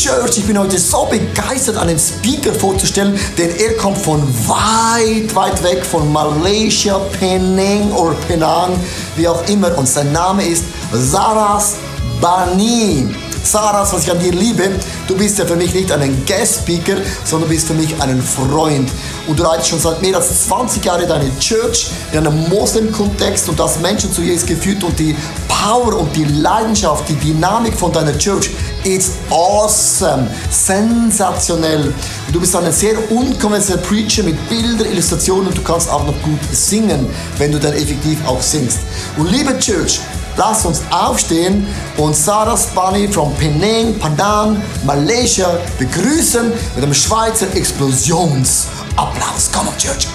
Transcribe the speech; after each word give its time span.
Church, 0.00 0.38
ich 0.38 0.46
bin 0.46 0.58
heute 0.58 0.78
so 0.78 1.04
begeistert, 1.04 1.76
einen 1.76 1.98
Speaker 1.98 2.54
vorzustellen, 2.54 3.20
denn 3.36 3.54
er 3.56 3.76
kommt 3.76 3.98
von 3.98 4.22
weit, 4.48 5.34
weit 5.34 5.62
weg, 5.62 5.84
von 5.84 6.10
Malaysia, 6.10 6.98
Penang 7.18 7.92
oder 7.92 8.14
Penang, 8.26 8.80
wie 9.16 9.28
auch 9.28 9.46
immer. 9.46 9.76
Und 9.76 9.86
sein 9.86 10.10
Name 10.10 10.46
ist 10.46 10.64
Saras 10.90 11.74
Bani. 12.18 13.14
Saras, 13.42 13.92
was 13.92 14.04
ich 14.04 14.10
an 14.10 14.18
dir 14.18 14.32
liebe, 14.32 14.70
du 15.06 15.16
bist 15.16 15.38
ja 15.38 15.46
für 15.46 15.56
mich 15.56 15.72
nicht 15.74 15.90
ein 15.90 16.24
Guest-Speaker, 16.26 16.96
sondern 17.24 17.48
du 17.48 17.54
bist 17.54 17.66
für 17.66 17.74
mich 17.74 17.94
ein 18.00 18.22
Freund. 18.22 18.90
Und 19.26 19.38
du 19.38 19.42
leitest 19.42 19.70
schon 19.70 19.80
seit 19.80 20.02
mehr 20.02 20.16
als 20.16 20.46
20 20.46 20.84
Jahren 20.84 21.08
deine 21.08 21.30
Church 21.38 21.90
in 22.12 22.18
einem 22.18 22.48
Moslem-Kontext 22.48 23.48
und 23.48 23.60
hast 23.60 23.80
Menschen 23.80 24.12
zu 24.12 24.22
Jesus 24.22 24.46
geführt 24.46 24.84
und 24.84 24.98
die 24.98 25.16
Power 25.48 25.98
und 25.98 26.14
die 26.16 26.24
Leidenschaft, 26.24 27.08
die 27.08 27.14
Dynamik 27.14 27.74
von 27.74 27.92
deiner 27.92 28.16
Church 28.16 28.50
ist 28.84 29.12
awesome, 29.30 30.28
sensationell. 30.50 31.92
Und 32.26 32.34
du 32.34 32.40
bist 32.40 32.56
ein 32.56 32.72
sehr 32.72 33.10
unkonventioneller 33.10 33.86
Preacher 33.86 34.22
mit 34.22 34.48
Bildern, 34.48 34.90
Illustrationen 34.90 35.48
und 35.48 35.58
du 35.58 35.62
kannst 35.62 35.90
auch 35.90 36.06
noch 36.06 36.22
gut 36.22 36.40
singen, 36.52 37.06
wenn 37.38 37.52
du 37.52 37.58
dann 37.58 37.74
effektiv 37.74 38.18
auch 38.26 38.40
singst. 38.40 38.78
Und 39.16 39.30
liebe 39.30 39.58
Church, 39.58 40.00
Lass 40.36 40.64
uns 40.64 40.82
aufstehen 40.90 41.66
und 41.96 42.14
Sarah 42.14 42.56
Spani 42.56 43.08
from 43.08 43.34
Penang, 43.36 43.98
Padang, 43.98 44.62
Malaysia 44.84 45.58
begrüßen 45.78 46.48
mit 46.48 46.84
einem 46.84 46.94
Schweizer 46.94 47.46
Explosionsapplaus. 47.54 49.50
Come 49.52 49.68
on, 49.68 49.76
Church. 49.78 50.06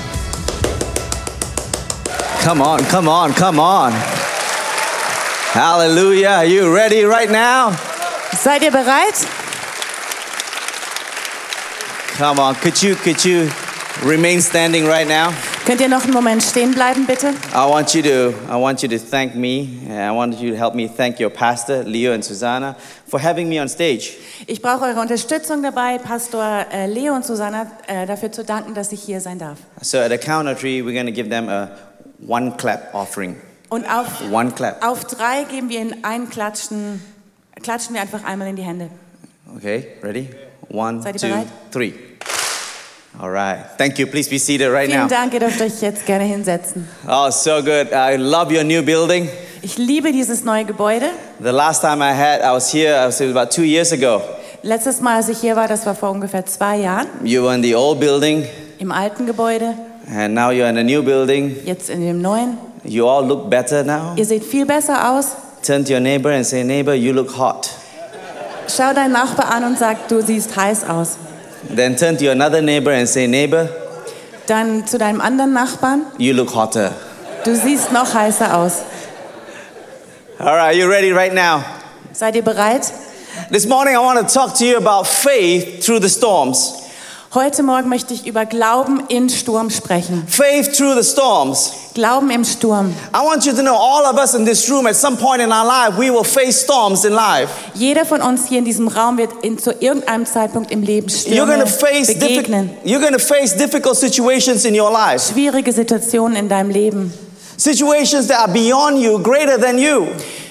Come 2.43 2.61
on, 2.61 2.80
come 2.89 3.08
on, 3.09 3.33
come 3.33 3.59
on. 3.59 3.93
Hallelujah. 5.53 6.30
Are 6.30 6.45
you 6.45 6.71
ready 6.71 7.03
right 7.03 7.30
now? 7.31 7.71
Seid 8.33 8.61
ihr 8.61 8.71
bereit? 8.71 9.25
Come 12.17 12.39
on. 12.39 12.55
Could 12.55 12.81
you 12.83 12.95
could 12.95 13.23
you 13.23 13.49
remain 14.03 14.41
standing 14.41 14.86
right 14.86 15.08
now? 15.08 15.33
Könnt 15.66 15.81
ihr 15.81 15.89
noch 15.89 16.03
einen 16.03 16.13
Moment 16.13 16.44
stehen 16.44 16.71
bleiben, 16.75 17.08
bitte? 17.08 17.33
I 17.52 17.67
want 17.67 17.91
you 17.95 18.03
to 18.03 18.30
I 18.47 18.53
want 18.61 18.83
you 18.83 18.88
to 18.89 18.99
thank 18.99 19.33
me 19.33 19.67
I 19.89 20.11
want 20.11 20.39
you 20.39 20.52
to 20.52 20.58
help 20.58 20.75
me 20.75 20.88
thank 20.88 21.19
your 21.19 21.31
pastor 21.31 21.83
Leo 21.83 22.13
and 22.13 22.23
Susanna 22.23 22.75
for 23.08 23.19
having 23.19 23.49
me 23.49 23.59
on 23.59 23.67
stage. 23.67 24.11
Ich 24.45 24.61
brauche 24.61 24.86
eure 24.86 24.99
Unterstützung 25.02 25.63
dabei, 25.63 25.97
Pastor 25.97 26.67
äh, 26.71 26.86
Leo 26.86 27.16
und 27.16 27.25
Susanna, 27.25 27.66
äh, 27.88 28.05
dafür 28.05 28.31
zu 28.31 28.43
danken, 28.43 28.75
dass 28.75 28.91
ich 28.91 29.02
hier 29.02 29.19
sein 29.21 29.39
darf. 29.39 29.58
So 29.81 29.97
at 29.97 30.11
the 30.11 30.19
count 30.19 30.47
of 30.47 30.59
three, 30.59 30.81
we're 30.83 30.93
going 30.93 31.08
to 31.08 31.11
give 31.11 31.30
them 31.30 31.49
a 31.49 31.69
one 32.27 32.52
clap 32.58 32.93
offering. 32.93 33.36
Und 33.69 33.86
auf, 33.91 34.05
One 34.31 34.52
clap. 34.52 34.86
auf 34.88 35.05
drei 35.05 35.45
geben 35.49 35.69
wir 35.69 35.80
ihnen 35.81 36.03
ein 36.03 36.30
Klatschen, 36.30 37.02
klatschen 37.63 37.95
wir 37.95 38.02
einfach 38.02 38.23
einmal 38.23 38.47
in 38.49 38.55
die 38.55 38.61
Hände. 38.61 38.89
Okay, 39.58 39.88
ready? 40.03 40.30
One, 40.69 40.99
two, 40.99 41.27
bereit? 41.27 41.47
three. 41.71 41.93
All 43.19 43.31
right. 43.31 43.59
Thank 43.77 43.97
you. 43.97 44.08
Please 44.08 44.30
be 44.30 44.38
seated 44.38 44.71
right 44.71 44.89
Vielen 44.89 45.03
now. 45.03 45.08
Dank, 45.08 45.33
ihr 45.33 45.39
dürft 45.39 45.61
euch 45.61 45.81
jetzt 45.81 46.05
gerne 46.05 46.25
hinsetzen. 46.25 46.88
Oh, 47.08 47.30
so 47.30 47.61
good. 47.61 47.88
I 47.94 48.17
love 48.17 48.52
your 48.53 48.63
new 48.63 48.81
building. 48.83 49.30
Ich 49.61 49.77
liebe 49.77 50.11
dieses 50.11 50.44
neue 50.44 50.66
Gebäude. 50.66 51.05
The 51.39 51.52
last 51.52 51.81
time 51.81 52.02
I 52.02 52.13
had, 52.13 52.41
I 52.41 52.53
was 52.53 52.71
here, 52.73 52.93
I 52.93 53.05
was 53.08 53.19
it 53.21 53.27
was 53.27 53.36
about 53.36 53.52
two 53.52 53.63
years 53.63 53.91
ago. 53.93 54.21
Letztes 54.63 54.99
Mal, 55.02 55.16
als 55.17 55.30
ich 55.30 55.39
hier 55.39 55.55
war, 55.55 55.67
das 55.67 55.86
war 55.86 55.95
vor 55.95 56.11
ungefähr 56.11 56.45
zwei 56.45 56.77
Jahren, 56.77 57.08
You 57.23 57.43
were 57.43 57.53
in 57.55 57.63
the 57.63 57.75
old 57.75 57.99
building, 57.99 58.45
im 58.80 58.91
alten 58.91 59.25
Gebäude, 59.25 59.73
and 60.13 60.33
now 60.36 60.49
you're 60.49 60.67
in 60.69 60.77
a 60.77 60.83
new 60.83 61.02
building. 61.02 61.55
jetzt 61.66 61.89
in 61.89 62.02
dem 62.02 62.21
neuen. 62.21 62.58
You 62.83 63.08
all 63.08 63.26
look 63.26 63.49
better 63.49 63.83
now. 63.83 64.14
Ihr 64.17 64.26
seht 64.26 64.43
viel 64.43 64.65
besser 64.65 65.11
aus. 65.11 65.30
Turn 65.64 65.83
to 65.86 65.93
your 65.93 65.99
neighbor 65.99 66.32
and 66.32 66.45
say, 66.45 66.64
Neighbor, 66.64 66.93
you 66.93 67.14
look 67.14 67.36
hot. 67.37 67.70
Schau 68.67 68.93
deinen 68.93 69.14
Nachbar 69.14 69.52
an 69.52 69.64
und 69.64 69.80
sag, 69.80 70.08
du 70.09 70.21
siehst 70.21 70.55
heiß 70.55 70.87
aus. 70.89 71.17
Then 71.70 71.95
turn 71.98 72.17
to 72.17 72.30
another 72.31 72.61
neighbor 72.61 72.92
and 72.92 73.08
say, 73.08 73.27
Neighbor, 73.27 73.70
Dann 74.48 74.86
zu 74.86 74.98
deinem 74.98 75.21
anderen 75.21 75.53
Nachbarn, 75.53 76.05
you 76.17 76.33
look 76.33 76.53
hotter. 76.53 76.92
du 77.43 77.55
siehst 77.55 77.92
noch 77.92 78.14
heißer 78.14 78.55
aus. 78.55 78.83
All 80.37 80.55
right, 80.55 80.76
you 80.76 80.87
ready 80.87 81.11
right 81.11 81.33
now? 81.33 81.64
Seid 82.14 82.36
ihr 82.36 82.43
bereit? 82.43 82.92
This 83.52 83.65
morning, 83.65 83.95
I 83.95 83.99
want 83.99 84.20
to 84.20 84.33
talk 84.33 84.53
to 84.59 84.65
you 84.65 84.77
about 84.77 85.05
faith 85.08 85.83
through 85.83 85.99
the 86.02 86.09
storms. 86.09 86.73
Heute 87.33 87.64
Morgen 87.64 87.89
möchte 87.89 88.14
ich 88.14 88.26
über 88.27 88.45
Glauben 88.45 89.02
in 89.09 89.30
Sturm 89.30 89.70
sprechen. 89.70 90.26
Faith 90.27 90.73
through 90.77 90.95
the 90.95 91.03
storms. 91.03 91.73
Glauben 91.95 92.30
im 92.30 92.44
Sturm. 92.44 92.94
I 93.14 93.26
want 93.26 93.45
you 93.45 93.54
to 93.54 93.61
know 93.61 93.73
all 93.73 94.06
of 94.06 94.17
us 94.17 94.33
in 94.33 94.45
this 94.45 94.70
room, 94.70 94.86
at 94.86 94.98
some 94.98 95.16
point 95.16 95.42
in 95.42 95.50
our 95.50 95.66
life, 95.66 95.98
we 95.98 96.11
will 96.11 96.26
face 96.26 96.61
storms 96.61 97.06
in 97.06 97.14
life. 97.14 97.50
Jeder 97.73 98.06
von 98.06 98.22
uns 98.22 98.50
hier 98.50 98.60
in 98.60 98.66
diesem 98.66 98.89
Raum 98.89 99.17
wird 99.17 99.32
in, 99.44 99.58
zu 99.58 99.72
irgendeinem 99.80 100.26
Zeitpunkt 100.26 100.72
im 100.72 100.82
Leben 100.83 101.08
You're 101.08 101.22
Stürme 101.22 101.56
going 101.56 101.60
to 101.61 101.67
face 101.67 102.08
begegnen. 102.08 102.70
you're 102.83 103.00
going 103.00 103.14
to 103.14 103.17
face 103.17 103.56
difficult 103.56 103.95
situations 103.95 104.66
in 104.66 104.78
your 104.78 104.92
life. 104.92 105.32
Schwierige 105.32 105.72
Situationen 105.72 106.36
in 106.36 106.50
deinem 106.50 106.70
Leben. 106.70 107.14
Situations 107.56 108.27
that 108.27 108.39
are 108.39 108.52
beyond 108.52 109.00
you, 109.02 109.17
greater 109.17 109.58
than 109.58 109.77
you. 109.77 110.08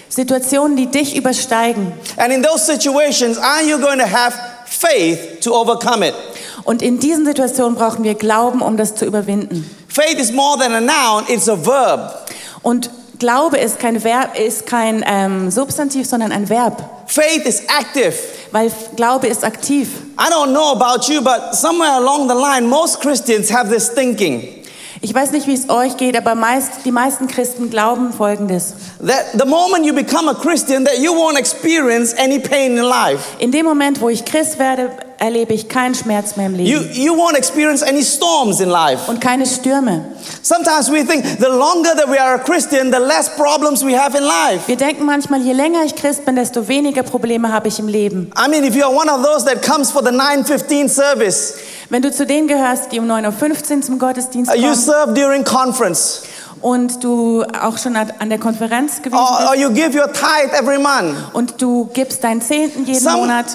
Situationen, 0.08 0.78
die 0.78 0.86
dich 0.86 1.14
übersteigen. 1.14 1.92
And 2.16 2.32
in 2.32 2.42
those 2.42 2.64
situations, 2.64 3.36
are 3.36 3.62
you 3.62 3.78
going 3.78 3.98
to 3.98 4.06
have 4.06 4.34
faith 4.64 5.40
to 5.42 5.52
overcome 5.52 6.02
it? 6.06 6.14
Und 6.64 6.80
in 6.80 6.98
diesen 6.98 7.26
Situationen 7.26 7.74
brauchen 7.74 8.02
wir 8.02 8.14
Glauben, 8.14 8.62
um 8.62 8.78
das 8.78 8.94
zu 8.94 9.04
überwinden. 9.04 9.68
Faith 9.94 10.18
is 10.18 10.32
more 10.32 10.56
than 10.58 10.72
a 10.72 10.80
noun, 10.80 11.24
it's 11.28 11.48
a 11.48 11.54
verb. 11.54 12.10
Und 12.62 12.90
Glaube 13.20 13.58
ist 13.58 13.78
kein, 13.78 14.02
Verb, 14.02 14.36
ist 14.36 14.66
kein 14.66 15.04
ähm, 15.06 15.52
Substantiv, 15.52 16.04
sondern 16.08 16.32
ein 16.32 16.48
Verb. 16.48 16.82
Faith 17.06 17.46
is 17.46 17.62
active. 17.68 18.12
Weil 18.50 18.72
Glaube 18.96 19.28
ist 19.28 19.44
aktiv. 19.44 19.88
I 20.18 20.28
don't 20.30 20.50
know 20.50 20.72
about 20.72 21.08
you, 21.08 21.22
but 21.22 21.54
somewhere 21.54 21.92
along 21.92 22.28
the 22.28 22.34
line, 22.34 22.68
most 22.68 23.00
Christians 23.00 23.52
have 23.52 23.70
this 23.70 23.88
thinking 23.88 24.64
Ich 25.00 25.14
weiß 25.14 25.30
nicht, 25.30 25.46
wie 25.46 25.54
es 25.54 25.68
euch 25.68 25.96
geht, 25.96 26.16
aber 26.16 26.34
meist, 26.34 26.84
die 26.84 26.90
meisten 26.90 27.28
Christen 27.28 27.70
glauben 27.70 28.12
Folgendes. 28.12 28.74
that 29.00 29.38
the 29.38 29.46
moment 29.46 29.86
you 29.86 29.94
become 29.94 30.28
a 30.28 30.34
Christian, 30.34 30.84
that 30.86 30.98
you 30.98 31.12
won't 31.12 31.38
experience 31.38 32.12
any 32.18 32.40
pain 32.40 32.78
in 32.78 32.82
life. 32.84 33.36
In 33.38 33.52
dem 33.52 33.64
Moment, 33.64 34.00
wo 34.00 34.08
ich 34.08 34.24
Christ 34.24 34.58
werde, 34.58 34.90
erlebe 35.24 35.52
ich 35.54 35.68
keinen 35.68 35.94
Schmerz 35.94 36.36
mehr 36.36 36.46
im 36.46 36.54
You, 36.60 36.78
Leben 36.80 36.92
you 36.94 37.14
won't 37.14 37.36
experience 37.36 37.82
any 37.82 38.02
storms 38.02 38.60
in 38.60 38.68
life. 38.68 39.08
und 39.08 39.20
keine 39.20 39.46
Stürme. 39.46 40.04
Sometimes 40.42 40.90
we 40.90 41.04
think 41.04 41.24
the 41.38 41.46
longer 41.46 41.94
that 41.96 42.08
we 42.08 42.20
are 42.20 42.34
a 42.34 42.38
Christian, 42.38 42.90
the 42.92 42.98
less 42.98 43.28
problems 43.36 43.84
we 43.84 43.98
have 43.98 44.16
in 44.16 44.22
life. 44.24 44.66
Wir 44.66 44.76
denken 44.76 45.04
manchmal, 45.06 45.40
je 45.42 45.52
länger 45.52 45.84
ich 45.84 45.94
Christ 45.94 46.24
bin, 46.24 46.36
desto 46.36 46.68
weniger 46.68 47.02
Probleme 47.02 47.52
habe 47.52 47.68
ich 47.68 47.78
im 47.78 47.88
Leben. 47.88 48.30
I 48.36 48.48
mean, 48.48 48.64
if 48.64 48.74
you're 48.74 48.88
one 48.94 49.10
of 49.10 49.22
those 49.22 49.44
that 49.46 49.62
comes 49.62 49.90
for 49.90 50.02
the 50.04 50.10
915 50.12 50.88
service, 50.88 51.54
Wenn 51.90 52.02
du 52.02 52.10
zu 52.10 52.24
denen 52.26 52.48
gehörst, 52.48 52.92
die 52.92 52.98
um 52.98 53.06
9.15 53.10 53.76
Uhr 53.76 53.82
zum 53.82 53.98
Gottesdienst 53.98 54.50
uh, 54.50 54.54
you 54.54 54.62
kommen 54.62 54.74
serve 54.74 55.12
during 55.14 55.44
conference, 55.44 56.22
und 56.60 57.04
du 57.04 57.44
auch 57.62 57.76
schon 57.76 57.94
an 57.94 58.30
der 58.30 58.38
Konferenz 58.38 59.02
gewesen 59.02 59.14
or, 59.18 59.48
or 59.48 59.50
bist 59.52 59.62
you 59.62 59.70
give 59.70 59.94
your 59.98 60.10
tithe 60.12 60.52
every 60.58 60.78
month, 60.78 61.14
und 61.34 61.60
du 61.60 61.90
gibst 61.92 62.24
deinen 62.24 62.40
Zehnten 62.40 62.84
jeden 62.86 63.00
Some- 63.00 63.18
Monat, 63.18 63.46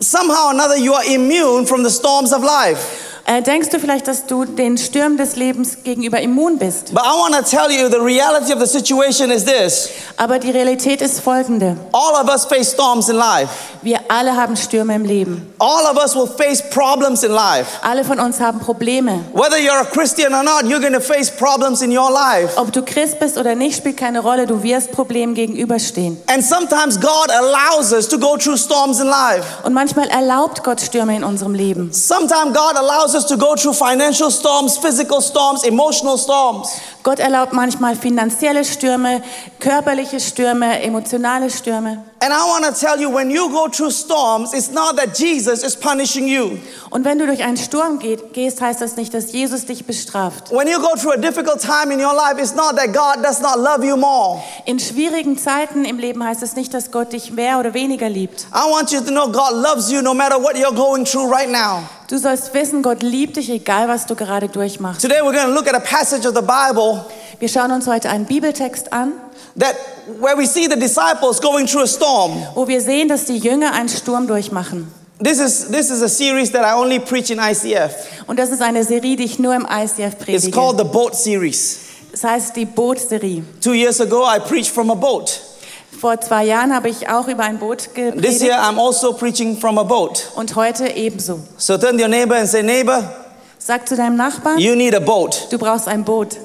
somehow 0.00 0.46
or 0.46 0.52
another 0.52 0.76
you 0.76 0.94
are 0.94 1.04
immune 1.04 1.66
from 1.66 1.82
the 1.82 1.90
storms 1.90 2.32
of 2.32 2.42
life. 2.42 3.07
Äh, 3.28 3.42
denkst 3.42 3.68
du 3.68 3.78
vielleicht, 3.78 4.08
dass 4.08 4.26
du 4.26 4.44
den 4.44 4.78
Stürmen 4.78 5.16
des 5.18 5.36
Lebens 5.36 5.78
gegenüber 5.84 6.20
immun 6.20 6.58
bist. 6.58 6.92
But 6.94 7.02
I 7.04 7.18
want 7.20 7.34
to 7.34 7.42
tell 7.42 7.70
you 7.70 7.88
the 7.88 7.98
reality 8.00 8.52
of 8.52 8.58
the 8.60 8.66
situation 8.66 9.30
is 9.30 9.44
this 9.44 9.90
Aber 10.16 10.38
die 10.38 10.50
Realität 10.50 11.02
ist 11.02 11.20
folgende. 11.20 11.76
all 11.92 12.14
of 12.24 12.28
us 12.32 12.44
face 12.46 12.70
storms 12.72 13.08
in 13.08 13.16
life, 13.16 13.50
Wir 13.82 14.00
alle 14.08 14.34
haben 14.34 14.56
Stürme 14.56 14.94
im 14.96 15.04
Leben. 15.04 15.54
all 15.58 15.84
of 15.94 16.02
us 16.02 16.14
will 16.16 16.26
face 16.26 16.62
problems 16.70 17.22
in 17.22 17.30
life. 17.30 17.66
Alle 17.82 18.02
von 18.04 18.18
uns 18.18 18.40
haben 18.40 18.58
Probleme. 18.60 19.20
Whether 19.34 19.58
you're 19.58 19.80
a 19.80 19.84
Christian 19.84 20.32
or 20.34 20.42
not, 20.42 20.64
you're 20.64 20.80
going 20.80 20.94
to 20.94 21.00
face 21.00 21.30
problems 21.30 21.82
in 21.82 21.96
your 21.96 22.10
life. 22.10 22.56
Ob 22.56 22.72
du 22.72 22.82
Christ 22.82 23.18
bist 23.20 23.36
oder 23.36 23.54
nicht, 23.54 23.76
spielt 23.76 23.96
keine 23.98 24.20
Rolle. 24.20 24.46
Du 24.46 24.62
wirst 24.62 24.90
Problemen 24.92 25.34
gegenüberstehen. 25.34 26.16
And 26.26 26.42
sometimes 26.42 26.98
God 26.98 27.30
allows 27.30 27.92
us 27.92 28.08
to 28.08 28.18
go 28.18 28.36
through 28.36 28.56
storms 28.56 29.00
in 29.00 29.06
life. 29.06 29.44
Und 29.64 29.74
manchmal 29.74 30.08
erlaubt 30.08 30.64
Gott 30.64 30.80
Stürme 30.80 31.14
in 31.14 31.24
unserem 31.24 31.54
Leben. 31.54 31.92
Sometimes 31.92 32.54
God 32.54 32.76
allows 32.76 33.14
us 33.14 33.17
to 33.26 33.36
go 33.36 33.54
through 33.56 33.74
financial 33.74 34.30
storms, 34.30 34.78
physical 34.78 35.20
storms, 35.20 35.64
emotional 35.64 36.16
storms. 36.16 36.80
Gott 37.02 37.20
erlaubt 37.20 37.52
manchmal 37.52 37.96
finanzielle 37.96 38.64
Stürme, 38.64 39.22
körperliche 39.60 40.20
Stürme, 40.20 40.82
emotionale 40.82 41.50
Stürme. 41.50 42.04
And 42.20 42.32
I 42.32 42.44
want 42.48 42.64
to 42.64 42.72
tell 42.72 43.00
you, 43.00 43.10
when 43.10 43.30
you 43.30 43.48
go 43.48 43.68
through 43.68 43.92
storms, 43.92 44.52
it's 44.52 44.70
not 44.70 44.96
that 44.96 45.16
Jesus 45.16 45.62
is 45.62 45.76
punishing 45.76 46.26
you. 46.26 46.58
Und 46.90 47.04
wenn 47.04 47.18
du 47.18 47.26
durch 47.26 47.44
einen 47.44 47.56
Sturm 47.56 48.00
geht, 48.00 48.32
gehst, 48.34 48.60
heißt 48.60 48.80
das 48.80 48.96
nicht, 48.96 49.14
dass 49.14 49.32
Jesus 49.32 49.66
dich 49.66 49.86
bestraft. 49.86 50.50
When 50.50 50.66
you 50.66 50.80
go 50.80 50.96
through 50.96 51.12
a 51.12 51.16
difficult 51.16 51.60
time 51.60 51.92
in 51.94 52.00
your 52.00 52.12
life, 52.12 52.40
it's 52.40 52.54
not 52.54 52.76
that 52.76 52.92
God 52.92 53.24
does 53.24 53.40
not 53.40 53.56
love 53.56 53.86
you 53.86 53.96
more. 53.96 54.42
In 54.64 54.80
schwierigen 54.80 55.38
Zeiten 55.38 55.84
im 55.84 55.98
Leben 55.98 56.24
heißt 56.24 56.42
es 56.42 56.56
nicht, 56.56 56.74
dass 56.74 56.90
Gott 56.90 57.12
dich 57.12 57.30
mehr 57.30 57.60
oder 57.60 57.72
weniger 57.72 58.08
liebt. 58.08 58.46
I 58.52 58.68
want 58.68 58.90
you 58.90 59.00
to 59.00 59.10
know 59.10 59.28
God 59.28 59.52
loves 59.52 59.90
you 59.90 60.02
no 60.02 60.12
matter 60.12 60.42
what 60.42 60.56
you're 60.56 60.74
going 60.74 61.04
through 61.04 61.30
right 61.32 61.50
now. 61.50 61.84
Du 62.08 62.16
sollst 62.16 62.54
wissen, 62.54 62.82
Gott 62.82 63.02
liebt 63.02 63.36
dich, 63.36 63.50
egal 63.50 63.86
was 63.88 64.06
du 64.06 64.14
gerade 64.14 64.48
durchmachst. 64.48 65.02
Today 65.02 65.20
we're 65.20 65.32
going 65.32 65.46
to 65.46 65.52
look 65.52 65.68
at 65.68 65.74
a 65.74 65.80
passage 65.80 66.26
of 66.26 66.34
the 66.34 66.40
Bible 66.42 67.04
Wir 67.38 67.48
schauen 67.48 67.70
uns 67.70 67.86
heute 67.86 68.08
einen 68.08 68.24
Bibeltext 68.24 68.92
an, 68.92 69.12
that 69.58 69.74
where 70.18 70.36
we 70.36 70.46
see 70.46 70.64
the 70.68 70.78
disciples 70.78 71.38
going 71.40 71.66
through 71.66 71.82
a 71.82 71.86
storm. 71.86 72.32
wo 72.54 72.66
wir 72.66 72.80
sehen, 72.80 73.08
dass 73.08 73.26
die 73.26 73.36
Jünger 73.36 73.72
einen 73.74 73.90
Sturm 73.90 74.26
durchmachen. 74.26 74.90
This 75.22 75.38
is 75.38 75.68
this 75.70 75.90
is 75.90 76.00
a 76.02 76.08
series 76.08 76.50
that 76.52 76.62
I 76.64 76.74
only 76.80 76.98
preach 76.98 77.30
in 77.30 77.38
ICF. 77.40 77.92
Und 78.26 78.38
das 78.38 78.50
ist 78.50 78.62
eine 78.62 78.84
Serie, 78.84 79.16
die 79.16 79.24
ich 79.24 79.38
nur 79.38 79.54
im 79.54 79.66
ICF 79.70 80.14
It's 80.28 80.50
called 80.50 80.76
predige. 80.78 80.84
the 80.84 80.84
Boat 80.84 81.14
Series. 81.14 81.78
Das 82.12 82.24
heißt 82.24 82.56
die 82.56 82.64
Bootserie. 82.64 83.42
Two 83.62 83.74
years 83.74 84.00
ago, 84.00 84.24
I 84.24 84.38
preached 84.40 84.70
from 84.72 84.90
a 84.90 84.94
boat. 84.94 85.40
Vor 86.00 86.20
zwei 86.20 86.44
Jahren 86.44 86.74
habe 86.74 86.88
ich 86.88 87.08
auch 87.08 87.26
über 87.28 87.44
ein 87.44 87.58
Boot 87.58 87.78
This 87.78 87.94
gepredigt 87.94 88.40
year, 88.42 88.58
I'm 88.60 88.78
also 88.78 89.12
preaching 89.12 89.56
from 89.58 89.78
a 89.78 89.82
boat. 89.82 90.30
und 90.36 90.54
heute 90.54 90.86
ebenso. 90.88 91.40
So 91.56 91.76
turn 91.78 91.96
to 91.96 92.02
your 92.02 92.08
neighbor 92.08 92.36
and 92.36 92.48
say, 92.48 92.62
neighbor, 92.62 93.02
Sag 93.58 93.88
zu 93.88 93.96
deinem 93.96 94.16
Nachbarn, 94.16 94.58
you 94.58 94.74
need 94.74 94.94
a 94.94 95.00
boat. 95.00 95.48
du 95.50 95.58
brauchst 95.58 95.88
ein 95.88 96.04
Boot. 96.04 96.36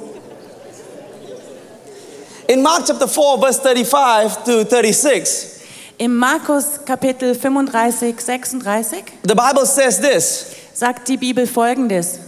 In 2.48 2.62
Mark 2.62 2.84
chapter 2.86 3.07
4, 3.07 3.38
verse 3.40 3.62
35 3.62 4.44
to 4.44 4.63
36, 4.66 5.48
Im 6.00 6.16
Markus 6.18 6.80
Kapitel 6.86 7.36
35, 7.36 8.19
36 8.19 9.04
the 9.28 9.36
Bible 9.36 9.66
says 9.66 10.00
this. 10.00 10.48
sagt 10.74 11.07
die 11.07 11.18
Bibel 11.18 11.48
folgendes. 11.48 12.19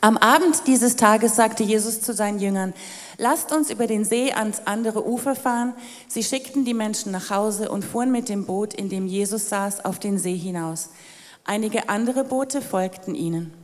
Am 0.00 0.16
Abend 0.18 0.66
dieses 0.66 0.96
Tages 0.96 1.34
sagte 1.36 1.62
Jesus 1.64 2.00
zu 2.00 2.12
seinen 2.14 2.38
Jüngern, 2.38 2.72
lasst 3.18 3.52
uns 3.52 3.70
über 3.70 3.86
den 3.86 4.04
See 4.04 4.32
ans 4.32 4.62
andere 4.66 5.06
Ufer 5.06 5.34
fahren. 5.34 5.74
Sie 6.08 6.22
schickten 6.22 6.64
die 6.64 6.74
Menschen 6.74 7.12
nach 7.12 7.30
Hause 7.30 7.70
und 7.70 7.84
fuhren 7.84 8.12
mit 8.12 8.28
dem 8.28 8.46
Boot, 8.46 8.74
in 8.74 8.88
dem 8.88 9.06
Jesus 9.06 9.48
saß, 9.48 9.84
auf 9.84 9.98
den 9.98 10.18
See 10.18 10.36
hinaus. 10.36 10.90
Einige 11.44 11.88
andere 11.88 12.24
Boote 12.24 12.62
folgten 12.62 13.14
ihnen. 13.14 13.63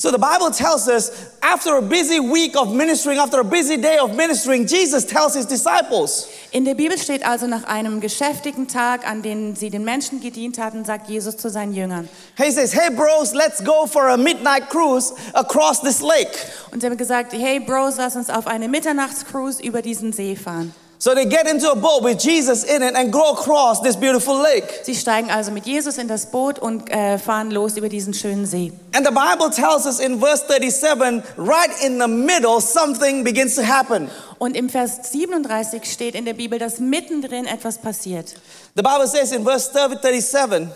So 0.00 0.10
the 0.10 0.16
Bible 0.16 0.50
tells 0.50 0.88
us 0.88 1.10
after 1.42 1.76
a 1.76 1.82
busy 1.82 2.20
week 2.20 2.56
of 2.56 2.72
ministering, 2.72 3.18
after 3.18 3.40
a 3.40 3.44
busy 3.44 3.76
day 3.76 3.98
of 3.98 4.16
ministering, 4.16 4.66
Jesus 4.66 5.04
tells 5.04 5.34
his 5.34 5.44
disciples, 5.44 6.26
In 6.52 6.64
der 6.64 6.74
Bibel 6.74 6.96
steht 6.96 7.22
also 7.22 7.46
nach 7.46 7.64
einem 7.64 8.00
geschäftigen 8.00 8.66
Tag, 8.66 9.06
an 9.06 9.20
dem 9.20 9.54
sie 9.56 9.68
den 9.68 9.84
Menschen 9.84 10.22
gedient 10.22 10.58
hatten, 10.58 10.86
sagt 10.86 11.10
Jesus 11.10 11.36
zu 11.36 11.50
seinen 11.50 11.74
Jüngern. 11.74 12.08
he 12.38 12.50
says, 12.50 12.72
Hey 12.72 12.88
bros, 12.88 13.34
let's 13.34 13.62
go 13.62 13.86
for 13.86 14.08
a 14.08 14.16
midnight 14.16 14.70
cruise 14.70 15.12
across 15.34 15.82
this 15.82 16.00
lake. 16.00 16.34
Und 16.72 16.80
sie 16.80 16.86
haben 16.86 16.96
gesagt, 16.96 17.34
hey 17.34 17.60
Bros, 17.60 17.98
lass 17.98 18.16
uns 18.16 18.30
auf 18.30 18.46
eine 18.46 18.68
Mitternachtscruise 18.68 19.62
über 19.62 19.82
diesen 19.82 20.14
See 20.14 20.34
fahren. 20.34 20.74
So 21.02 21.14
they 21.14 21.24
get 21.24 21.48
into 21.48 21.70
a 21.70 21.74
boat 21.74 22.02
with 22.02 22.18
Jesus 22.18 22.62
in 22.62 22.82
it 22.82 22.94
and 22.94 23.10
go 23.10 23.32
across 23.32 23.80
this 23.80 23.96
beautiful 23.96 24.38
lake. 24.38 24.84
Sie 24.84 24.94
steigen 24.94 25.30
also 25.30 25.50
mit 25.50 25.64
Jesus 25.64 25.96
in 25.96 26.08
das 26.08 26.26
Boot 26.26 26.58
und 26.58 26.90
äh, 26.90 27.16
fahren 27.16 27.50
los 27.50 27.78
über 27.78 27.88
diesen 27.88 28.12
schönen 28.12 28.44
See. 28.44 28.70
And 28.94 29.06
the 29.06 29.10
Bible 29.10 29.48
tells 29.50 29.86
us 29.86 29.98
in 29.98 30.20
verse 30.20 30.44
37, 30.46 31.22
right 31.38 31.70
in 31.82 31.98
the 31.98 32.06
middle, 32.06 32.60
something 32.60 33.24
begins 33.24 33.54
to 33.54 33.62
happen. 33.62 34.10
Und 34.38 34.54
im 34.54 34.68
Vers 34.68 35.10
37 35.10 35.90
steht 35.90 36.14
in 36.14 36.26
der 36.26 36.34
Bibel, 36.34 36.58
dass 36.58 36.80
mittendrin 36.80 37.46
etwas 37.46 37.78
passiert. 37.78 38.34
The 38.76 38.82
Bible 38.82 39.06
says 39.06 39.32
in 39.32 39.42
verse 39.42 39.70
37, 39.72 40.68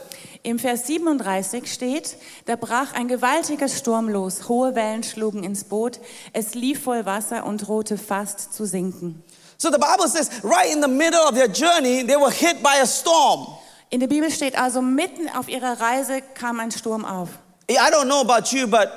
Im 0.43 0.59
Vers 0.59 0.87
37 0.87 1.71
steht, 1.71 2.17
da 2.47 2.57
brach 2.57 2.95
ein 2.95 3.09
gewaltiger 3.09 3.69
Sturm 3.69 4.09
los, 4.09 4.49
hohe 4.49 4.75
Wellen 4.75 5.03
schlugen 5.03 5.45
ins 5.45 5.65
Boot, 5.65 6.01
es 6.33 6.55
lief 6.55 6.83
voll 6.83 7.05
Wasser 7.05 7.45
und 7.45 7.67
drohte 7.67 7.99
fast 7.99 8.55
zu 8.55 8.65
sinken. 8.65 9.23
So 9.59 9.71
the 9.71 9.79
Bible 9.79 10.09
says, 10.09 10.31
right 10.43 10.71
in 10.71 10.81
the 10.81 10.89
middle 10.89 11.21
of 11.21 11.35
their 11.35 11.49
journey, 11.49 12.03
they 12.03 12.17
were 12.17 12.31
hit 12.31 12.63
by 12.63 12.81
a 12.83 12.87
storm. 12.87 13.47
In 13.91 14.01
der 14.01 14.09
Bibel 14.09 14.31
steht 14.31 14.59
also, 14.59 14.83
mitten 14.83 15.29
auf 15.29 15.49
ihrer 15.49 15.81
Reise 15.81 16.21
kam 16.35 16.59
ein 16.61 16.71
Sturm 16.71 17.05
auf. 17.05 17.29
I 17.71 17.91
don't 17.91 18.07
know 18.07 18.21
about 18.21 18.53
you, 18.53 18.67
but 18.67 18.91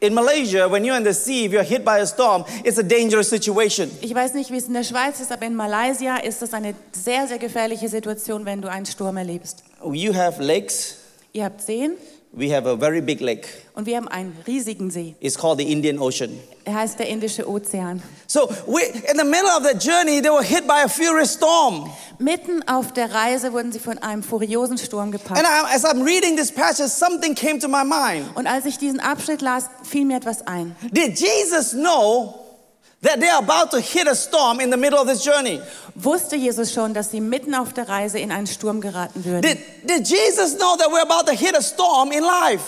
in 0.00 0.14
Malaysia, 0.14 0.68
when 0.68 0.84
you're 0.84 0.96
in 0.96 1.04
the 1.04 1.14
sea, 1.14 1.46
if 1.46 1.52
you're 1.52 1.62
hit 1.62 1.84
by 1.84 1.98
a 1.98 2.06
storm, 2.06 2.44
it's 2.64 2.78
a 2.78 2.82
dangerous 2.82 3.28
situation. 3.28 3.90
Ich 4.00 4.14
weiß 4.14 4.34
nicht, 4.34 4.50
wie 4.50 4.56
es 4.56 4.66
in 4.66 4.74
der 4.74 4.84
Schweiz 4.84 5.20
ist, 5.20 5.32
aber 5.32 5.46
in 5.46 5.54
Malaysia 5.56 6.16
ist 6.18 6.42
das 6.42 6.52
eine 6.52 6.74
sehr, 6.92 7.26
sehr 7.26 7.38
gefährliche 7.38 7.88
Situation, 7.88 8.44
wenn 8.44 8.60
du 8.60 8.68
einen 8.70 8.86
Sturm 8.86 9.16
erlebst. 9.16 9.62
You 9.84 10.14
have 10.14 10.42
lakes, 10.42 10.96
Ihr 11.32 11.44
habt 11.44 11.60
Seen 11.62 11.92
we 12.32 12.54
have 12.54 12.68
a 12.68 12.76
very 12.76 13.00
big 13.00 13.20
lake. 13.20 13.46
und 13.74 13.86
wir 13.86 13.96
haben 13.96 14.08
einen 14.08 14.36
riesigen 14.46 14.90
See. 14.90 15.14
It's 15.20 15.36
called 15.36 15.58
the 15.58 15.70
Indian 15.70 15.98
Ocean. 15.98 16.38
Er 16.64 16.74
heißt 16.74 16.98
der 16.98 17.08
Indische 17.08 17.48
Ozean. 17.48 18.02
So 18.26 18.48
we, 18.66 18.82
in 18.82 19.18
the 19.18 19.24
middle 19.24 19.48
of 19.56 19.64
the 19.64 19.78
journey, 19.78 20.20
they 20.20 20.30
were 20.30 20.42
hit 20.42 20.66
by 20.66 20.82
a 20.84 20.88
furious 20.88 21.34
storm. 21.34 21.90
Mitten 22.18 22.62
auf 22.68 22.92
der 22.92 23.12
Reise 23.12 23.52
wurden 23.52 23.72
sie 23.72 23.78
von 23.78 23.98
einem 23.98 24.22
furiosen 24.22 24.76
Sturm 24.76 25.10
gepackt. 25.10 25.38
And 25.38 25.46
I, 25.46 25.74
as 25.74 25.84
I'm 25.84 26.04
reading 26.04 26.36
this 26.36 26.52
passage, 26.52 26.90
something 26.90 27.34
came 27.34 27.58
to 27.60 27.68
my 27.68 27.84
mind. 27.84 28.26
Und 28.34 28.46
als 28.46 28.66
ich 28.66 28.78
diesen 28.78 29.00
Abschnitt 29.00 29.40
las, 29.40 29.70
fiel 29.82 30.04
mir 30.04 30.16
etwas 30.16 30.46
ein. 30.46 30.76
Did 30.92 31.18
Jesus 31.18 31.70
know 31.70 32.47
that 33.02 33.20
they're 33.20 33.38
about 33.38 33.70
to 33.70 33.80
hit 33.80 34.06
a 34.06 34.14
storm 34.14 34.60
in 34.60 34.70
the 34.70 34.76
middle 34.76 34.98
of 34.98 35.06
this 35.06 35.24
journey? 35.24 35.60
Wusste 35.94 36.36
Jesus 36.36 36.72
schon, 36.72 36.94
dass 36.94 37.10
sie 37.10 37.20
mitten 37.20 37.54
auf 37.54 37.72
der 37.72 37.88
Reise 37.88 38.18
in 38.18 38.32
einen 38.32 38.46
Sturm 38.46 38.80
geraten 38.80 39.24
würden? 39.24 39.42
Did, 39.42 39.58
did 39.84 40.08
Jesus 40.08 40.56
know 40.56 40.76
that 40.76 40.88
we're 40.90 41.02
about 41.02 41.26
to 41.26 41.32
hit 41.32 41.56
a 41.56 41.62
storm 41.62 42.12
in 42.12 42.22
life? 42.24 42.62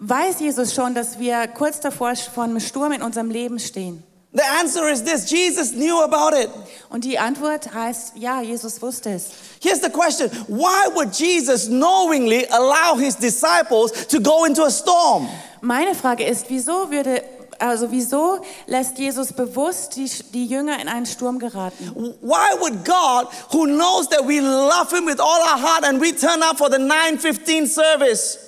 Weiß 0.00 0.40
Jesus 0.40 0.74
schon, 0.74 0.94
dass 0.94 1.18
wir 1.18 1.48
kurz 1.48 1.80
davor 1.80 2.14
vor 2.16 2.44
einem 2.44 2.60
Sturm 2.60 2.92
in 2.92 3.02
unserem 3.02 3.30
Leben 3.30 3.58
stehen? 3.58 4.04
The 4.32 4.44
answer 4.60 4.88
is 4.88 5.02
this 5.02 5.30
Jesus 5.30 5.72
knew 5.72 6.02
about 6.02 6.36
it. 6.36 6.50
Und 6.90 7.04
die 7.04 7.18
Antwort 7.18 7.72
heißt, 7.72 8.12
ja, 8.16 8.42
Jesus 8.42 8.80
wusste 8.82 9.10
es. 9.10 9.30
Here's 9.60 9.80
the 9.80 9.90
question 9.90 10.30
Why 10.48 10.88
would 10.94 11.18
Jesus 11.18 11.66
knowingly 11.66 12.46
allow 12.50 12.96
his 12.96 13.16
disciples 13.16 13.90
to 14.08 14.20
go 14.20 14.44
into 14.44 14.64
a 14.64 14.70
storm? 14.70 15.28
Meine 15.62 15.94
Frage 15.94 16.24
ist, 16.24 16.44
wieso 16.48 16.90
würde, 16.90 17.22
also 17.58 17.90
wieso 17.90 18.40
lässt 18.66 18.98
Jesus 18.98 19.32
bewusst 19.32 19.96
die, 19.96 20.10
die 20.32 20.46
Jünger 20.46 20.80
in 20.80 20.88
einen 20.88 21.06
Sturm 21.06 21.38
geraten? 21.38 21.92
Why 22.20 22.60
would 22.60 22.84
God, 22.84 23.28
who 23.52 23.64
knows 23.66 24.08
that 24.10 24.26
we 24.26 24.40
love 24.40 24.90
him 24.94 25.06
with 25.06 25.20
all 25.20 25.40
our 25.40 25.60
heart 25.60 25.84
and 25.84 26.00
we 26.00 26.14
turn 26.14 26.42
up 26.42 26.58
for 26.58 26.70
the 26.70 26.78
915 26.78 27.66
service, 27.66 28.38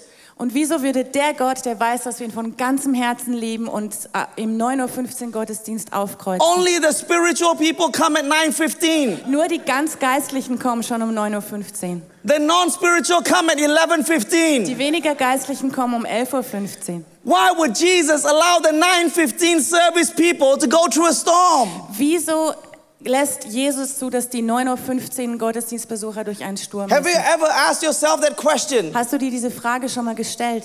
Und 0.41 0.55
wieso 0.55 0.81
würde 0.81 1.05
der 1.05 1.35
Gott, 1.35 1.67
der 1.67 1.79
weiß, 1.79 2.05
dass 2.05 2.19
wir 2.19 2.27
ihn 2.27 2.33
von 2.33 2.57
ganzem 2.57 2.95
Herzen 2.95 3.35
lieben 3.35 3.69
und 3.69 3.95
äh, 4.15 4.43
im 4.43 4.57
9.15 4.57 5.27
Uhr 5.27 5.33
Gottesdienst 5.33 5.93
aufkreuzen? 5.93 6.41
only 6.41 6.79
the 6.81 6.97
spiritual 6.99 7.55
people 7.55 7.93
come 7.93 8.19
at 8.19 8.25
915. 8.25 9.31
Nur 9.31 9.49
die 9.49 9.59
ganz 9.59 9.99
Geistlichen 9.99 10.59
kommen 10.59 10.83
schon 10.83 11.03
um 11.03 11.11
9.15 11.11 11.97
Uhr. 11.97 12.01
The 12.25 12.39
non-spiritual 12.39 13.23
come 13.23 13.53
at 13.53 13.59
11:15. 13.59 14.65
Die 14.65 14.79
weniger 14.79 15.15
Geistlichen 15.15 15.73
kommen 15.73 15.93
um 15.95 16.07
11.15 16.07 16.95
Uhr. 16.95 17.05
Why 17.23 17.51
would 17.57 17.75
Jesus 17.75 18.25
allow 18.25 18.61
the 18.63 18.73
9:15 18.73 19.61
service 19.61 20.11
people 20.11 20.57
to 20.59 20.67
go 20.67 20.87
through 20.89 21.09
a 21.09 21.13
storm? 21.13 21.69
Wieso 21.97 22.55
lässt 23.03 23.45
Jesus 23.45 23.99
zu, 23.99 24.09
dass 24.11 24.29
die 24.31 24.43
9.15 24.43 25.33
Uhr 25.33 25.39
Gottesdienstbesucher 25.39 26.25
durch 26.25 26.43
einen 26.43 26.57
Sturm 26.57 26.91
Have 26.91 27.07
you 27.09 27.15
müssen? 27.15 27.35
ever 27.35 27.51
asked 27.69 27.83
yourself 27.83 28.21
that 28.23 28.37
question? 28.37 28.95
Hast 28.95 29.13
du 29.13 29.19
dir 29.19 29.31
diese 29.31 29.51
Frage 29.51 29.89
schon 29.89 30.07
mal 30.07 30.15
gestellt? 30.15 30.65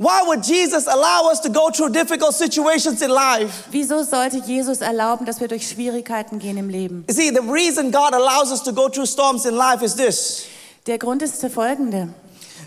Why 0.00 0.24
would 0.26 0.46
Jesus 0.46 0.86
allow 0.86 1.28
us 1.28 1.40
to 1.40 1.50
go 1.50 1.70
through 1.72 1.88
difficult 1.90 2.32
situations 2.32 3.02
in 3.02 3.10
life? 3.10 3.64
Wieso 3.72 4.04
sollte 4.04 4.36
Jesus 4.38 4.80
erlauben, 4.80 5.26
dass 5.26 5.40
wir 5.40 5.48
durch 5.48 5.66
Schwierigkeiten 5.68 6.38
gehen 6.38 6.56
im 6.56 6.68
Leben? 6.68 7.04
See, 7.10 7.30
the 7.30 7.40
reason 7.50 7.90
God 7.90 8.14
allows 8.14 8.52
us 8.52 8.62
to 8.62 8.72
go 8.72 8.88
through 8.88 9.06
storms 9.06 9.44
in 9.44 9.54
life 9.56 9.84
is 9.84 9.96
this. 9.96 10.44
Der 10.86 10.98
Grund 10.98 11.22
ist 11.22 11.42
der 11.42 11.50
folgende. 11.50 12.10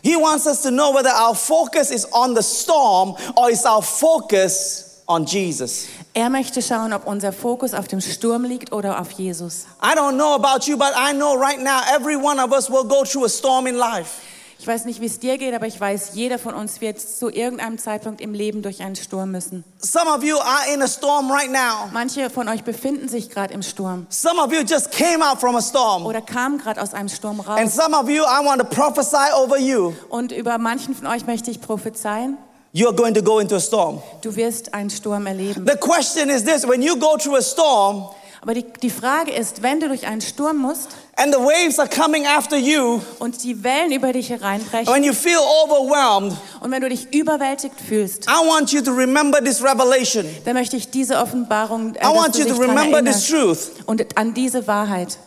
He 0.03 0.15
wants 0.15 0.47
us 0.47 0.61
to 0.63 0.71
know 0.71 0.91
whether 0.91 1.09
our 1.09 1.35
focus 1.35 1.91
is 1.91 2.05
on 2.11 2.33
the 2.33 2.41
storm 2.41 3.15
or 3.37 3.49
is 3.49 3.65
our 3.65 3.81
focus 3.81 5.03
on 5.07 5.25
Jesus. 5.25 5.87
Er 6.13 6.29
möchte 6.29 6.61
schauen, 6.61 6.93
ob 6.93 7.07
unser 7.07 7.31
Fokus 7.31 7.73
auf 7.73 7.87
dem 7.87 8.01
Sturm 8.01 8.43
liegt 8.43 8.73
oder 8.73 8.99
auf 8.99 9.11
Jesus. 9.11 9.65
I 9.81 9.95
don't 9.95 10.17
know 10.17 10.33
about 10.35 10.67
you, 10.67 10.77
but 10.77 10.93
I 10.95 11.13
know 11.13 11.35
right 11.35 11.59
now 11.59 11.81
every 11.93 12.15
one 12.15 12.39
of 12.39 12.51
us 12.51 12.69
will 12.69 12.83
go 12.83 13.03
through 13.03 13.25
a 13.25 13.29
storm 13.29 13.67
in 13.67 13.77
life. 13.77 14.21
Ich 14.61 14.67
weiß 14.67 14.85
nicht, 14.85 15.01
wie 15.01 15.07
es 15.07 15.17
dir 15.17 15.39
geht, 15.39 15.55
aber 15.55 15.65
ich 15.65 15.81
weiß, 15.81 16.11
jeder 16.13 16.37
von 16.37 16.53
uns 16.53 16.81
wird 16.81 16.99
zu 16.99 17.31
irgendeinem 17.31 17.79
Zeitpunkt 17.79 18.21
im 18.21 18.35
Leben 18.35 18.61
durch 18.61 18.83
einen 18.83 18.95
Sturm 18.95 19.31
müssen. 19.31 19.63
Some 19.79 20.07
of 20.15 20.23
you 20.23 20.37
are 20.37 20.71
in 20.71 20.83
a 20.83 20.87
storm 20.87 21.31
right 21.31 21.51
now. 21.51 21.89
Manche 21.91 22.29
von 22.29 22.47
euch 22.47 22.63
befinden 22.63 23.09
sich 23.09 23.31
gerade 23.31 23.55
im 23.55 23.63
Sturm 23.63 24.05
Some 24.09 24.39
of 24.39 24.53
you 24.53 24.59
just 24.59 24.91
came 24.91 25.27
out 25.27 25.39
from 25.41 25.55
a 25.55 25.61
storm. 25.63 26.05
oder 26.05 26.21
kamen 26.21 26.59
gerade 26.59 26.79
aus 26.79 26.93
einem 26.93 27.09
Sturm 27.09 27.39
And 27.39 27.47
raus. 27.49 27.75
some 27.75 27.95
of 27.97 28.07
you, 28.07 28.21
I 28.21 28.45
want 28.45 28.61
to 28.61 28.67
prophesy 28.67 29.33
over 29.35 29.57
you. 29.57 29.93
Und 30.09 30.31
über 30.31 30.59
manchen 30.59 30.93
von 30.93 31.07
euch 31.07 31.25
möchte 31.25 31.49
ich 31.49 31.59
prophezeien, 31.59 32.37
You're 32.71 32.95
going 32.95 33.15
to 33.15 33.23
go 33.23 33.39
into 33.39 33.55
a 33.55 33.59
storm. 33.59 33.99
du 34.21 34.35
wirst 34.35 34.75
einen 34.75 34.91
Sturm 34.91 35.25
erleben. 35.25 35.65
The 35.67 35.75
question 35.75 36.29
is 36.29 36.43
this 36.43 36.67
when 36.67 36.83
you 36.83 36.95
go 36.97 37.17
through 37.17 37.37
a 37.37 37.41
storm 37.41 38.05
Aber 38.43 38.53
die, 38.53 38.65
die 38.83 38.91
Frage 38.91 39.31
ist, 39.31 39.63
wenn 39.63 39.79
du 39.79 39.87
durch 39.87 40.05
einen 40.05 40.21
Sturm 40.21 40.57
musst 40.57 40.89
and 41.21 41.31
the 41.31 41.39
waves 41.39 41.77
are 41.77 41.87
coming 41.87 42.25
after 42.25 42.57
you, 42.57 42.99
und 43.19 43.43
die 43.43 43.63
Wellen 43.63 43.91
über 43.91 44.11
dich 44.11 44.29
hereinbrechen 44.29 44.91
when 44.91 45.03
you 45.03 45.13
feel 45.13 45.39
overwhelmed, 45.63 46.35
und 46.61 46.71
wenn 46.71 46.81
du 46.81 46.89
dich 46.89 47.13
überwältigt 47.13 47.75
fühlst, 47.79 48.25
I 48.27 48.47
want 48.47 48.71
you 48.71 48.81
to 48.81 48.91
remember 48.91 49.39
this 49.39 49.61
revelation. 49.61 50.25
dann 50.45 50.55
möchte 50.55 50.77
ich 50.77 50.89
diese 50.89 51.17
Offenbarung, 51.17 51.95
äh, 51.95 52.05
I 52.05 52.15
want 52.15 52.35
you 52.37 52.45
to 52.45 52.55
remember 52.55 53.03
this 53.03 53.27
truth. 53.27 53.71
und 53.85 54.17
an 54.17 54.33
diese 54.33 54.65
Wahrheit. 54.67 55.17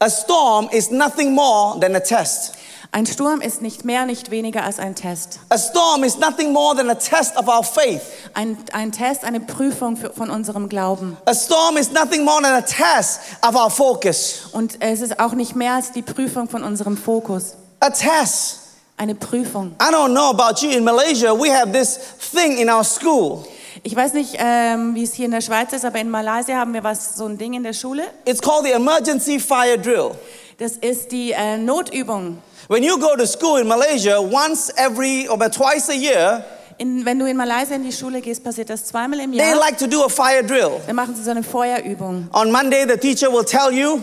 A 0.00 0.08
storm 0.08 0.68
is 0.70 0.90
nothing 0.90 1.34
more 1.34 1.78
than 1.80 1.94
a 1.96 2.00
test. 2.00 2.52
Ein 2.90 3.04
Sturm 3.04 3.42
ist 3.42 3.60
nicht 3.60 3.84
mehr, 3.84 4.06
nicht 4.06 4.30
weniger 4.30 4.64
als 4.64 4.78
ein 4.78 4.94
Test. 4.94 5.40
A 5.50 5.58
storm 5.58 6.04
is 6.04 6.18
nothing 6.18 6.52
more 6.52 6.74
than 6.74 6.88
a 6.88 6.94
test 6.94 7.36
of 7.36 7.46
our 7.46 7.62
faith. 7.62 8.00
Ein, 8.32 8.56
ein 8.72 8.92
Test, 8.92 9.24
eine 9.24 9.40
Prüfung 9.40 9.96
für, 9.96 10.10
von 10.10 10.30
unserem 10.30 10.70
Glauben. 10.70 11.18
A 11.26 11.34
storm 11.34 11.76
is 11.76 11.90
nothing 11.92 12.24
more 12.24 12.40
than 12.40 12.54
a 12.54 12.62
test 12.62 13.20
of 13.46 13.54
our 13.54 13.70
focus. 13.70 14.48
Und 14.52 14.78
es 14.80 15.02
ist 15.02 15.20
auch 15.20 15.34
nicht 15.34 15.54
mehr 15.54 15.74
als 15.74 15.92
die 15.92 16.00
Prüfung 16.00 16.48
von 16.48 16.62
unserem 16.64 16.96
Fokus. 16.96 17.56
A 17.80 17.90
test. 17.90 18.60
Eine 18.96 19.14
Prüfung. 19.14 19.76
I 19.80 19.92
don't 19.92 20.12
know 20.12 20.30
about 20.30 20.64
you. 20.64 20.70
In 20.70 20.82
Malaysia, 20.82 21.32
we 21.32 21.54
have 21.54 21.70
this 21.70 22.00
thing 22.32 22.56
in 22.56 22.70
our 22.70 22.82
school. 22.82 23.44
Ich 23.82 23.94
weiß 23.94 24.14
nicht, 24.14 24.36
ähm, 24.38 24.94
wie 24.94 25.04
es 25.04 25.12
hier 25.12 25.26
in 25.26 25.30
der 25.30 25.40
Schweiz 25.40 25.72
ist, 25.72 25.84
aber 25.84 26.00
in 26.00 26.10
Malaysia 26.10 26.56
haben 26.56 26.74
wir 26.74 26.82
was, 26.82 27.16
so 27.16 27.26
ein 27.26 27.38
Ding 27.38 27.54
in 27.54 27.62
der 27.62 27.74
Schule. 27.74 28.04
It's 28.24 28.40
called 28.40 28.64
the 28.64 28.72
emergency 28.72 29.38
fire 29.38 29.78
drill. 29.78 30.12
Das 30.58 30.72
ist 30.72 31.12
die 31.12 31.30
äh, 31.30 31.56
Notübung. 31.56 32.42
When 32.66 32.82
you 32.82 32.98
go 32.98 33.14
to 33.16 33.26
school 33.26 33.60
in 33.60 33.68
Malaysia, 33.68 34.18
once 34.20 34.72
every 34.76 35.28
or 35.28 35.38
twice 35.48 35.88
a 35.88 35.94
year, 35.94 36.44
In, 36.78 37.04
wenn 37.04 37.16
du 37.16 37.26
in 37.26 37.36
Malaysia 37.36 37.76
in 37.76 37.84
die 37.84 37.92
Schule 37.92 38.20
gehst, 38.20 38.42
passiert 38.42 38.68
das 38.68 38.84
zweimal 38.84 39.20
im 39.20 39.30
they 39.30 39.38
Jahr. 39.40 39.56
like 39.56 39.78
to 39.78 39.86
do 39.86 40.02
a 40.04 40.08
fire 40.08 40.42
drill. 40.42 40.80
Dann 40.86 40.96
machen 40.96 41.14
sie 41.14 41.22
so 41.22 41.30
eine 41.30 41.44
Feuerübung. 41.44 42.28
On 42.32 42.50
Monday, 42.50 42.84
the 42.88 42.96
teacher 42.96 43.32
will 43.32 43.44
tell 43.44 43.72
you 43.72 44.00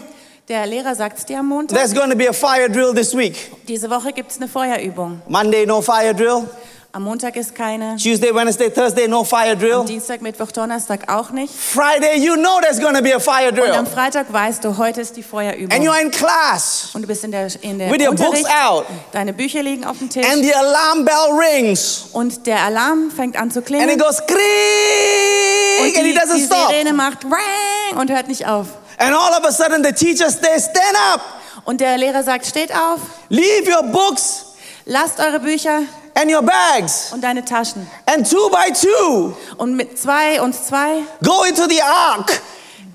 Der 0.47 0.65
Lehrer 0.65 0.95
sagt 0.95 1.17
es 1.17 1.25
dir 1.25 1.39
am 1.39 1.47
Montag. 1.49 1.77
there's 1.77 1.93
going 1.93 2.09
to 2.09 2.15
be 2.15 2.29
a 2.29 2.33
fire 2.33 2.69
drill 2.69 2.93
this 2.93 3.13
week. 3.13 3.51
Diese 3.67 3.89
Woche 3.89 4.13
gibt 4.13 4.31
es 4.31 4.37
eine 4.37 4.47
Feuerübung. 4.47 5.21
Monday, 5.27 5.65
no 5.65 5.81
fire 5.81 6.13
drill. 6.13 6.47
Am 6.95 7.03
Montag 7.03 7.35
ist 7.35 7.53
keine. 7.53 7.97
Tuesday, 7.97 8.33
Wednesday, 8.33 8.69
Thursday, 8.69 9.05
no 9.05 9.25
fire 9.25 9.53
drill. 9.53 9.83
Dienstag, 9.83 10.21
Mittwoch, 10.21 10.49
Donnerstag 10.53 11.11
auch 11.11 11.29
nicht. 11.31 11.53
Friday, 11.53 12.19
you 12.19 12.35
know 12.37 12.61
there's 12.61 12.79
to 12.79 13.01
be 13.01 13.13
a 13.13 13.19
fire 13.19 13.49
Und 13.49 13.59
am 13.59 13.83
drill. 13.83 13.93
Freitag 13.93 14.31
weißt 14.31 14.63
du, 14.63 14.77
heute 14.77 15.01
ist 15.01 15.13
die 15.17 15.19
And 15.19 15.29
Feuerübung. 15.29 15.77
you're 15.81 15.99
in 16.01 16.09
class 16.09 16.91
Und 16.93 17.01
du 17.01 17.07
bist 17.09 17.25
in 17.25 17.31
der, 17.31 17.49
in 17.63 17.79
der 17.79 17.91
with 17.91 17.99
your 18.01 18.15
books 18.15 18.43
out, 18.65 18.85
Deine 19.11 19.33
Bücher 19.33 19.61
liegen 19.61 19.83
auf 19.83 19.97
dem 19.97 20.09
Tisch. 20.09 20.25
and 20.25 20.41
the 20.41 20.53
alarm 20.53 21.03
bell 21.03 21.37
rings, 21.37 22.05
Und 22.13 22.47
der 22.47 22.61
Alarm 22.63 23.11
fängt 23.11 23.35
an 23.35 23.51
zu 23.51 23.59
and 23.59 23.67
klingeln. 23.67 23.89
it 23.89 23.99
goes 23.99 24.21
Und 24.21 24.27
kring, 24.27 25.97
and 25.97 26.05
die, 26.05 26.11
it 26.11 26.17
doesn't 26.17 26.37
die 26.37 26.45
stop. 26.45 26.69
Sirene 26.69 26.93
macht 26.93 27.25
Rang 27.25 27.99
und 27.99 28.09
hört 28.09 28.29
nicht 28.29 28.47
auf. 28.47 28.67
And 28.99 29.13
all 29.13 29.37
of 29.37 29.43
a 29.43 29.51
sudden, 29.51 29.83
the 29.83 29.91
teacher 29.91 30.29
says, 30.29 30.69
Stand 30.71 30.95
up, 31.13 31.19
Und 31.65 31.81
der 31.81 31.97
Lehrer 31.97 32.23
sagt, 32.23 32.45
steht 32.45 32.71
auf, 32.73 33.01
leave 33.27 33.69
your 33.69 33.83
books 33.83 34.45
lasst 34.85 35.19
eure 35.19 35.41
Bücher 35.41 35.81
and 36.15 36.31
your 36.31 36.41
bags, 36.41 37.11
und 37.13 37.21
deine 37.23 37.43
Taschen. 37.45 37.85
and 38.05 38.27
two 38.29 38.49
by 38.49 38.71
two, 38.73 39.33
Und 39.57 39.75
mit 39.75 39.97
zwei 39.99 40.41
und 40.41 40.53
zwei 40.55 41.03
go 41.23 41.43
into 41.43 41.67
the 41.69 41.81
ark. 41.81 42.41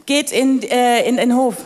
geht 0.06 0.32
in, 0.32 0.62
äh, 0.62 1.06
in 1.08 1.16
den 1.16 1.34
Hof, 1.36 1.56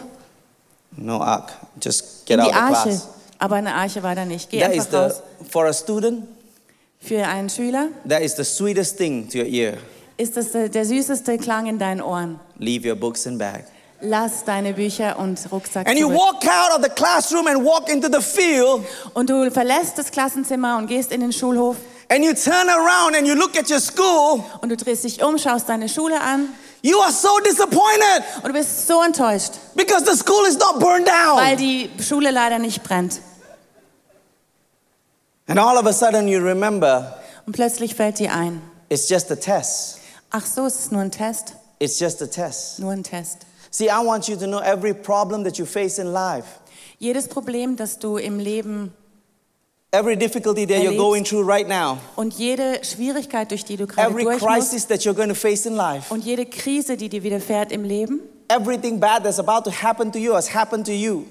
No 0.97 1.21
ark, 1.21 1.53
just 1.81 2.27
get 2.27 2.39
in 2.39 2.41
out 2.41 2.49
the 2.53 2.55
Arche. 2.55 2.83
class. 2.91 3.09
Aber 3.39 3.57
eine 3.57 3.75
Arche 3.75 4.03
war 4.03 4.15
da 4.15 4.25
nicht. 4.25 4.49
Geh 4.51 4.61
That 4.61 4.73
is 4.75 4.87
einfach 4.87 4.91
the, 4.91 4.97
raus. 4.97 5.23
for 5.51 5.67
a 5.67 5.73
student, 5.73 6.27
Für 7.01 7.27
einen 7.27 7.51
Schüler 7.51 7.89
that 8.09 8.21
is 8.23 8.35
the 8.37 8.45
sweetest 8.45 8.97
thing 8.97 9.29
to 9.29 9.39
your 9.39 9.47
ear. 9.47 9.75
ist 10.17 10.37
das 10.37 10.53
der, 10.53 10.69
der 10.69 10.85
süßeste 10.85 11.37
Klang 11.39 11.67
in 11.67 11.79
deinen 11.79 12.01
Ohren. 12.01 12.39
Leave 12.59 12.89
your 12.89 12.95
books 12.97 13.27
and 13.27 13.39
bag. 13.39 13.65
Lass 14.07 14.45
deine 14.45 14.75
Bücher 14.75 15.19
und 15.19 15.41
Rucksack 15.51 15.89
And 15.89 15.99
you 15.99 16.09
zurück. 16.09 16.19
walk 16.21 16.45
out 16.47 16.77
of 16.79 16.83
the 16.85 16.91
classroom 16.91 17.47
and 17.47 17.65
walk 17.65 17.89
into 17.89 18.09
the 18.13 18.21
field, 18.21 18.85
Und 19.15 19.31
du 19.31 19.51
verlässt 19.51 19.97
das 19.97 20.11
Klassenzimmer 20.11 20.77
und 20.77 20.87
gehst 20.89 21.11
in 21.11 21.21
den 21.21 21.33
Schulhof 21.33 21.77
and 22.11 22.23
you 22.23 22.35
turn 22.35 22.69
around 22.69 23.17
and 23.17 23.27
you 23.27 23.35
look 23.35 23.57
at 23.59 23.71
your 23.71 23.81
school. 23.81 24.45
und 24.61 24.69
du 24.69 24.77
drehst 24.77 25.05
dich 25.05 25.23
um, 25.23 25.39
schaust 25.39 25.69
deine 25.69 25.89
Schule 25.89 26.21
an 26.21 26.49
You 26.83 26.99
are 27.01 27.11
so 27.13 27.39
disappointed 27.47 28.23
und 28.43 28.49
du 28.49 28.53
bist 28.53 28.87
so 28.87 29.03
enttäuscht, 29.03 29.53
because 29.75 30.05
the 30.05 30.15
school 30.15 30.45
is 30.47 30.59
not 30.59 30.79
burned 30.81 31.07
weil 31.09 31.57
down. 31.57 31.57
die 31.57 31.89
Schule 32.03 32.31
leider 32.31 32.59
nicht 32.59 32.83
brennt. 32.83 33.23
And 35.47 35.59
all 35.59 35.77
of 35.79 35.87
a 35.87 35.93
sudden, 35.95 36.29
you 36.29 36.41
remember 36.41 37.19
Und 37.47 37.55
plötzlich 37.55 37.95
fällt 37.95 38.19
dir 38.19 38.33
ein, 38.35 38.61
it's 38.91 39.09
just 39.09 39.31
a 39.31 39.37
test. 39.37 39.99
ach 40.31 40.45
so, 40.45 40.67
es 40.67 40.79
ist 40.79 40.93
nur 40.93 41.01
ein 41.01 41.11
Test, 41.11 41.55
It's 41.79 41.99
just 42.01 42.21
a 42.23 42.27
test. 42.27 42.79
nur 42.81 42.93
ein 42.93 43.03
Test. 43.03 43.39
See, 43.75 43.89
I 43.91 43.99
want 44.05 44.29
you 44.29 44.37
to 44.37 44.47
know 44.47 44.61
every 44.61 44.95
problem 44.95 45.43
that 45.43 45.59
you 45.59 45.67
face 45.67 45.99
in 45.99 46.13
life, 46.13 46.61
Jedes 47.01 47.27
Problem, 47.27 47.75
das 47.75 47.99
du 47.99 48.19
im 48.19 48.39
Leben 48.39 48.93
every 49.91 50.15
difficulty 50.15 50.65
that 50.65 50.81
you're 50.81 50.97
going 50.97 51.25
through 51.25 51.43
right 51.45 51.67
now, 51.67 51.99
und 52.15 52.35
jede 52.35 52.85
Schwierigkeit, 52.85 53.51
durch 53.51 53.65
die 53.65 53.77
du 53.77 53.89
gerade 53.89 54.11
every 54.11 54.23
durch 54.23 54.41
musst 54.41 54.71
crisis 54.71 54.87
that 54.87 55.01
you're 55.01 55.13
going 55.13 55.29
to 55.29 55.35
face 55.35 55.67
in 55.67 55.75
life, 55.75 56.15
und 56.15 56.25
jede 56.25 56.47
Krise, 56.47 56.97
die 56.97 57.09
dir 57.09 57.25
widerfährt 57.25 57.73
im 57.73 57.83
Leben 57.83 58.21
everything 58.49 59.01
bad 59.01 59.25
that's 59.25 59.41
about 59.41 59.69
to 59.69 59.73
happen 59.73 60.13
to 60.13 60.21
you 60.21 60.35
has 60.35 60.55
happened 60.55 60.87
to 60.87 60.93
you. 60.93 61.25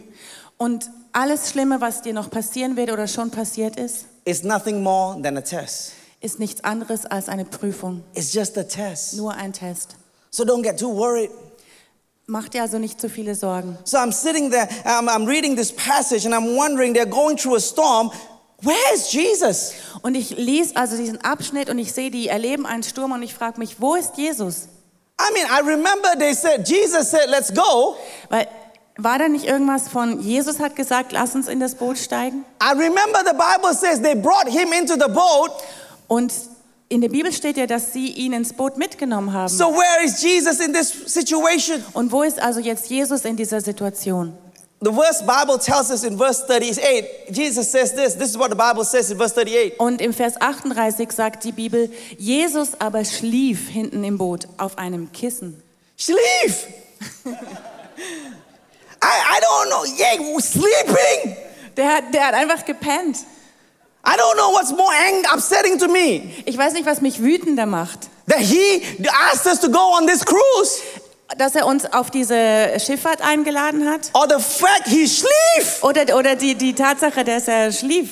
und 0.58 0.90
alles 1.14 1.50
Schlimme, 1.50 1.80
was 1.80 2.02
dir 2.02 2.12
noch 2.14 2.30
passieren 2.30 2.76
wird 2.76 2.92
oder 2.92 3.08
schon 3.08 3.32
passiert 3.32 3.78
ist, 3.78 4.06
It's 4.26 4.44
nothing 4.44 4.84
more 4.84 5.18
than 5.22 5.38
a 5.38 5.42
test. 5.42 5.94
ist 6.20 6.40
nichts 6.40 6.62
anderes 6.66 7.06
als 7.06 7.30
eine 7.30 7.46
Prüfung, 7.46 8.04
It's 8.14 8.34
just 8.34 8.58
a 8.58 8.64
test. 8.64 9.14
nur 9.16 9.34
ein 9.34 9.54
Test. 9.54 9.96
So 10.30 10.44
don't 10.44 10.62
get 10.62 10.78
too 10.78 10.94
worried. 10.94 11.30
Mach 12.25 12.48
dir 12.48 12.62
also 12.62 12.80
nicht 12.80 13.01
zu 13.01 13.10
viele 13.10 13.36
Sorgen. 13.36 13.77
So 13.84 13.98
I'm 13.98 14.13
sitting 14.13 14.50
there, 14.50 14.68
I'm, 14.86 15.10
I'm 15.10 15.27
reading 15.27 15.56
this 15.58 15.74
passage, 15.74 16.25
and 16.25 16.34
I'm 16.34 16.56
wondering, 16.56 16.94
they're 16.94 17.06
going 17.06 17.38
through 17.38 17.58
a 17.58 17.60
storm. 17.60 18.12
Where 18.62 18.94
is 18.94 19.12
Jesus? 19.12 19.74
Und 20.03 20.15
ich 20.15 20.30
lese 20.38 20.77
also 20.77 20.96
diesen 20.96 21.20
Abschnitt 21.22 21.70
und 21.70 21.77
ich 21.80 21.92
sehe, 21.92 22.12
die 22.12 22.30
erleben 22.30 22.65
einen 22.65 22.84
Sturm 22.84 23.12
und 23.12 23.24
ich 23.24 23.34
frage 23.34 23.60
mich, 23.60 23.82
wo 23.82 23.96
ist 23.96 24.18
Jesus? 24.18 24.70
I 25.20 25.34
mean, 25.34 25.46
I 25.48 25.60
remember 25.60 26.18
they 26.18 26.34
said, 26.34 26.65
Jesus 26.65 27.12
said, 27.12 27.30
let's 27.30 27.53
go. 27.53 27.98
Weil 28.30 28.48
war 28.98 29.18
da 29.18 29.27
nicht 29.27 29.46
irgendwas 29.46 29.89
von 29.89 30.22
Jesus 30.22 30.60
hat 30.60 30.75
gesagt, 30.75 31.12
lass 31.12 31.36
uns 31.36 31.48
in 31.48 31.60
das 31.60 31.75
Boot 31.75 31.98
steigen? 31.98 32.46
I 32.62 32.72
remember 32.72 33.20
the 33.25 33.34
Bible 33.34 33.74
says 33.74 34.01
they 34.01 34.15
brought 34.15 34.48
him 34.48 34.72
into 34.72 34.94
the 34.94 35.12
boat. 35.12 35.51
Und 36.08 36.32
in 36.94 37.02
der 37.02 37.10
Bibel 37.10 37.34
steht 37.34 37.58
ja, 37.58 37.66
dass 37.66 37.92
sie 37.92 38.10
ihn 38.10 38.34
ins 38.34 38.54
Boot 38.54 38.78
mitgenommen 38.78 39.34
haben. 39.34 39.50
So 39.50 39.66
where 39.74 40.06
is 40.06 40.22
Jesus 40.22 40.60
in 40.60 40.74
this 40.74 40.92
situation? 41.08 41.84
Und 41.94 42.12
wo 42.12 42.22
ist 42.22 42.40
also 42.40 42.60
jetzt 42.60 42.90
Jesus 42.90 43.26
in 43.26 43.36
dieser 43.36 43.62
Situation? 43.62 44.38
The 44.80 44.92
verse 44.92 45.24
Bible 45.24 45.58
tells 45.58 45.90
us 45.90 46.04
in 46.04 46.18
verse 46.18 46.44
38, 46.46 47.06
Jesus 47.30 47.72
says 47.72 47.96
this. 47.96 48.16
This 48.16 48.30
is 48.30 48.38
what 48.38 48.52
the 48.52 48.56
Bible 48.56 48.84
says 48.84 49.10
in 49.10 49.18
verse 49.18 49.34
38. 49.34 49.80
Und 49.80 50.02
im 50.02 50.14
Vers 50.14 50.40
38 50.40 51.12
sagt 51.12 51.46
die 51.46 51.52
Bibel, 51.54 51.90
Jesus 52.18 52.80
aber 52.80 53.06
schlief 53.06 53.70
hinten 53.70 54.04
im 54.04 54.18
Boot 54.18 54.48
auf 54.58 54.78
einem 54.78 55.12
Kissen. 55.14 55.64
Schlief. 55.98 56.68
I, 57.26 57.30
I 59.02 59.40
don't 59.42 59.68
know. 59.70 59.84
Yeah, 59.98 60.40
sleeping. 60.40 61.38
Der 61.76 61.96
hat, 61.96 62.14
der 62.14 62.28
hat 62.28 62.34
einfach 62.36 62.66
gepennt. 62.66 63.18
I 64.06 64.18
don't 64.18 64.36
know 64.38 64.50
what's 64.52 64.72
more 64.72 64.92
upsetting 65.34 65.80
to 65.80 65.88
me. 65.88 66.30
Ich 66.46 66.58
weiß 66.58 66.74
nicht, 66.74 66.86
was 66.86 67.00
mich 67.02 67.22
wütender 67.22 67.66
macht. 67.66 68.10
That 68.28 68.40
he 68.40 68.82
asked 69.32 69.46
us 69.46 69.60
to 69.62 69.70
go 69.70 69.80
on 69.98 70.08
this 70.08 70.26
cruise. 70.26 70.82
Dass 71.38 71.56
er 71.56 71.66
uns 71.66 71.86
auf 71.92 72.12
diese 72.12 72.80
Schifffahrt 72.86 73.22
eingeladen 73.22 73.90
hat 73.90 74.12
Or 74.14 74.28
the 74.30 74.44
fact 74.44 74.88
he 74.88 75.08
schlief. 75.08 75.82
oder, 75.82 76.16
oder 76.18 76.36
die, 76.36 76.56
die 76.56 76.74
Tatsache, 76.74 77.24
dass 77.24 77.48
er 77.48 77.72
schlief. 77.72 78.10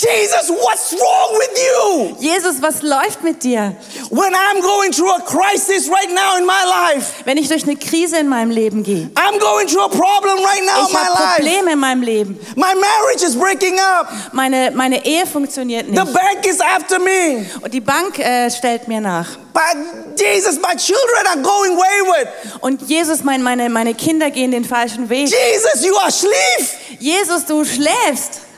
Jesus, 0.00 0.48
what's 0.48 0.94
wrong 0.94 1.36
with 1.36 1.50
you? 1.58 2.16
Jesus, 2.20 2.62
was 2.62 2.80
läuft 2.80 3.22
mit 3.22 3.42
dir? 3.42 3.76
When 4.08 4.32
I'm 4.34 4.62
going 4.62 4.92
through 4.92 5.12
a 5.14 5.20
crisis 5.20 5.90
right 5.90 6.08
now 6.08 6.38
in 6.38 6.46
my 6.46 6.64
life, 6.64 7.22
Wenn 7.26 7.36
ich 7.36 7.48
durch 7.48 7.64
eine 7.64 7.76
Krise 7.76 8.16
in 8.18 8.26
meinem 8.28 8.50
Leben 8.50 8.82
gehe. 8.82 9.10
I'm 9.14 9.38
going 9.38 9.66
through 9.68 9.84
a 9.84 9.88
problem 9.90 10.38
right 10.42 10.64
now 10.64 10.86
in 10.86 10.92
my 10.94 11.06
life. 11.06 11.36
Probleme 11.36 11.58
in 11.72 11.78
memeinem 11.78 12.02
Leben. 12.02 12.38
My 12.56 12.74
marriage 12.74 13.22
is 13.22 13.36
breaking 13.36 13.78
up. 13.78 14.08
Meine, 14.32 14.70
meine 14.74 15.04
Ehe 15.04 15.26
funktioniert 15.26 15.84
The 15.86 15.92
nicht. 15.92 16.14
bank 16.14 16.46
is 16.46 16.60
after 16.62 16.98
me. 16.98 17.44
Und 17.60 17.74
die 17.74 17.80
Bank 17.82 18.18
äh, 18.18 18.50
stellt 18.50 18.88
mir 18.88 19.02
nach. 19.02 19.36
But 19.52 20.16
Jesus, 20.18 20.56
my 20.60 20.74
children 20.76 21.26
are 21.26 21.42
going 21.42 21.76
wayward. 21.76 22.28
Und 22.62 22.88
Jesus, 22.88 23.22
mein, 23.22 23.42
meine, 23.42 23.68
meine 23.68 23.92
Kinder 23.92 24.30
gehen 24.30 24.50
den 24.52 24.64
falschen 24.64 25.10
Weg. 25.10 25.28
Jesus, 25.28 25.84
you 25.84 25.94
are 25.96 26.06
asleep. 26.06 27.00
Jesus, 27.00 27.44
du 27.44 27.62
schläfst. 27.66 28.49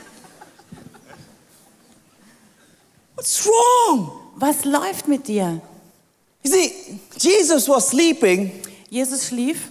What's 3.23 3.47
wrong? 3.47 4.11
Was 4.35 4.65
läuft 4.65 5.07
mit 5.07 5.29
dir? 5.29 5.61
You 6.43 6.51
see, 6.51 6.99
Jesus 7.19 7.69
was 7.69 7.91
sleeping 7.91 8.51
Jesus 8.91 9.29
schlief, 9.29 9.71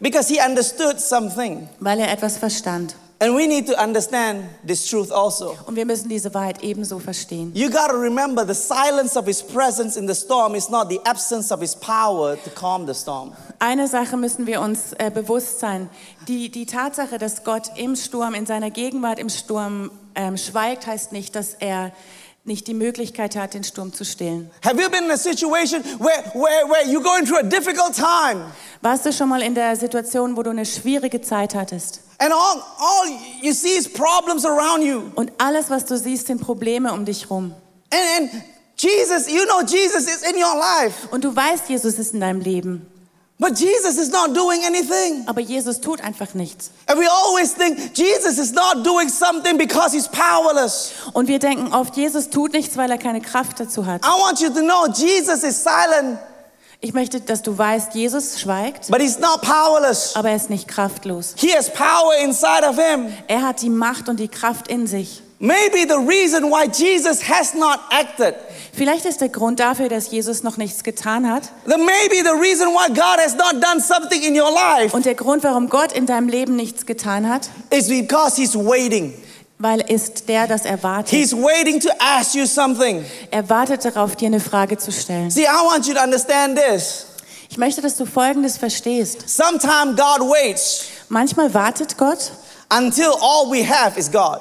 because 0.00 0.28
he 0.28 0.40
understood 0.40 0.98
something. 1.00 1.68
weil 1.78 2.00
er 2.00 2.10
etwas 2.10 2.36
verstand. 2.36 2.96
And 3.20 3.36
we 3.36 3.46
need 3.46 3.66
to 3.68 3.80
understand 3.80 4.44
this 4.66 4.88
truth 4.88 5.12
also. 5.12 5.56
Und 5.66 5.76
wir 5.76 5.86
müssen 5.86 6.08
diese 6.08 6.34
Wahrheit 6.34 6.64
ebenso 6.64 6.98
verstehen. 6.98 7.52
You 7.54 7.70
got 7.70 7.90
to 7.90 7.96
remember 7.96 8.44
the 8.44 8.54
silence 8.54 9.16
of 9.16 9.26
his 9.26 9.40
presence 9.40 9.96
in 9.96 10.08
the 10.08 10.14
storm 10.14 10.56
is 10.56 10.68
not 10.68 10.88
the 10.88 11.00
absence 11.04 11.52
of 11.52 11.60
his 11.60 11.76
power 11.76 12.36
to 12.42 12.50
calm 12.50 12.88
the 12.88 12.94
storm. 12.94 13.32
Eine 13.60 13.86
Sache 13.86 14.16
müssen 14.16 14.48
wir 14.48 14.60
uns 14.60 14.94
äh, 14.98 15.12
bewusst 15.12 15.60
sein. 15.60 15.88
Die, 16.26 16.48
die 16.48 16.66
Tatsache, 16.66 17.18
dass 17.18 17.44
Gott 17.44 17.70
im 17.76 17.94
Sturm, 17.94 18.34
in 18.34 18.46
seiner 18.46 18.70
Gegenwart 18.70 19.20
im 19.20 19.28
Sturm 19.28 19.92
ähm, 20.16 20.36
schweigt, 20.36 20.88
heißt 20.88 21.12
nicht, 21.12 21.36
dass 21.36 21.54
er 21.54 21.92
nicht 22.48 22.66
die 22.66 22.74
Möglichkeit 22.74 23.36
hat, 23.36 23.54
den 23.54 23.62
Sturm 23.62 23.92
zu 23.92 24.04
stillen. 24.04 24.50
Have 24.64 24.82
you 24.82 24.90
been 24.90 25.04
in 25.04 25.10
a 25.12 25.16
situation 25.16 25.84
where, 26.00 26.24
where, 26.34 26.66
where 26.68 26.84
you're 26.88 27.02
going 27.02 27.24
through 27.24 27.38
a 27.38 27.42
difficult 27.44 27.94
time 27.94 28.44
Warst 28.82 29.06
du 29.06 29.12
schon 29.12 29.28
mal 29.28 29.42
in 29.42 29.54
der 29.54 29.76
Situation, 29.76 30.36
wo 30.36 30.42
du 30.42 30.50
eine 30.50 30.66
schwierige 30.66 31.20
Zeit 31.20 31.54
hattest? 31.54 32.00
and 32.18 32.32
all, 32.32 32.62
all 32.78 33.08
you 33.40 33.52
see 33.52 33.76
is 33.76 33.86
problems 33.88 34.44
around 34.44 34.82
you? 34.82 35.12
Und 35.14 35.30
alles, 35.38 35.70
was 35.70 35.84
du 35.84 35.96
siehst, 35.96 36.26
sind 36.26 36.40
Probleme 36.40 36.92
um 36.92 37.04
dich 37.04 37.30
rum. 37.30 37.54
And, 37.90 38.32
and 38.32 38.42
Jesus, 38.76 39.28
you 39.28 39.44
know 39.44 39.60
Jesus 39.62 40.06
is 40.06 40.22
in 40.22 40.36
your 40.36 40.56
life, 40.56 41.08
Und 41.10 41.24
du 41.24 41.34
weißt, 41.34 41.68
Jesus 41.68 41.98
ist 41.98 42.14
in 42.14 42.20
deinem 42.20 42.40
Leben. 42.40 42.86
But 43.38 43.56
Jesus 43.58 43.96
is 43.98 44.10
not 44.10 44.34
doing 44.34 44.60
anything. 44.66 45.22
Aber 45.26 45.40
Jesus 45.40 45.80
tut 45.80 46.00
einfach 46.00 46.34
nichts. 46.34 46.70
And 46.86 46.98
we 46.98 47.06
always 47.08 47.52
think 47.54 47.94
Jesus 47.96 48.38
is 48.38 48.52
not 48.52 48.84
doing 48.84 49.08
something 49.08 49.56
because 49.56 49.92
he's 49.92 50.08
powerless. 50.08 50.92
Und 51.12 51.28
wir 51.28 51.38
denken 51.38 51.72
oft, 51.72 51.96
Jesus 51.96 52.28
tut 52.30 52.52
nichts, 52.52 52.76
weil 52.76 52.90
er 52.90 52.98
keine 52.98 53.20
Kraft 53.20 53.60
dazu 53.60 53.86
hat. 53.86 54.04
I 54.04 54.08
want 54.20 54.40
you 54.40 54.48
to 54.50 54.60
know 54.60 54.86
Jesus 54.92 55.44
is 55.44 55.62
silent, 55.62 56.18
Ich 56.80 56.92
möchte, 56.94 57.20
dass 57.20 57.42
du 57.42 57.56
weißt, 57.58 57.94
Jesus 57.94 58.38
schweigt, 58.40 58.88
but 58.88 59.00
he's 59.00 59.18
not 59.18 59.42
powerless. 59.42 60.14
aber 60.14 60.30
er 60.30 60.36
ist 60.36 60.48
nicht 60.50 60.68
kraftlos. 60.68 61.34
He 61.36 61.52
has 61.56 61.68
power 61.72 62.14
inside 62.22 62.64
of 62.68 62.76
him. 62.76 63.12
Er 63.26 63.42
hat 63.42 63.62
die 63.62 63.70
Macht 63.70 64.08
und 64.08 64.18
die 64.20 64.28
Kraft 64.28 64.68
in 64.68 64.86
sich. 64.86 65.22
Maybe 65.40 65.86
the 65.88 65.94
reason 65.94 66.50
why 66.50 66.66
Jesus 66.66 67.20
has 67.28 67.54
not 67.54 67.78
acted, 67.90 68.34
Vielleicht 68.78 69.04
ist 69.04 69.20
der 69.20 69.28
Grund 69.28 69.60
dafür, 69.60 69.88
dass 69.88 70.10
Jesus 70.10 70.42
noch 70.42 70.56
nichts 70.56 70.84
getan 70.84 71.30
hat. 71.30 71.50
Und 74.92 75.04
der 75.04 75.14
Grund, 75.14 75.44
warum 75.44 75.68
Gott 75.68 75.92
in 75.92 76.06
deinem 76.06 76.28
Leben 76.28 76.56
nichts 76.56 76.86
getan 76.86 77.28
hat, 77.28 77.50
is 77.70 77.88
because 77.88 78.40
he's 78.40 78.54
waiting. 78.54 79.12
weil 79.58 79.80
ist 79.80 80.28
der, 80.28 80.46
dass 80.46 80.64
er 80.64 80.80
wartet. 80.82 81.10
He's 81.10 81.34
waiting 81.34 81.80
to 81.80 81.88
ask 81.98 82.34
you 82.34 82.46
something. 82.46 83.04
Er 83.30 83.48
wartet 83.50 83.84
darauf, 83.84 84.14
dir 84.14 84.26
eine 84.26 84.40
Frage 84.40 84.78
zu 84.78 84.92
stellen. 84.92 85.30
See, 85.30 85.42
I 85.42 85.66
want 85.68 85.86
you 85.86 85.94
to 85.94 86.00
understand 86.00 86.56
this. 86.56 87.06
Ich 87.50 87.58
möchte, 87.58 87.80
dass 87.80 87.96
du 87.96 88.06
Folgendes 88.06 88.56
verstehst. 88.56 89.28
Sometimes 89.28 89.96
God 89.96 90.20
waits 90.20 90.84
Manchmal 91.08 91.52
wartet 91.54 91.96
Gott 91.96 92.32
until 92.70 93.10
all 93.20 93.50
we 93.50 93.64
have 93.64 93.98
is 93.98 94.10
God. 94.10 94.40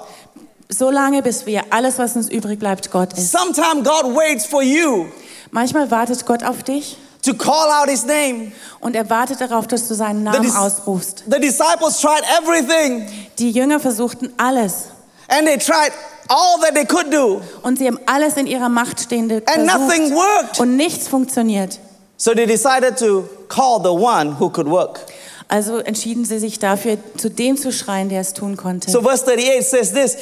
So 0.70 0.90
lange, 0.92 1.22
bis 1.22 1.46
wir 1.46 1.64
alles, 1.70 1.98
was 1.98 2.16
uns 2.16 2.30
übrig 2.30 2.60
bleibt, 2.60 2.92
Gott 2.92 3.14
ist. 3.14 3.32
Sometimes 3.32 3.84
God 3.88 4.16
waits 4.16 4.46
for 4.46 4.62
you 4.62 5.06
Manchmal 5.52 5.90
wartet 5.92 6.26
Gott 6.26 6.44
auf 6.44 6.64
dich 6.64 6.98
to 7.24 7.34
call 7.34 7.70
out 7.82 7.90
his 7.90 8.06
name. 8.06 8.52
und 8.82 8.96
er 8.96 9.10
wartet 9.10 9.40
darauf, 9.42 9.68
dass 9.68 9.88
du 9.88 9.94
seinen 9.96 10.20
The, 10.20 10.24
Namen 10.40 10.52
ausrufst. 10.56 11.24
the 11.30 11.40
disciples 11.40 12.00
tried 12.02 12.24
everything 12.42 13.08
Die 13.40 13.52
Jünger 13.52 13.80
versuchten 13.80 14.32
alles 14.38 14.90
and 15.30 15.46
they 15.48 15.58
tried 15.58 15.92
all 16.30 16.60
that 16.62 16.74
they 16.76 16.86
could 16.86 17.14
do, 17.14 17.42
und 17.64 17.80
sie 17.80 17.88
haben 17.88 18.00
alles 18.06 18.36
in 18.36 18.48
ihrer 18.48 18.68
Macht 18.70 19.00
Stehende 19.00 19.42
and 19.46 19.66
nothing 19.66 20.08
versucht 20.10 20.16
worked. 20.16 20.60
und 20.60 20.76
nichts 20.76 21.08
funktioniert. 21.08 21.80
So 22.18 22.34
they 22.34 22.46
decided 22.46 22.98
to 22.98 23.24
call 23.48 23.80
the 23.82 23.90
one 23.90 24.38
who 24.40 24.50
could 24.50 24.68
work. 24.70 25.00
Also 25.48 25.78
entschieden 25.78 26.26
sie 26.26 26.40
sich 26.40 26.60
dafür, 26.60 26.98
zu 27.16 27.30
dem 27.30 27.56
zu 27.56 27.72
schreien, 27.72 28.10
der 28.10 28.20
es 28.22 28.34
tun 28.34 28.58
konnte. 28.58 28.92
So 28.92 29.02
verse 29.02 29.24
38 29.26 29.66
says 29.66 29.94
this 29.94 30.18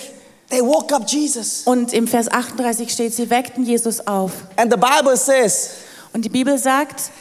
they 0.50 0.62
woke 0.62 0.94
up 0.94 1.08
Jesus. 1.08 1.64
Und 1.66 1.94
im 1.94 2.08
Vers 2.08 2.32
38 2.32 2.92
steht, 2.92 3.14
sie 3.14 3.30
weckten 3.30 3.66
Jesus 3.66 4.06
auf. 4.06 4.32
And 4.56 4.72
the 4.72 4.78
Bible 4.78 5.18
says, 5.18 5.72
Und 6.14 6.24
die 6.24 6.30
Bibel 6.30 6.58
sagt, 6.58 7.12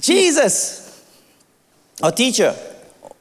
Jesus, 0.00 0.82
our 2.02 2.14
teacher, 2.14 2.54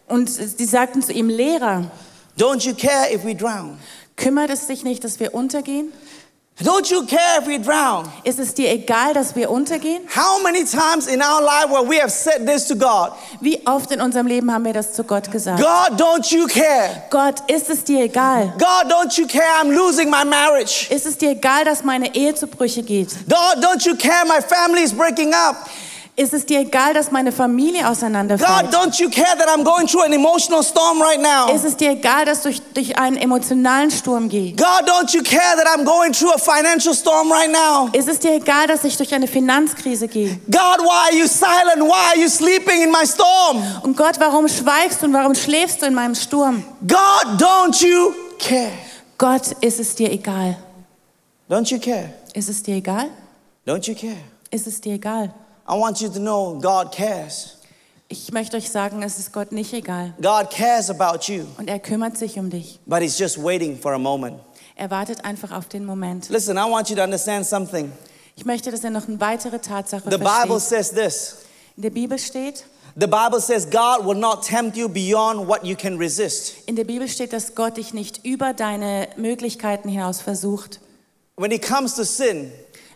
und 0.08 0.30
sie 0.30 0.66
sagten 0.66 1.02
zu 1.02 1.14
ihm, 1.14 1.30
Lehrer, 1.30 1.90
don't 2.38 2.66
you 2.66 2.74
care 2.74 3.14
if 3.14 3.24
we 3.24 3.36
drown? 3.36 3.78
kümmert 4.20 4.50
es 4.50 4.68
dich 4.68 4.84
nicht, 4.84 5.04
dass 5.04 5.20
wir 5.20 5.34
untergehen? 5.34 5.92
Don't 6.62 6.92
you 6.92 7.06
care 7.06 7.40
if 7.40 7.48
we 7.48 7.58
drown? 7.58 8.04
Ist 8.26 8.38
es 8.38 8.54
dir 8.54 8.70
egal, 8.70 9.14
dass 9.14 9.34
wir 9.34 9.50
untergehen? 9.50 10.02
How 10.14 10.44
many 10.44 10.66
times 10.66 11.08
in 11.08 11.22
our 11.22 11.42
life 11.42 11.70
where 11.70 11.84
we 11.88 12.02
have 12.02 12.12
said 12.12 12.46
this 12.46 12.68
to 12.68 12.76
God? 12.76 13.14
Wie 13.40 13.62
oft 13.66 13.92
in 13.92 14.02
unserem 14.02 14.28
Leben 14.28 14.52
haben 14.52 14.66
wir 14.66 14.74
das 14.74 14.92
zu 14.92 15.06
Gott 15.06 15.32
gesagt? 15.32 15.62
God, 15.62 15.98
don't 16.00 16.30
you 16.34 16.48
care? 16.48 17.04
Gott, 17.10 17.36
ist 17.48 17.70
es 17.70 17.86
dir 17.86 18.04
egal? 18.04 18.54
God, 18.58 18.92
don't 18.92 19.18
you 19.18 19.26
care 19.26 19.48
I'm 19.62 19.72
losing 19.72 20.10
my 20.10 20.26
marriage? 20.26 20.88
Ist 20.90 21.06
es 21.06 21.18
dir 21.18 21.30
egal, 21.30 21.64
dass 21.64 21.84
meine 21.84 22.14
Ehe 22.14 22.36
zu 22.36 22.46
Brüche 22.46 22.84
geht? 22.84 23.16
God, 23.30 23.64
don't 23.64 23.86
you 23.86 23.96
care 23.96 24.26
my 24.26 24.42
family 24.42 24.84
is 24.84 24.92
breaking 24.92 25.34
up? 25.34 25.70
Ist 26.20 26.34
es 26.34 26.46
dir 26.46 26.60
egal, 26.60 26.94
dass 26.94 27.12
meine 27.12 27.32
Familie 27.32 27.84
God, 27.84 27.92
auseinanderfällt? 27.92 28.74
don't 28.74 29.00
you 29.00 29.10
care 29.10 29.38
that 29.38 29.48
I'm 29.48 29.64
going 29.64 29.88
through 29.88 30.04
an 30.04 30.12
emotional 30.12 30.62
storm 30.62 31.02
right 31.02 31.22
now? 31.22 31.56
Ist 31.56 31.64
es 31.64 31.78
dir 31.78 31.92
egal, 31.92 32.26
dass 32.26 32.42
du 32.42 32.52
durch, 32.74 32.98
einen 33.00 33.16
emotionalen 33.16 33.90
Sturm 33.90 34.28
gehe? 34.28 34.52
God, 34.52 34.86
don't 34.86 35.14
you 35.14 35.24
care 35.24 35.56
that 35.56 35.66
I'm 35.66 35.86
going 35.86 36.12
through 36.12 36.34
a 36.34 36.38
financial 36.38 36.94
storm 36.94 37.32
right 37.32 37.50
now? 37.50 37.88
Ist 37.94 38.10
es 38.10 38.20
dir 38.20 38.34
egal, 38.34 38.68
dass 38.68 38.84
ich 38.84 38.98
durch 38.98 39.14
eine 39.14 39.28
Finanzkrise 39.28 40.10
gehe? 40.10 40.38
God, 40.48 40.80
why 40.82 41.10
are 41.10 41.16
you 41.16 41.26
silent? 41.26 41.80
Why 41.80 42.10
are 42.10 42.20
you 42.20 42.28
sleeping 42.28 42.82
in 42.82 42.92
my 42.92 43.08
storm? 43.08 43.64
Und 43.84 43.96
Gott, 43.96 44.20
warum 44.20 44.50
schweigst 44.50 45.02
du 45.02 45.06
und 45.06 45.14
warum 45.14 45.34
schläfst 45.34 45.82
du 45.82 45.86
in 45.86 45.94
meinem 45.94 46.16
Sturm? 46.16 46.66
God, 46.86 47.42
don't 47.42 47.82
you 47.82 48.12
care? 48.38 48.74
Gott, 49.18 49.54
ist 49.62 49.80
es 49.80 49.96
dir 49.96 50.12
egal? 50.12 50.58
Don't 51.50 51.72
you 51.72 51.80
care? 51.80 52.10
Ist 52.34 52.50
es 52.50 52.62
dir 52.62 52.76
egal? 52.76 53.08
Don't 53.66 53.88
you 53.88 53.96
care? 53.96 54.18
Ist 54.52 54.68
es 54.68 54.82
dir 54.82 54.96
egal? 54.96 55.34
I 55.70 55.74
want 55.78 56.02
you 56.02 56.10
to 56.10 56.20
know 56.20 56.60
God 56.60 56.92
cares. 56.92 57.56
Ich 58.08 58.32
möchte 58.32 58.58
euch 58.58 58.72
sagen, 58.72 59.04
es 59.04 59.20
ist 59.20 59.32
Gott 59.32 59.52
nicht 59.52 59.72
egal. 59.72 60.14
God 60.20 60.50
cares 60.50 60.90
about 60.90 61.32
you, 61.32 61.46
Und 61.60 61.70
er 61.70 61.78
kümmert 61.80 62.18
sich 62.18 62.40
um 62.40 62.50
dich. 62.50 62.80
but 62.88 63.02
He's 63.02 63.20
just 63.20 63.38
waiting 63.42 63.78
for 63.80 63.94
a 63.94 64.00
moment. 64.00 64.40
Er 64.76 64.90
wartet 64.90 65.24
einfach 65.26 65.52
auf 65.52 65.68
den 65.68 65.86
Moment. 65.86 66.30
Listen, 66.30 66.58
I 66.58 66.62
want 66.70 66.90
you 66.90 66.96
to 66.96 67.04
understand 67.04 67.46
something. 67.46 67.92
Ich 68.36 68.46
möchte, 68.46 68.72
dass 68.72 68.84
ihr 68.84 68.90
noch 68.90 69.08
eine 69.08 69.20
weitere 69.20 69.60
Tatsache 69.60 70.10
The 70.10 70.18
Bible 70.18 70.60
versteht. 70.60 70.62
says 70.62 70.92
this 70.92 71.36
In 71.76 71.84
der 71.84 71.90
Bibel 71.92 72.18
steht, 72.18 72.64
The 72.96 73.06
Bible 73.06 73.40
says 73.40 73.66
God 73.70 74.06
will 74.08 74.18
not 74.18 74.44
tempt 74.44 74.76
you 74.76 74.90
beyond 74.90 75.48
what 75.48 75.64
you 75.64 75.76
can 75.76 75.98
resist. 75.98 76.54
in 76.66 76.76
der 76.78 76.86
Bibel 76.86 77.08
steht, 77.08 77.32
dass 77.34 77.54
Gott 77.54 77.78
dich 77.78 77.94
nicht 77.94 78.26
über 78.26 78.54
deine 78.54 79.08
Möglichkeiten 79.18 79.88
hinaus 79.90 80.20
versucht. 80.22 80.80
When 81.38 81.52
it 81.52 81.62
comes 81.66 81.96
to 81.96 82.04
sin, 82.04 82.52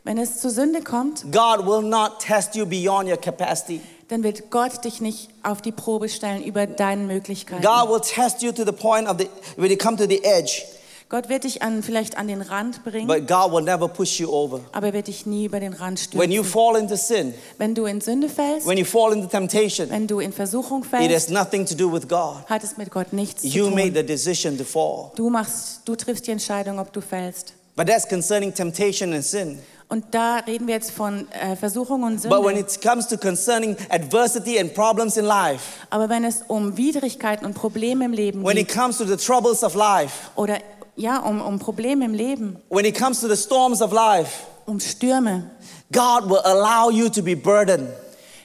Wenn 0.05 0.17
es 0.17 0.39
zur 0.41 0.51
Sünde 0.51 0.81
kommt, 0.81 1.23
God 1.31 1.65
will 1.65 1.81
not 1.81 2.19
test 2.19 2.55
you 2.55 2.65
beyond 2.65 3.07
your 3.09 3.17
capacity. 3.17 3.79
dann 4.09 4.21
wird 4.23 4.51
Gott 4.51 4.83
dich 4.83 4.99
nicht 4.99 5.29
auf 5.43 5.61
die 5.61 5.71
Probe 5.71 6.09
stellen 6.09 6.43
über 6.43 6.67
deinen 6.67 7.07
Möglichkeiten. 7.07 7.63
God 7.63 7.89
will 7.89 8.01
test 8.01 8.41
you 8.41 8.51
to 8.51 8.65
the 8.65 8.73
point 8.73 9.07
of 9.07 9.17
the 9.17 9.27
when 9.55 9.71
you 9.71 9.77
come 9.77 9.95
to 9.95 10.05
the 10.05 10.21
edge, 10.23 10.63
Gott 11.07 11.29
wird 11.29 11.43
dich 11.45 11.61
an, 11.61 11.83
vielleicht 11.83 12.17
an 12.17 12.27
den 12.27 12.41
Rand 12.41 12.83
bringen, 12.83 13.07
but 13.07 13.27
God 13.27 13.51
will 13.53 13.61
never 13.63 13.87
push 13.87 14.19
you 14.19 14.29
over. 14.29 14.59
aber 14.73 14.87
er 14.87 14.93
wird 14.93 15.07
dich 15.07 15.25
nie 15.25 15.45
über 15.45 15.59
den 15.61 15.71
Rand 15.73 16.09
When 16.13 16.31
you 16.31 16.43
stürzen. 16.43 16.51
fall 16.51 16.75
into 16.81 16.95
sin, 16.97 17.33
Wenn 17.57 17.73
du 17.73 17.85
in 17.85 18.01
Sünde 18.01 18.27
fällst, 18.27 18.67
when 18.67 18.77
you 18.77 18.83
fall 18.85 19.13
into 19.13 19.27
temptation, 19.27 19.89
wenn 19.89 20.07
du 20.07 20.19
in 20.19 20.33
Versuchung 20.33 20.81
it 20.83 20.89
fällst, 20.89 21.15
has 21.15 21.29
nothing 21.29 21.65
to 21.65 21.75
do 21.75 21.89
with 21.91 22.09
God. 22.09 22.43
hat 22.49 22.63
es 22.63 22.75
mit 22.75 22.91
Gott 22.91 23.13
nichts 23.13 23.41
zu 23.43 23.47
You 23.47 23.69
made 23.69 23.93
tun. 23.93 23.95
the 23.95 24.03
decision 24.05 24.57
to 24.57 24.65
fall. 24.65 25.11
Du 25.15 25.29
machst, 25.29 25.81
du 25.85 25.95
triffst 25.95 26.27
die 26.27 26.31
Entscheidung, 26.31 26.77
ob 26.79 26.91
du 26.91 26.99
fällst. 26.99 27.53
But 27.75 27.87
that's 27.87 28.07
concerning 28.07 28.53
temptation 28.53 29.13
and 29.13 29.23
sin. 29.23 29.59
Und 29.89 30.05
da 30.11 30.37
reden 30.37 30.67
wir 30.67 30.75
jetzt 30.75 30.91
von 30.91 31.27
äh, 31.31 31.55
Versuchung 31.55 32.03
und 32.03 32.21
But 32.23 32.43
when 32.43 32.55
Sünde. 32.55 32.59
it 32.61 32.81
comes 32.81 33.07
to 33.07 33.17
concerning 33.17 33.75
adversity 33.89 34.59
and 34.59 34.73
problems 34.73 35.17
in 35.17 35.25
life, 35.25 35.63
Aber 35.89 36.09
wenn 36.09 36.23
es 36.23 36.41
um 36.47 36.77
Widrigkeiten 36.77 37.45
und 37.45 37.53
Probleme 37.53 38.05
im 38.05 38.13
Leben 38.13 38.43
when 38.43 38.57
it 38.57 38.67
geht 38.67 38.77
comes 38.77 38.97
to 38.97 39.05
the 39.05 39.17
troubles 39.17 39.63
of 39.63 39.75
life, 39.75 40.29
oder 40.35 40.57
ja, 40.95 41.19
um, 41.19 41.41
um 41.41 41.59
Probleme 41.59 42.05
im 42.05 42.13
Leben, 42.13 42.57
when 42.69 42.85
it 42.85 42.97
comes 42.97 43.21
to 43.21 43.27
the 43.27 43.37
storms 43.37 43.81
of 43.81 43.91
life, 43.91 44.45
um 44.65 44.79
Stürme, 44.79 45.49
God 45.91 46.29
will 46.29 46.41
allow 46.43 46.89
you 46.89 47.09
to 47.09 47.21
be 47.21 47.35
burdened 47.35 47.89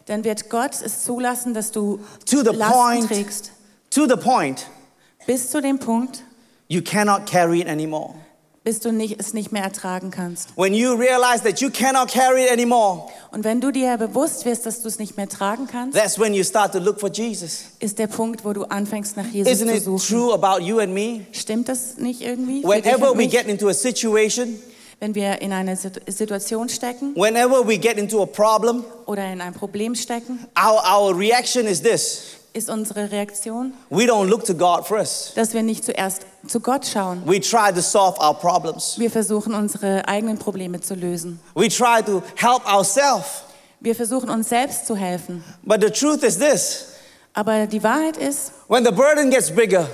dann 0.08 0.24
wird 0.24 0.48
Gott 0.48 0.80
es 0.82 1.04
zulassen, 1.04 1.52
dass 1.52 1.70
du 1.70 2.00
to 2.24 2.38
the 2.38 2.56
Lasten 2.56 2.72
point 2.72 3.06
trägst, 3.08 3.52
to 3.90 4.06
the 4.08 4.16
point 4.16 4.66
bis 5.26 5.50
zu 5.50 5.60
dem 5.60 5.78
Punkt, 5.78 6.24
you 6.68 6.80
cannot 6.82 7.26
carry 7.26 7.60
it 7.60 7.68
anymore. 7.68 8.14
Bis 8.68 8.80
du 8.80 8.92
nicht, 8.92 9.18
es 9.18 9.32
nicht 9.32 9.50
mehr 9.50 9.62
ertragen 9.62 10.10
kannst. 10.10 10.50
When 10.54 10.74
you 10.74 10.92
realize 10.92 11.42
that 11.42 11.58
you 11.62 11.70
cannot 11.70 12.10
carry 12.12 12.44
it 12.44 12.50
anymore, 12.52 13.04
Und 13.30 13.42
wenn 13.42 13.62
du 13.62 13.70
dir 13.70 13.96
bewusst 13.96 14.44
wirst, 14.44 14.66
dass 14.66 14.82
du 14.82 14.88
es 14.88 14.98
nicht 14.98 15.16
mehr 15.16 15.26
tragen 15.26 15.66
kannst, 15.66 15.96
that's 15.96 16.18
when 16.18 16.34
you 16.34 16.44
start 16.44 16.72
to 16.72 16.78
look 16.78 17.00
for 17.00 17.10
Jesus. 17.10 17.62
ist 17.78 17.98
der 17.98 18.08
Punkt, 18.08 18.44
wo 18.44 18.52
du 18.52 18.64
anfängst, 18.64 19.16
nach 19.16 19.24
Jesus 19.24 19.50
Isn't 19.50 19.68
zu 19.70 19.74
it 19.76 19.82
suchen. 19.84 20.06
true 20.18 20.34
about 20.34 20.62
you 20.62 20.80
and 20.80 20.92
me? 20.92 21.24
Stimmt 21.32 21.70
das 21.70 21.96
nicht 21.96 22.20
irgendwie? 22.20 22.60
für 22.60 22.68
dich 22.74 22.84
Whenever 22.84 23.12
und 23.12 23.18
we 23.18 23.22
mich? 23.22 23.30
get 23.30 23.46
into 23.48 23.68
a 23.68 23.72
situation, 23.72 24.58
Wenn 25.00 25.14
wir 25.14 25.40
in 25.40 25.52
einer 25.54 25.74
Sit- 25.74 26.02
Situation 26.06 26.68
stecken 26.68 27.14
whenever 27.16 27.66
we 27.66 27.78
get 27.78 27.96
into 27.96 28.22
a 28.22 28.26
problem, 28.26 28.84
oder 29.06 29.32
in 29.32 29.40
ein 29.40 29.54
Problem 29.54 29.94
stecken, 29.94 30.46
our, 30.62 30.82
our 30.84 31.18
reaction 31.18 31.66
is 31.66 31.80
this 31.80 32.34
ist 32.58 32.68
unsere 32.68 33.10
Reaktion, 33.10 33.72
we 33.88 34.04
don't 34.04 34.26
look 34.26 34.44
to 34.44 34.54
God 34.54 34.86
first. 34.86 35.36
dass 35.36 35.54
wir 35.54 35.62
nicht 35.62 35.84
zuerst 35.84 36.22
zu 36.46 36.60
Gott 36.60 36.86
schauen. 36.86 37.22
We 37.24 37.40
try 37.40 37.72
to 37.72 37.80
solve 37.80 38.18
our 38.20 38.34
problems, 38.34 38.98
Wir 38.98 39.10
versuchen, 39.10 39.54
unsere 39.54 40.06
eigenen 40.06 40.38
Probleme 40.38 40.80
zu 40.80 40.94
lösen. 40.94 41.40
we 41.54 41.68
try 41.68 42.02
to 42.04 42.22
help 42.36 42.66
ourselves. 42.66 43.42
Wir 43.80 43.94
versuchen, 43.94 44.28
uns 44.28 44.48
selbst 44.48 44.86
zu 44.86 44.96
helfen. 44.96 45.42
But 45.62 45.80
the 45.82 45.90
truth 45.90 46.22
is 46.24 46.36
this 46.38 46.86
Aber 47.32 47.66
die 47.66 47.82
Wahrheit 47.82 48.16
ist, 48.16 48.52
when 48.68 48.84
the 48.84 48.90
burden 48.90 49.30
gets 49.30 49.50
bigger, 49.50 49.88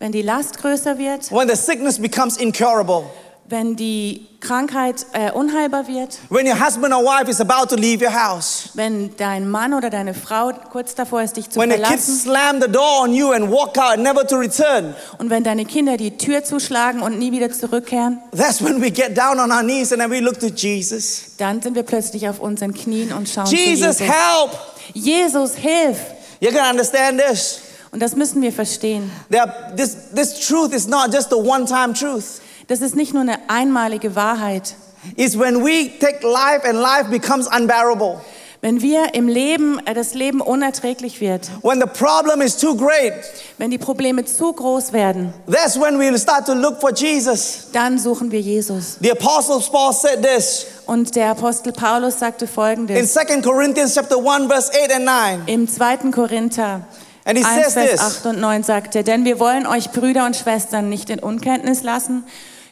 wenn 0.00 0.10
die 0.12 0.22
Last 0.22 0.58
größer 0.58 0.98
wird, 0.98 1.30
when 1.30 1.48
the 1.48 1.54
sickness 1.56 1.98
becomes 2.00 2.36
incurable, 2.36 3.04
wenn 3.50 3.76
die 3.76 4.26
Krankheit 4.40 5.06
äh, 5.14 5.30
unheilbar 5.32 5.88
wird, 5.88 6.18
when 6.28 6.46
your 6.46 6.58
husband 6.58 6.94
or 6.94 7.02
wife 7.02 7.30
is 7.30 7.40
about 7.40 7.66
to 7.68 7.76
leave 7.76 8.04
your 8.04 8.12
house, 8.12 8.70
wenn 8.74 9.16
dein 9.16 9.48
Mann 9.50 9.74
oder 9.74 9.90
deine 9.90 10.14
Frau 10.14 10.52
kurz 10.70 10.94
davor 10.94 11.22
ist, 11.22 11.36
dich 11.36 11.50
zu 11.50 11.58
when 11.58 11.70
the 11.70 11.76
kids 11.76 11.88
verlassen 11.88 12.16
slam 12.18 12.60
the 12.60 12.68
door 12.68 13.02
on 13.02 13.12
you 13.12 13.32
and 13.32 13.50
walk 13.50 13.76
out, 13.78 13.98
never 13.98 14.26
to 14.26 14.36
return. 14.36 14.94
und 15.18 15.30
wenn 15.30 15.44
deine 15.44 15.64
Kinder 15.64 15.96
die 15.96 16.16
Tür 16.16 16.44
zuschlagen 16.44 17.02
und 17.02 17.18
nie 17.18 17.32
wieder 17.32 17.50
zurückkehren, 17.50 18.18
That's 18.36 18.62
when 18.62 18.80
we 18.82 18.90
get 18.90 19.16
down 19.16 19.40
on 19.40 19.50
our 19.50 19.62
knees 19.62 19.92
and 19.92 20.00
then 20.00 20.10
we 20.10 20.20
look 20.20 20.38
to 20.40 20.48
Jesus. 20.48 21.32
dann 21.38 21.62
sind 21.62 21.74
wir 21.74 21.82
plötzlich 21.84 22.28
auf 22.28 22.40
unseren 22.40 22.74
Knien 22.74 23.12
und 23.12 23.28
schauen 23.28 23.46
Jesus, 23.46 23.96
zu 23.96 24.04
Jesus. 24.04 24.14
help! 24.14 24.58
Jesus, 24.94 25.54
hilf! 25.54 25.98
You're 26.40 26.52
gonna 26.52 26.70
understand 26.70 27.20
this. 27.20 27.60
Und 27.90 28.00
das 28.00 28.14
müssen 28.14 28.42
wir 28.42 28.52
verstehen. 28.52 29.10
That 29.30 29.76
this, 29.76 29.96
this 30.14 30.46
truth 30.46 30.74
is 30.74 30.86
not 30.86 31.12
just 31.12 31.32
a 31.32 31.36
one 31.36 31.64
time 31.64 31.94
truth. 31.94 32.40
Das 32.68 32.82
ist 32.82 32.94
nicht 32.94 33.14
nur 33.14 33.22
eine 33.22 33.38
einmalige 33.48 34.14
Wahrheit. 34.14 34.74
It's 35.16 35.38
when 35.38 35.64
we 35.64 35.90
take 36.00 36.22
life 36.22 36.68
and 36.68 36.78
life 36.78 37.08
becomes 37.10 37.46
unbearable. 37.48 38.20
Wenn 38.60 38.82
wir 38.82 39.14
im 39.14 39.26
Leben, 39.28 39.80
äh, 39.86 39.94
das 39.94 40.12
Leben 40.12 40.42
unerträglich 40.42 41.20
wird, 41.20 41.48
When 41.62 41.80
the 41.80 41.86
problem 41.86 42.42
is 42.42 42.58
too 42.58 42.76
great, 42.76 43.14
wenn 43.56 43.70
die 43.70 43.78
Probleme 43.78 44.24
zu 44.24 44.52
groß 44.52 44.92
werden, 44.92 45.32
that's 45.50 45.80
when 45.80 45.98
we 45.98 46.18
start 46.18 46.44
to 46.44 46.52
look 46.52 46.78
for 46.78 46.92
Jesus. 46.92 47.68
dann 47.72 47.98
suchen 47.98 48.30
wir 48.32 48.40
Jesus. 48.40 48.98
The 49.00 49.12
apostle 49.12 49.60
Paul 49.70 49.94
said 49.94 50.22
this 50.22 50.66
Und 50.84 51.16
der 51.16 51.30
Apostel 51.30 51.72
Paulus 51.72 52.18
sagte 52.18 52.44
in 52.44 52.50
folgendes 52.50 53.14
2 53.14 53.40
Corinthians 53.40 53.94
chapter 53.94 54.16
1 54.18 54.46
verse 54.46 54.72
8 54.72 54.92
and 54.94 55.04
9. 55.06 55.42
im 55.46 55.68
2. 55.68 55.96
Korinther 56.10 56.82
And 57.24 57.38
he 57.38 57.44
1, 57.44 57.64
says 57.64 57.72
Vers 57.72 57.90
this. 57.92 58.00
8 58.00 58.26
und 58.26 58.40
9 58.40 58.62
sagte, 58.62 59.04
denn 59.04 59.24
wir 59.24 59.38
wollen 59.38 59.66
euch 59.66 59.90
Brüder 59.92 60.26
und 60.26 60.36
Schwestern 60.36 60.90
nicht 60.90 61.08
in 61.08 61.20
Unkenntnis 61.20 61.82
lassen 61.82 62.24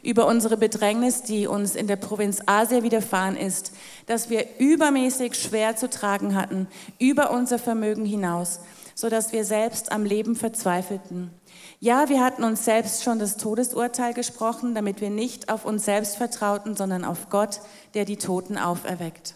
über 0.07 0.27
unsere 0.27 0.57
Bedrängnis, 0.57 1.23
die 1.25 1.49
uns 1.49 1.75
in 1.75 1.88
der 1.88 1.97
Provinz 1.97 2.38
Asia 2.47 2.85
widerfahren 2.85 3.37
ist, 3.37 3.73
dass 4.07 4.31
wir 4.31 4.47
übermäßig 4.59 5.35
schwer 5.35 5.75
zu 5.75 5.90
tragen 5.90 6.37
hatten, 6.37 6.69
über 7.01 7.33
unser 7.33 7.59
Vermögen 7.59 8.05
hinaus, 8.05 8.61
so 8.95 9.09
dass 9.09 9.33
wir 9.33 9.45
selbst 9.45 9.90
am 9.90 10.05
Leben 10.05 10.37
verzweifelten. 10.37 11.33
Ja, 11.81 12.09
wir 12.09 12.23
hatten 12.23 12.45
uns 12.45 12.64
selbst 12.64 13.03
schon 13.03 13.19
das 13.19 13.37
Todesurteil 13.37 14.14
gesprochen, 14.14 14.77
damit 14.77 15.01
wir 15.01 15.11
nicht 15.11 15.49
auf 15.49 15.64
uns 15.64 15.85
selbst 15.85 16.16
vertrauten, 16.16 16.77
sondern 16.77 17.05
auf 17.05 17.29
Gott, 17.29 17.61
der 17.95 18.05
die 18.05 18.16
Toten 18.16 18.59
auferweckt. 18.59 19.35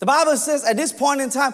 The 0.00 0.06
Bible 0.06 0.38
says 0.38 0.64
at 0.64 0.78
this 0.78 0.92
point 0.92 1.20
in 1.20 1.28
time, 1.28 1.52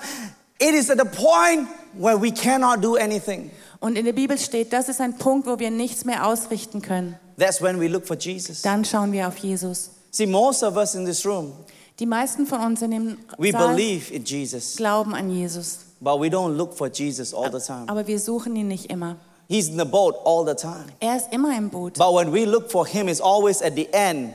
it 0.61 0.75
is 0.75 0.91
at 0.91 0.99
the 0.99 1.09
point 1.09 1.67
where 1.95 2.21
we 2.21 2.31
cannot 2.31 2.85
do 2.85 2.95
anything. 2.95 3.51
Und 3.81 3.99
in 3.99 4.05
der 4.05 4.13
Bibel 4.13 4.39
steht, 4.39 4.73
das 4.73 4.89
ist 4.89 5.01
ein 5.01 5.19
Punkt, 5.19 5.49
wo 5.49 5.59
wir 5.59 5.73
nichts 5.73 6.05
mehr 6.05 6.25
ausrichten 6.25 6.81
können. 6.81 7.19
That's 7.37 7.61
when 7.61 7.79
we 7.81 7.89
look 7.89 8.07
for 8.07 8.17
Jesus. 8.17 8.63
Dann 8.63 8.85
schauen 8.85 9.13
wir 9.13 9.27
auf 9.29 9.37
Jesus. 9.39 9.91
See, 10.11 10.27
most 10.27 10.63
of 10.63 10.77
us 10.77 10.95
in 10.95 11.05
this 11.05 11.25
room, 11.27 11.53
Die 11.99 12.07
meisten 12.07 12.47
von 12.47 12.61
uns 12.61 12.83
in 12.83 12.91
dem 12.91 13.19
we 13.39 13.51
Saal 13.53 13.69
believe 13.75 14.13
in 14.13 14.25
Jesus, 14.25 14.77
glauben 14.77 15.15
an 15.15 15.31
Jesus, 15.31 15.79
but 16.01 16.21
we 16.21 16.27
don't 16.29 16.57
look 16.57 16.75
for 16.77 16.89
Jesus 16.89 17.33
all 17.33 17.51
the 17.51 17.65
time. 17.65 17.85
aber 17.89 18.07
wir 18.07 18.19
suchen 18.19 18.55
ihn 18.57 18.69
nicht 18.69 18.91
immer. 18.91 19.17
He's 19.49 19.69
in 19.69 19.79
the 19.79 19.85
boat 19.85 20.15
all 20.25 20.45
the 20.47 20.55
time. 20.55 20.87
Er 21.01 21.17
ist 21.17 21.33
immer 21.33 21.57
im 21.57 21.69
Boot, 21.71 21.95
But 21.99 22.15
when 22.15 22.33
we 22.33 22.45
look 22.47 22.71
for 22.71 22.87
him, 22.87 23.09
it's 23.09 23.21
always 23.21 23.61
at 23.63 23.75
the 23.77 23.89
end. 23.93 24.33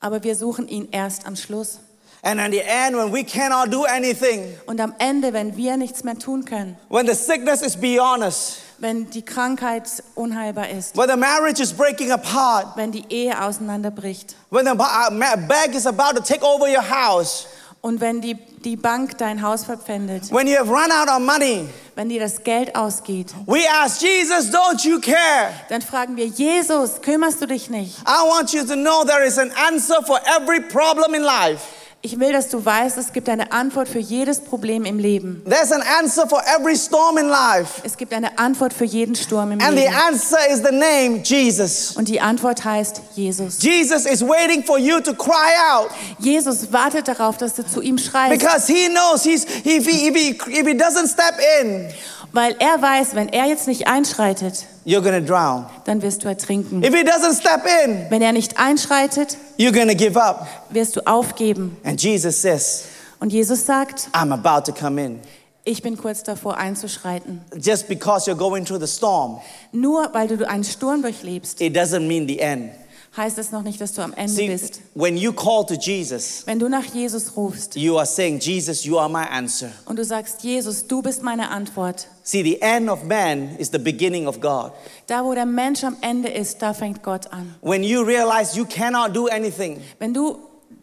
aber 0.00 0.22
wir 0.22 0.34
suchen 0.36 0.68
ihn 0.68 0.88
erst 0.92 1.26
am 1.26 1.36
Schluss. 1.36 1.78
And 2.22 2.38
at 2.38 2.50
the 2.52 2.60
end, 2.60 2.96
when 2.96 3.12
we 3.12 3.24
cannot 3.24 3.72
do 3.72 3.84
anything, 3.84 4.54
Und 4.66 4.78
am 4.80 4.94
Ende, 4.98 5.32
wenn 5.32 5.56
wir 5.56 5.76
nichts 5.76 6.04
mehr 6.04 6.18
tun 6.18 6.44
können, 6.44 6.76
when 6.88 7.06
the 7.06 7.14
sickness 7.14 7.62
is 7.62 7.76
beyond 7.76 8.22
us, 8.22 8.58
wenn 8.80 9.10
die 9.10 9.22
Krankheit 9.22 9.84
unheilbar 10.14 10.70
ist, 10.70 10.96
when 10.96 11.08
the 11.08 11.16
marriage 11.16 11.60
is 11.60 11.72
breaking 11.72 12.10
apart, 12.10 12.76
wenn 12.76 12.90
die 12.92 13.04
Ehe 13.08 13.40
auseinanderbricht. 13.40 14.34
When 14.50 14.66
the 14.66 14.74
bank 14.74 15.74
is 15.74 15.86
about 15.86 16.16
to 16.16 16.22
take 16.22 16.42
over 16.42 16.66
your 16.66 16.82
house, 16.82 17.46
und 17.82 18.00
wenn 18.02 18.20
die, 18.20 18.34
die 18.64 18.76
Bank 18.76 19.16
dein 19.16 19.40
Haus 19.40 19.64
verpfändet, 19.64 20.30
when 20.30 20.46
you 20.46 20.56
have 20.58 20.70
run 20.70 20.90
out 20.92 21.08
of 21.08 21.20
money, 21.20 21.66
wenn 21.94 22.10
dir 22.10 22.20
das 22.20 22.42
Geld 22.42 22.74
ausgeht, 22.74 23.28
we 23.46 23.60
ask 23.82 24.02
Jesus, 24.02 24.50
don't 24.50 24.86
you 24.86 25.00
care? 25.00 25.52
dann 25.68 25.80
fragen 25.80 26.16
wir, 26.16 26.26
Jesus, 26.26 27.00
kümmerst 27.00 27.40
du 27.40 27.46
dich 27.46 27.70
nicht? 27.70 27.98
I 28.00 28.28
want 28.28 28.52
you 28.52 28.64
to 28.64 28.74
know 28.74 29.04
there 29.04 29.24
is 29.24 29.38
an 29.38 29.50
answer 29.68 30.02
for 30.04 30.20
every 30.36 30.60
problem 30.60 31.14
in 31.14 31.22
life. 31.22 31.79
Ich 32.02 32.18
will, 32.18 32.32
dass 32.32 32.48
du 32.48 32.64
weißt, 32.64 32.96
es 32.96 33.12
gibt 33.12 33.28
eine 33.28 33.52
Antwort 33.52 33.86
für 33.86 33.98
jedes 33.98 34.40
Problem 34.40 34.86
im 34.86 34.98
Leben. 34.98 35.42
There's 35.46 35.70
an 35.70 35.82
answer 36.00 36.26
for 36.26 36.42
every 36.58 36.74
storm 36.74 37.18
in 37.18 37.28
life. 37.28 37.82
Es 37.84 37.94
gibt 37.94 38.14
eine 38.14 38.38
Antwort 38.38 38.72
für 38.72 38.86
jeden 38.86 39.14
Sturm 39.14 39.52
im 39.52 39.60
And 39.60 39.76
the 39.76 39.84
Leben. 39.84 39.94
answer 40.08 40.38
is 40.50 40.62
the 40.64 40.74
name 40.74 41.18
Jesus. 41.22 41.94
Und 41.98 42.08
die 42.08 42.18
Antwort 42.18 42.64
heißt 42.64 43.02
Jesus. 43.14 43.60
Jesus 43.60 44.06
is 44.06 44.22
waiting 44.22 44.64
for 44.64 44.78
you 44.78 44.98
to 45.00 45.12
cry 45.12 45.52
out 45.74 45.90
Jesus 46.18 46.72
wartet 46.72 47.06
darauf, 47.06 47.36
dass 47.36 47.52
du 47.52 47.66
zu 47.66 47.82
ihm 47.82 47.98
schreist, 47.98 48.32
because 48.32 48.72
he 48.72 48.88
knows 48.88 49.22
he's, 49.22 49.44
if, 49.44 49.86
he, 49.86 50.08
if, 50.08 50.16
he, 50.16 50.30
if 50.58 50.66
he 50.66 50.74
doesn't 50.74 51.08
step 51.08 51.34
in, 51.60 51.86
weil 52.32 52.54
er 52.58 52.80
weiß, 52.80 53.14
wenn 53.14 53.28
er 53.28 53.46
jetzt 53.46 53.66
nicht 53.66 53.86
einschreitet, 53.88 54.66
you're 54.86 55.00
to 55.20 55.20
drown. 55.26 55.66
dann 55.84 56.02
wirst 56.02 56.24
du 56.24 56.28
ertrinken. 56.28 56.82
If 56.82 56.94
he 56.94 57.02
doesn't 57.02 57.38
step 57.40 57.62
in, 57.84 58.06
Wenn 58.10 58.22
er 58.22 58.32
nicht 58.32 58.58
einschreitet, 58.58 59.36
you're 59.58 59.72
to 59.88 59.94
give 59.94 60.20
up. 60.20 60.46
wirst 60.70 60.96
du 60.96 61.06
aufgeben. 61.06 61.76
And 61.84 62.00
Jesus 62.02 62.40
says, 62.40 62.84
Und 63.18 63.32
Jesus 63.32 63.66
sagt, 63.66 64.08
I'm 64.12 64.32
about 64.32 64.70
to 64.70 64.78
come 64.78 65.02
in. 65.04 65.20
ich 65.64 65.82
bin 65.82 65.96
kurz 65.96 66.22
davor 66.22 66.56
einzuschreiten. 66.56 67.42
Just 67.54 67.86
because 67.88 68.28
you're 68.30 68.36
going 68.38 68.64
through 68.64 68.80
the 68.80 68.86
storm, 68.86 69.40
Nur 69.72 70.08
weil 70.14 70.28
du 70.28 70.48
einen 70.48 70.64
Sturm 70.64 71.02
durchlebst, 71.02 71.60
it 71.60 71.76
doesn't 71.76 72.06
mean 72.06 72.26
the 72.26 72.38
end. 72.40 72.70
Heißt 73.16 73.38
es 73.38 73.50
noch 73.50 73.62
nicht, 73.62 73.80
dass 73.80 73.92
du 73.92 74.02
am 74.02 74.12
Ende 74.12 74.32
See, 74.32 74.46
bist. 74.48 74.80
when 74.94 75.16
you 75.16 75.32
call 75.32 75.64
to 75.66 75.74
Jesus, 75.74 76.42
Wenn 76.46 76.58
du 76.60 76.68
nach 76.68 76.84
Jesus 76.94 77.36
rufst 77.36 77.74
you 77.76 77.96
are 77.98 78.06
saying, 78.06 78.38
Jesus, 78.38 78.84
you 78.84 78.98
are 78.98 79.08
my 79.08 79.24
answer. 79.24 79.70
und 79.86 79.98
du 79.98 80.04
sagst, 80.04 80.42
Jesus, 80.44 80.86
du 80.86 81.02
bist 81.02 81.22
meine 81.22 81.50
Antwort. 81.50 82.06
See, 82.22 82.42
the 82.44 82.60
end 82.62 82.88
of 82.88 83.02
man 83.04 83.56
is 83.58 83.70
the 83.72 83.78
beginning 83.78 84.26
of 84.28 84.40
God. 84.40 84.72
Da, 85.08 85.24
wo 85.24 85.34
der 85.34 85.46
Mensch 85.46 85.82
am 85.82 85.96
Ende 86.02 86.28
ist, 86.28 86.62
da 86.62 86.72
fängt 86.72 87.02
Gott 87.02 87.32
an. 87.32 87.56
When 87.62 87.82
you 87.82 88.02
realize 88.02 88.56
you 88.56 88.64
cannot 88.64 89.14
do 89.16 89.26
anything 89.26 89.80
Wenn 89.98 90.14
du 90.14 90.38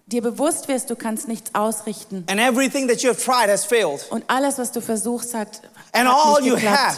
dir 0.08 0.22
bewusst 0.22 0.68
wirst, 0.68 0.90
du 0.90 0.96
kannst 0.96 1.28
nichts 1.30 1.52
ausrichten 1.56 2.24
and 2.30 2.40
everything 2.40 2.88
that 2.90 3.02
you 3.02 3.10
have 3.10 3.22
tried 3.22 3.50
has 3.50 3.64
failed, 3.66 4.06
und 4.10 4.24
alles, 4.28 4.58
was 4.58 4.72
du 4.72 4.82
versuchst, 4.82 5.34
hat, 5.34 5.62
And 5.94 6.08
hat 6.08 6.16
all 6.16 6.42
nicht 6.42 6.50
you 6.50 6.56
geklappt. 6.56 6.78
have 6.78 6.98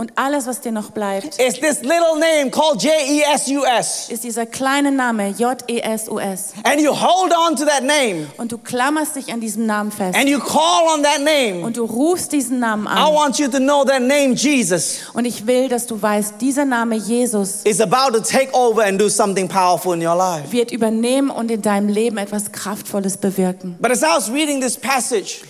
Und 0.00 0.12
alles, 0.14 0.46
was 0.46 0.60
dir 0.60 0.70
noch 0.70 0.92
bleibt, 0.92 1.40
it's 1.40 1.58
this 1.58 1.80
little 1.82 2.14
name 2.20 2.52
called 2.52 2.80
J 2.80 2.92
E 3.08 3.22
S 3.34 3.48
U 3.48 3.64
S. 3.64 4.08
ist 4.08 4.22
dieser 4.22 4.46
kleine 4.46 4.92
Name 4.92 5.34
J-E-S-U-S. 5.36 6.52
And 6.62 6.80
you 6.80 6.92
hold 6.92 7.32
on 7.36 7.56
to 7.56 7.64
that 7.64 7.82
name 7.82 8.28
Und 8.36 8.52
du 8.52 8.58
klammerst 8.58 9.16
dich 9.16 9.32
an 9.32 9.40
diesem 9.40 9.66
Namen 9.66 9.90
fest. 9.90 10.16
and 10.16 10.28
you 10.28 10.38
call 10.38 10.86
on 10.94 11.02
that 11.02 11.18
name. 11.20 11.64
Und 11.64 11.76
du 11.76 11.84
rufst 11.84 12.30
diesen 12.30 12.60
Namen 12.60 12.86
I 12.86 12.90
an. 12.90 13.12
want 13.14 13.38
you 13.40 13.48
to 13.48 13.58
know 13.58 13.84
that 13.84 14.00
name, 14.00 14.34
Jesus, 14.34 14.98
Und 15.14 15.24
ich 15.24 15.44
will, 15.48 15.68
dass 15.68 15.86
du 15.86 16.00
weißt, 16.00 16.34
dieser 16.40 16.64
Name 16.64 16.94
Jesus 16.94 17.62
is 17.64 17.80
about 17.80 18.12
to 18.16 18.20
take 18.20 18.52
over 18.52 18.84
and 18.84 19.00
do 19.00 19.08
something 19.08 19.48
powerful 19.48 19.94
in 19.94 20.06
your 20.06 20.14
life. 20.16 20.52
wird 20.52 20.70
übernehmen 20.70 21.28
und 21.30 21.50
in 21.50 21.60
deinem 21.60 21.88
Leben 21.88 22.18
etwas 22.18 22.52
Kraftvolles 22.52 23.16
bewirken. 23.16 23.76
But 23.80 23.90
as 23.90 24.02
I 24.02 24.06
was 24.16 24.30
reading 24.30 24.60
this 24.60 24.76
passage, 24.76 25.40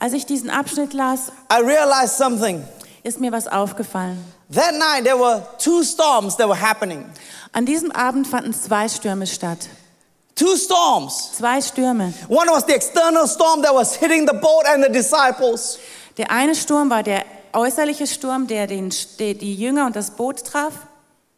Als 0.00 0.12
ich 0.12 0.24
diesen 0.26 0.48
Abschnitt 0.48 0.92
las, 0.94 1.32
I 1.52 1.60
realized 1.60 2.16
something. 2.16 2.62
Ist 3.02 3.20
mir 3.20 3.32
was 3.32 3.46
aufgefallen. 3.46 4.22
That 4.52 4.74
night, 4.74 5.04
there 5.04 5.18
were 5.18 5.42
two 5.58 5.82
storms 5.82 6.36
that 6.36 6.48
were 6.48 6.60
happening. 6.60 7.04
An 7.52 7.64
diesem 7.66 7.90
Abend 7.92 8.26
fanden 8.26 8.52
zwei 8.54 8.88
Stürme 8.88 9.26
statt. 9.26 9.68
Two 10.34 10.56
storms. 10.56 11.32
Zwei 11.36 11.60
Stürme. 11.60 12.12
One 12.28 12.48
was 12.50 12.64
the 12.66 12.74
external 12.74 13.26
storm 13.26 13.62
that 13.62 13.74
was 13.74 13.96
hitting 13.96 14.26
the 14.26 14.34
boat 14.34 14.64
and 14.66 14.84
the 14.84 14.90
disciples. 14.92 15.78
Der 16.16 16.30
eine 16.30 16.54
Sturm 16.54 16.90
war 16.90 17.02
der 17.02 17.24
äußerliche 17.52 18.06
Sturm, 18.06 18.46
der 18.46 18.66
den, 18.66 18.92
der 19.18 19.34
die 19.34 19.54
Jünger 19.54 19.86
und 19.86 19.96
das 19.96 20.10
Boot 20.10 20.44
traf. 20.44 20.74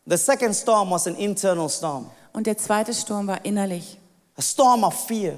The 0.07 0.16
second 0.16 0.55
storm 0.55 0.90
was 0.90 1.07
an 1.07 1.14
internal 1.16 1.68
storm, 1.68 2.11
Und 2.33 2.46
der 2.46 2.57
zweite 2.59 2.92
Sturm 2.92 3.27
war 3.27 3.44
innerlich. 3.44 3.96
a 4.37 4.42
storm 4.42 4.85
of 4.85 4.94
fear. 5.07 5.35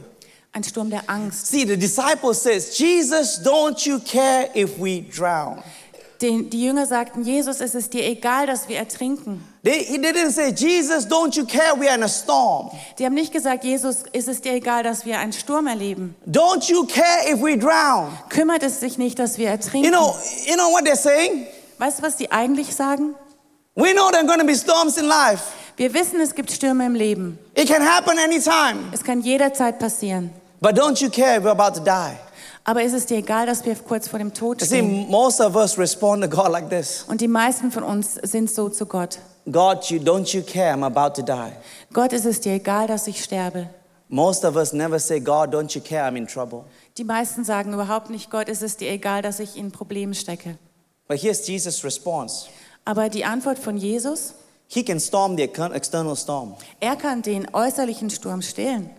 Ein 0.53 0.63
Sturm 0.65 0.91
der 0.91 1.03
Angst. 1.09 1.47
See, 1.47 1.65
the 1.67 1.77
disciples 1.77 2.43
says, 2.43 2.77
Jesus, 2.79 3.41
don't 3.43 3.85
you 3.87 3.99
care 4.01 4.49
if 4.55 4.79
we 4.79 5.01
drown? 5.03 5.63
Den, 6.23 6.49
die 6.51 6.65
Jünger 6.65 6.87
sagten, 6.87 7.25
Jesus, 7.25 7.61
es 7.61 7.75
ist 7.75 7.93
dir 7.93 8.05
egal, 8.05 8.47
dass 8.47 8.69
wir 8.69 8.77
ertrinken. 8.77 9.43
They, 9.65 9.85
he 9.85 9.99
didn't 9.99 10.31
say, 10.31 10.53
Jesus, 10.53 11.05
don't 11.07 11.37
you 11.37 11.45
care 11.45 11.75
we 11.77 11.89
are 11.89 11.97
in 11.97 12.05
a 12.05 12.09
storm? 12.09 12.71
Die 12.99 13.05
haben 13.05 13.15
nicht 13.15 13.33
gesagt, 13.33 13.65
Jesus, 13.65 14.05
ist 14.13 14.29
es 14.29 14.41
dir 14.41 14.53
egal, 14.53 14.85
dass 14.85 15.05
wir 15.05 15.19
einen 15.19 15.33
Sturm 15.33 15.67
erleben. 15.67 16.15
Don't 16.27 16.71
you 16.71 16.87
care 16.87 17.29
if 17.29 17.43
we 17.43 17.59
drown? 17.59 18.17
Kümmert 18.29 18.63
es 18.63 18.79
sich 18.81 18.99
nicht, 18.99 19.19
dass 19.19 19.37
wir 19.37 19.49
ertrinken. 19.49 19.93
You 19.93 19.97
know, 19.97 20.15
you 20.47 20.55
know 20.55 20.71
what 20.71 20.85
they're 20.85 20.97
saying? 20.97 21.47
weißt 21.79 21.99
du, 21.99 22.03
was 22.05 22.19
sie 22.19 22.31
eigentlich 22.31 22.75
sagen? 22.75 23.15
We 23.75 23.93
know 23.93 24.11
there 24.11 24.21
are 24.21 24.27
going 24.27 24.41
to 24.41 24.47
be 24.47 24.55
storms 24.55 24.97
in 24.97 25.07
life. 25.07 25.43
Wir 25.77 25.93
wissen, 25.93 26.21
es 26.21 26.35
gibt 26.35 26.53
Stürme 26.53 26.87
im 26.87 26.95
Leben. 26.95 27.39
It 27.57 27.69
can 27.69 27.83
happen 27.83 28.19
anytime. 28.19 28.91
Es 28.93 29.03
kann 29.03 29.21
jederzeit 29.23 29.79
passieren. 29.79 30.31
But 30.61 30.79
don't 30.79 31.03
you 31.03 31.11
care 31.11 31.39
if 31.39 31.45
we're 31.45 31.51
about 31.51 31.75
to 31.75 31.81
die? 31.81 32.17
Aber 32.65 32.83
ist 32.83 32.93
es 32.93 33.07
dir 33.07 33.19
egal, 33.19 33.47
dass 33.47 33.65
wir 33.65 33.75
kurz 33.75 34.07
vor 34.07 34.19
dem 34.19 34.33
Tod 34.33 34.61
see, 34.61 34.67
stehen? 34.67 35.11
most 35.11 35.41
of 35.41 35.57
us 35.57 35.77
respond 35.77 36.23
to 36.23 36.29
God 36.29 36.51
like 36.51 36.71
this. 36.71 37.05
Und 37.09 37.21
die 37.21 37.29
meisten 37.29 37.73
von 37.73 37.83
uns 37.83 38.15
sind 38.15 38.51
so 38.51 38.69
zu 38.69 38.87
Gott. 38.87 39.19
God, 39.51 39.85
you, 39.87 39.99
don't 39.99 40.33
you 40.33 40.43
care? 40.43 40.73
I'm 40.73 40.85
about 40.85 41.21
to 41.21 41.23
die. 41.23 41.53
Gott 41.93 42.13
ist 42.13 42.25
es 42.25 42.41
dir 42.41 42.53
egal, 42.55 42.87
dass 42.87 43.09
ich 43.09 43.23
sterbe. 43.23 43.69
Most 44.09 44.45
of 44.45 44.57
us 44.57 44.73
never 44.73 44.99
say, 44.99 45.19
God, 45.19 45.53
don't 45.55 45.75
you 45.75 45.81
care? 45.81 46.07
I'm 46.07 46.17
in 46.17 46.27
trouble. 46.27 46.65
Die 46.99 47.05
meisten 47.05 47.45
sagen 47.45 47.73
überhaupt 47.73 48.11
nicht, 48.11 48.31
Gott 48.31 48.49
ist 48.49 48.63
es 48.63 48.77
dir 48.77 48.91
egal, 48.91 49.23
dass 49.23 49.41
ich 49.41 49.57
in 49.57 49.73
Problemen 49.73 50.15
stecke. 50.15 50.59
But 51.09 51.21
here's 51.21 51.47
Jesus' 51.47 51.83
response 51.83 52.47
Aber 52.85 53.09
die 53.09 53.25
Antwort 53.25 53.59
von 53.59 53.77
Jesus, 53.77 54.35
He 54.69 54.85
can 54.85 55.01
storm 55.01 55.37
the 55.37 55.43
external 55.43 56.17
storm, 56.17 56.55
er 56.79 56.97
kann 56.97 57.23
den 57.23 57.53
äußerlichen 57.55 58.11
Sturm 58.11 58.43
stillen, 58.43 58.91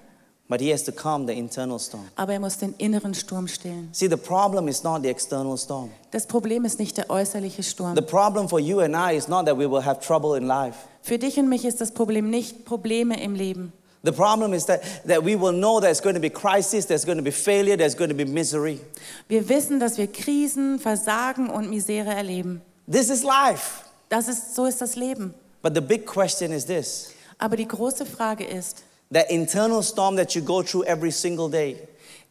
but 0.50 0.60
He 0.60 0.72
has 0.72 0.84
to 0.84 0.92
calm 0.92 1.26
the 1.26 1.34
internal 1.34 1.80
storm. 1.80 2.06
aber 2.16 2.34
er 2.34 2.40
muss 2.40 2.58
den 2.58 2.74
inneren 2.78 3.14
Sturm 3.14 3.48
stillen. 3.48 3.90
See, 3.94 4.08
the 4.08 4.18
problem 4.18 4.68
is 4.68 4.84
not 4.84 5.04
the 5.04 5.10
external 5.10 5.58
storm. 5.58 5.90
Das 6.12 6.28
Problem 6.28 6.66
ist 6.66 6.80
nicht 6.80 6.98
der 6.98 7.10
äußerliche 7.10 7.64
Sturm. 7.64 7.96
The 7.96 8.02
problem 8.02 8.48
for 8.50 8.60
you 8.60 8.80
and 8.80 8.96
I 8.96 9.16
is 9.16 9.28
not 9.28 9.46
that 9.46 9.58
we 9.58 9.70
will 9.70 9.84
have 9.84 10.00
trouble 10.00 10.38
in 10.38 10.46
life. 10.48 10.78
Für 11.02 11.18
dich 11.18 11.38
und 11.38 11.50
mich 11.50 11.66
ist 11.66 11.82
das 11.82 11.92
Problem 11.92 12.30
nicht 12.30 12.66
Probleme 12.66 13.22
im 13.22 13.36
Leben. 13.36 13.74
The 14.06 14.12
problem 14.12 14.54
is 14.54 14.66
that, 14.66 14.82
that 15.08 15.24
we 15.24 15.40
will 15.40 15.54
know 15.54 15.80
there's 15.80 16.02
going 16.02 16.16
to 16.16 16.20
be 16.22 16.30
crisis, 16.30 16.86
there's 16.86 17.06
going 17.06 17.18
to 17.18 17.24
be 17.24 17.32
failure, 17.32 17.78
there's 17.78 17.96
going 17.96 18.10
to 18.10 18.16
be 18.16 18.26
misery. 18.26 18.82
Wir 19.30 19.48
wissen, 19.48 19.80
dass 19.80 19.98
wir 19.98 20.08
Krisen, 20.08 20.78
Versagen 20.78 21.50
und 21.50 21.70
Misere 21.70 22.14
erleben. 22.14 22.62
This 22.92 23.10
is 23.10 23.24
life. 23.24 23.86
Das 24.10 24.28
ist, 24.28 24.56
so 24.56 24.66
ist 24.66 24.82
das 24.82 24.98
Leben. 24.98 25.34
But 25.62 25.74
the 25.74 25.82
big 25.82 26.06
question 26.06 26.52
is 26.52 26.66
this 26.66 27.12
Aber 27.38 27.56
die 27.56 27.68
große 27.68 28.06
Frage 28.06 28.44
ist, 28.44 28.84
that 29.14 29.30
internal 29.30 29.82
storm 29.82 30.16
that 30.16 30.36
you 30.36 30.42
go 30.42 30.64
through 30.64 30.84
every 30.86 31.12
single 31.12 31.50
day, 31.50 31.78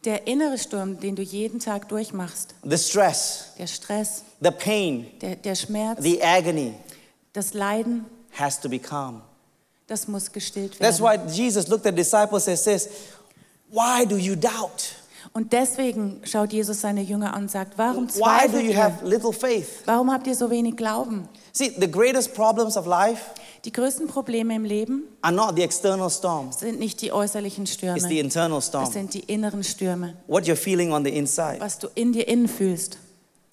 der 0.05 0.27
innere 0.27 0.57
Sturm, 0.57 0.99
den 0.99 1.15
du 1.15 1.21
jeden 1.21 1.59
Tag 1.59 1.87
durchmachst, 1.89 2.55
the 2.63 2.77
stress, 2.77 3.53
der 3.57 3.67
Stress, 3.67 4.23
the 4.41 4.51
pain, 4.51 5.07
der, 5.21 5.35
der 5.35 5.55
Schmerz, 5.55 6.01
the 6.01 6.21
agony. 6.21 6.73
Das 7.33 7.53
Leiden, 7.53 8.05
has 8.31 8.59
to 8.59 8.69
be 8.69 8.79
calm. 8.79 9.21
das 9.87 10.07
muss 10.07 10.31
gestillt 10.31 10.79
werden. 10.79 10.83
That's 10.83 10.99
why 10.99 11.17
Jesus 11.31 11.67
looked 11.67 11.85
at 11.85 11.95
the 11.95 12.01
disciples 12.03 12.47
and 12.47 12.57
says, 12.57 12.89
Why 13.69 14.05
do 14.05 14.17
you 14.17 14.35
doubt? 14.35 14.95
Und 15.31 15.53
deswegen 15.53 16.21
schaut 16.25 16.51
Jesus 16.51 16.81
seine 16.81 17.01
Jünger 17.01 17.33
an 17.33 17.43
und 17.43 17.51
sagt, 17.51 17.77
warum 17.77 18.07
Why 18.07 18.11
do 18.11 18.19
zweifelt 18.19 18.63
you 18.65 18.75
have 18.75 19.03
ihr? 19.03 19.09
little 19.09 19.31
faith? 19.33 19.67
Warum 19.85 20.11
habt 20.11 20.27
ihr 20.27 20.35
so 20.35 20.49
wenig 20.49 20.75
Glauben? 20.75 21.27
See, 21.53 21.71
the 21.79 21.89
greatest 21.89 22.33
problems 22.33 22.75
of 22.75 22.85
life 22.85 23.21
Die 23.65 23.71
größten 23.71 24.07
Probleme 24.07 24.55
im 24.55 24.65
Leben 24.65 25.03
are 25.21 25.33
not 25.33 25.55
the 25.55 25.61
external 25.63 26.09
storm, 26.09 26.51
sind 26.51 26.79
nicht 26.79 27.01
die 27.01 27.13
äußerlichen 27.13 27.65
Stürme, 27.65 27.97
it's 27.97 28.07
the 28.07 28.19
internal 28.19 28.57
es 28.57 28.67
storm. 28.67 28.91
sind 28.91 29.13
die 29.13 29.21
inneren 29.21 29.63
Stürme, 29.63 30.15
What 30.27 30.43
you're 30.45 30.57
feeling 30.57 30.91
on 30.91 31.05
the 31.05 31.11
inside. 31.15 31.61
was 31.61 31.79
du 31.79 31.87
in 31.95 32.11
dir 32.11 32.27
innen 32.27 32.49
fühlst. 32.49 32.97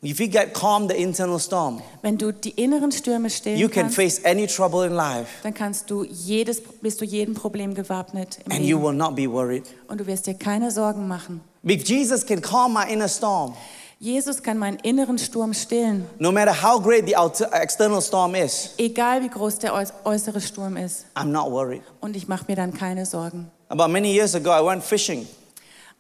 If 0.03 0.19
you 0.19 0.29
get 0.29 0.55
calm 0.55 0.89
the 0.89 0.95
internal 0.95 1.39
storm, 1.39 1.83
Wenn 2.01 2.17
du 2.17 2.33
die 2.33 2.51
inneren 2.53 2.91
Stürme 2.91 3.27
you 3.27 3.31
stillen 3.31 3.71
can 3.71 3.83
kannst, 3.83 3.97
face 3.97 4.25
any 4.25 4.47
trouble 4.47 4.87
in 4.87 4.95
life 4.95 5.27
dann 5.43 5.53
kannst 5.53 5.91
du 5.91 6.05
jedes, 6.05 6.63
bist 6.81 7.03
du 7.03 7.05
jedem 7.05 7.35
Problem 7.35 7.75
gewappnet 7.75 8.39
im 8.47 8.53
and 8.53 8.61
you 8.65 8.79
Leben. 8.79 8.83
will 8.89 8.95
not 8.97 9.15
be 9.15 9.31
worried. 9.31 9.65
Und 9.89 10.01
du 10.01 10.07
wirst 10.07 10.27
dir 10.27 10.33
keine 10.35 10.71
Sorgen 10.71 11.07
machen. 11.07 11.43
If 11.63 11.87
Jesus 11.87 12.25
can 12.25 12.41
calm 12.41 12.73
my 12.73 12.91
inner 12.91 13.09
storm, 13.09 13.53
Jesus 13.99 14.43
kann 14.43 14.57
meinen 14.57 14.79
inneren 14.79 15.19
Sturm 15.19 15.53
stillen, 15.53 16.07
no 16.19 16.33
matter 16.33 16.55
how 16.63 16.83
great 16.83 17.07
the 17.07 17.15
external 17.53 18.01
storm 18.01 18.35
is, 18.35 18.71
egal 18.79 19.21
wie 19.23 19.29
groß 19.29 19.59
der 19.59 19.75
äuß- 19.75 19.93
äußere 20.07 20.41
Sturm 20.41 20.79
ist. 20.79 21.05
I'm 21.15 21.25
not 21.27 21.51
worried. 21.51 21.83
Und 22.01 22.17
ich 22.17 22.27
mache 22.27 22.47
mir 22.49 22.57
dann 22.57 22.73
keine 22.73 23.05
Sorgen. 23.05 23.51
About 23.69 23.89
many 23.89 24.11
years 24.15 24.35
ago, 24.35 24.49
I 24.51 24.65
went 24.67 24.83
fishing. 24.83 25.27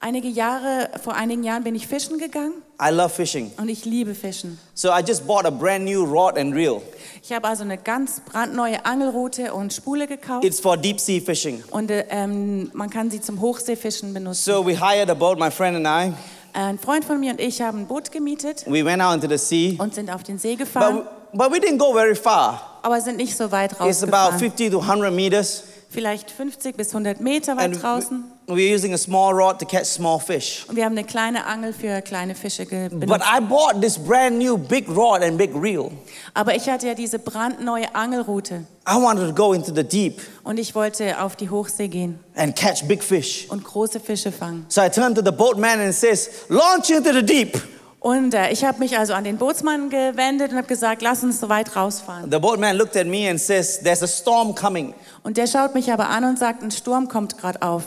Einige 0.02 0.28
Jahre, 0.28 0.88
vor 1.04 1.12
einigen 1.14 1.44
Jahren 1.44 1.62
bin 1.62 1.74
ich 1.74 1.86
fischen 1.86 2.16
gegangen 2.16 2.54
I 2.82 2.90
love 2.90 3.10
fishing. 3.10 3.52
und 3.58 3.68
ich 3.68 3.84
liebe 3.84 4.14
Fischen. 4.14 4.58
So 4.72 4.88
I 4.88 5.02
just 5.06 5.26
bought 5.26 5.44
a 5.44 5.50
brand 5.50 5.84
new 5.84 6.02
rod 6.04 6.38
and 6.38 6.54
reel. 6.54 6.80
Ich 7.22 7.34
habe 7.34 7.46
also 7.46 7.64
eine 7.64 7.76
ganz 7.76 8.20
brandneue 8.20 8.82
Angelrute 8.86 9.52
und 9.52 9.74
Spule 9.74 10.06
gekauft 10.06 10.42
It's 10.42 10.58
for 10.58 10.78
deep 10.78 10.98
sea 10.98 11.20
fishing. 11.20 11.62
und 11.70 11.90
äh, 11.90 12.06
ähm, 12.08 12.70
man 12.72 12.88
kann 12.88 13.10
sie 13.10 13.20
zum 13.20 13.42
Hochseefischen 13.42 14.14
benutzen. 14.14 14.42
So 14.42 14.66
we 14.66 14.74
hired 14.74 15.10
a 15.10 15.14
boat, 15.14 15.38
my 15.38 15.50
friend 15.50 15.76
and 15.76 15.86
I. 15.86 16.14
Ein 16.54 16.78
Freund 16.78 17.04
von 17.04 17.20
mir 17.20 17.32
und 17.32 17.40
ich 17.40 17.60
haben 17.60 17.80
ein 17.80 17.86
Boot 17.86 18.10
gemietet 18.10 18.64
We 18.66 18.82
went 18.82 19.02
out 19.02 19.16
into 19.22 19.28
the 19.28 19.36
sea, 19.36 19.74
und 19.82 19.94
sind 19.94 20.10
auf 20.10 20.22
den 20.22 20.38
See 20.38 20.56
but, 20.56 20.60
gefahren, 20.60 21.02
but 21.34 21.52
we 21.52 21.58
didn't 21.58 21.76
go 21.76 21.92
very 21.92 22.16
far. 22.16 22.78
aber 22.80 22.98
sind 23.02 23.18
nicht 23.18 23.36
so 23.36 23.52
weit 23.52 23.72
It's 23.72 24.02
about 24.02 24.16
rausgefahren. 24.16 24.38
50 24.38 24.70
to 24.70 24.78
100 24.80 25.12
meters. 25.12 25.64
Vielleicht 25.92 26.30
50 26.30 26.76
bis 26.76 26.88
100 26.90 27.20
Meter 27.20 27.52
And 27.58 27.60
weit 27.74 27.82
draußen. 27.82 28.24
we- 28.46 28.54
we're 28.54 28.74
using 28.74 28.94
a 28.94 28.98
small 28.98 29.32
rod 29.34 29.58
to 29.58 29.66
catch 29.66 29.86
small 29.86 30.20
fish. 30.20 30.64
Und 30.68 30.76
wir 30.76 30.84
haben 30.84 30.96
eine 30.96 31.04
kleine 31.04 31.44
Angel 31.46 31.72
für 31.72 32.00
kleine 32.00 32.36
Fische 32.36 32.64
ge- 32.64 32.88
But 32.90 33.00
benutzt. 33.00 33.24
I 33.26 33.40
bought 33.40 33.80
this 33.82 33.98
brand 33.98 34.38
new 34.38 34.56
big 34.56 34.88
rod 34.88 35.20
and 35.22 35.36
big 35.36 35.50
reel. 35.54 35.90
Aber 36.32 36.54
ich 36.54 36.68
hatte 36.68 36.86
ja 36.86 36.94
diese 36.94 37.18
brandneue 37.18 37.92
Angelrute 37.92 38.64
I 38.88 38.94
wanted 38.94 39.28
to 39.28 39.34
go 39.34 39.52
into 39.52 39.74
the 39.74 39.82
deep 39.84 40.20
und 40.44 40.58
ich 40.60 40.74
wollte 40.76 41.20
auf 41.20 41.34
die 41.34 41.50
Hochsee 41.50 41.88
gehen 41.88 42.20
and 42.36 42.54
catch 42.54 42.84
big 42.86 43.02
fish. 43.02 43.46
und 43.50 43.64
große 43.64 43.98
Fische 43.98 44.30
fangen. 44.30 44.66
So 44.68 44.80
I 44.82 44.88
turned 44.90 45.16
to 45.16 45.22
the 45.24 45.32
boatman 45.32 45.80
and 45.80 45.92
says, 45.92 46.30
launch 46.48 46.90
into 46.90 47.12
the 47.12 47.22
deep. 47.24 47.60
Und 48.00 48.32
äh, 48.32 48.50
ich 48.50 48.64
habe 48.64 48.78
mich 48.78 48.96
also 48.98 49.12
an 49.12 49.24
den 49.24 49.36
Bootsmann 49.36 49.90
gewendet 49.90 50.52
und 50.52 50.56
habe 50.56 50.66
gesagt, 50.66 51.02
lass 51.02 51.22
uns 51.22 51.38
so 51.38 51.50
weit 51.50 51.76
rausfahren. 51.76 52.30
The 52.30 52.38
boatman 52.38 52.76
looked 52.76 52.96
at 52.96 53.06
me 53.06 53.28
and 53.28 53.38
says, 53.38 53.78
there's 53.82 54.02
a 54.02 54.06
storm 54.08 54.54
coming. 54.54 54.94
Und 55.22 55.36
der 55.36 55.46
schaut 55.46 55.74
mich 55.74 55.92
aber 55.92 56.08
an 56.08 56.24
und 56.24 56.38
sagt, 56.38 56.62
ein 56.62 56.70
Sturm 56.70 57.08
kommt 57.08 57.36
gerade 57.36 57.60
auf. 57.60 57.82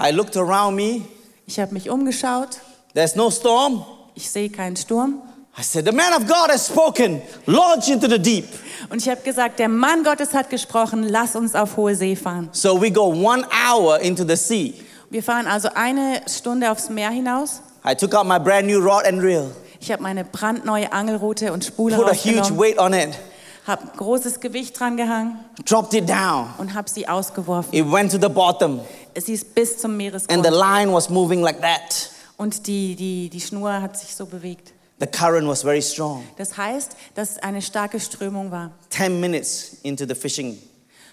I 0.00 0.12
looked 0.12 0.36
around 0.36 0.76
me. 0.76 1.02
Ich 1.46 1.58
habe 1.58 1.74
mich 1.74 1.90
umgeschaut, 1.90 2.60
There's 2.94 3.16
no 3.16 3.28
storm. 3.30 3.84
ich 4.14 4.30
sehe 4.30 4.50
keinen 4.50 4.76
Sturm. 4.76 5.20
I 5.58 5.62
said, 5.64 5.84
the 5.84 5.92
man 5.92 6.12
of 6.14 6.28
God 6.28 6.48
has 6.48 6.68
spoken. 6.68 7.20
Launch 7.46 7.88
into 7.88 8.08
the 8.08 8.20
deep. 8.20 8.46
Und 8.88 9.02
ich 9.02 9.08
habe 9.08 9.20
gesagt, 9.22 9.58
der 9.58 9.68
Mann 9.68 10.04
Gottes 10.04 10.32
hat 10.32 10.48
gesprochen, 10.48 11.02
lass 11.08 11.34
uns 11.34 11.56
auf 11.56 11.76
hohe 11.76 11.96
See 11.96 12.14
fahren. 12.14 12.48
So 12.52 12.80
we 12.80 12.90
go 12.90 13.06
one 13.06 13.44
hour 13.68 13.98
into 13.98 14.24
the 14.24 14.36
sea. 14.36 14.74
Wir 15.10 15.24
fahren 15.24 15.48
also 15.48 15.70
eine 15.74 16.22
Stunde 16.28 16.70
aufs 16.70 16.88
Meer 16.88 17.10
hinaus. 17.10 17.62
I 17.84 17.94
took 17.94 18.14
out 18.14 18.26
my 18.26 18.38
brand 18.38 18.66
new 18.66 18.78
rod 18.80 19.04
and 19.06 19.22
reel, 19.22 19.50
Ich 19.80 19.90
habe 19.90 20.02
meine 20.02 20.24
brandneue 20.24 20.92
Angelrute 20.92 21.52
und 21.52 21.64
Spule 21.64 21.96
put 21.96 22.06
a 22.08 22.12
huge 22.14 22.50
weight 22.56 22.78
on 22.78 22.92
it, 22.92 23.10
habe 23.66 23.86
großes 23.96 24.40
Gewicht 24.40 24.78
dran 24.78 24.96
gehangen 24.96 25.38
dropped 25.64 25.94
it 25.94 26.08
down. 26.08 26.48
und 26.58 26.74
habe 26.74 26.88
sie 26.90 27.08
ausgeworfen. 27.08 27.72
It 27.72 27.90
went 27.90 28.12
to 28.12 28.18
the 28.20 28.28
bottom, 28.28 28.80
Sie 29.18 29.32
ist 29.32 29.54
bis 29.54 29.78
zum 29.78 29.92
and 29.92 29.98
Meeresgrund 29.98 30.44
the 30.44 30.52
line 30.52 30.92
was 30.92 31.08
moving 31.08 31.40
like 31.42 31.60
that. 31.62 32.10
und 32.36 32.66
die, 32.66 32.94
die, 32.96 33.28
die 33.30 33.40
Schnur 33.40 33.80
hat 33.80 33.96
sich 33.98 34.14
so 34.14 34.26
bewegt. 34.26 34.72
The 34.98 35.06
current 35.06 35.48
was 35.48 35.62
very 35.62 35.80
strong. 35.80 36.24
Das 36.36 36.58
heißt, 36.58 36.94
dass 37.14 37.38
eine 37.38 37.62
starke 37.62 37.98
Strömung 37.98 38.50
war. 38.50 38.72
10 38.90 39.18
minutes 39.18 39.78
into 39.82 40.04
the 40.06 40.14
fishing, 40.14 40.58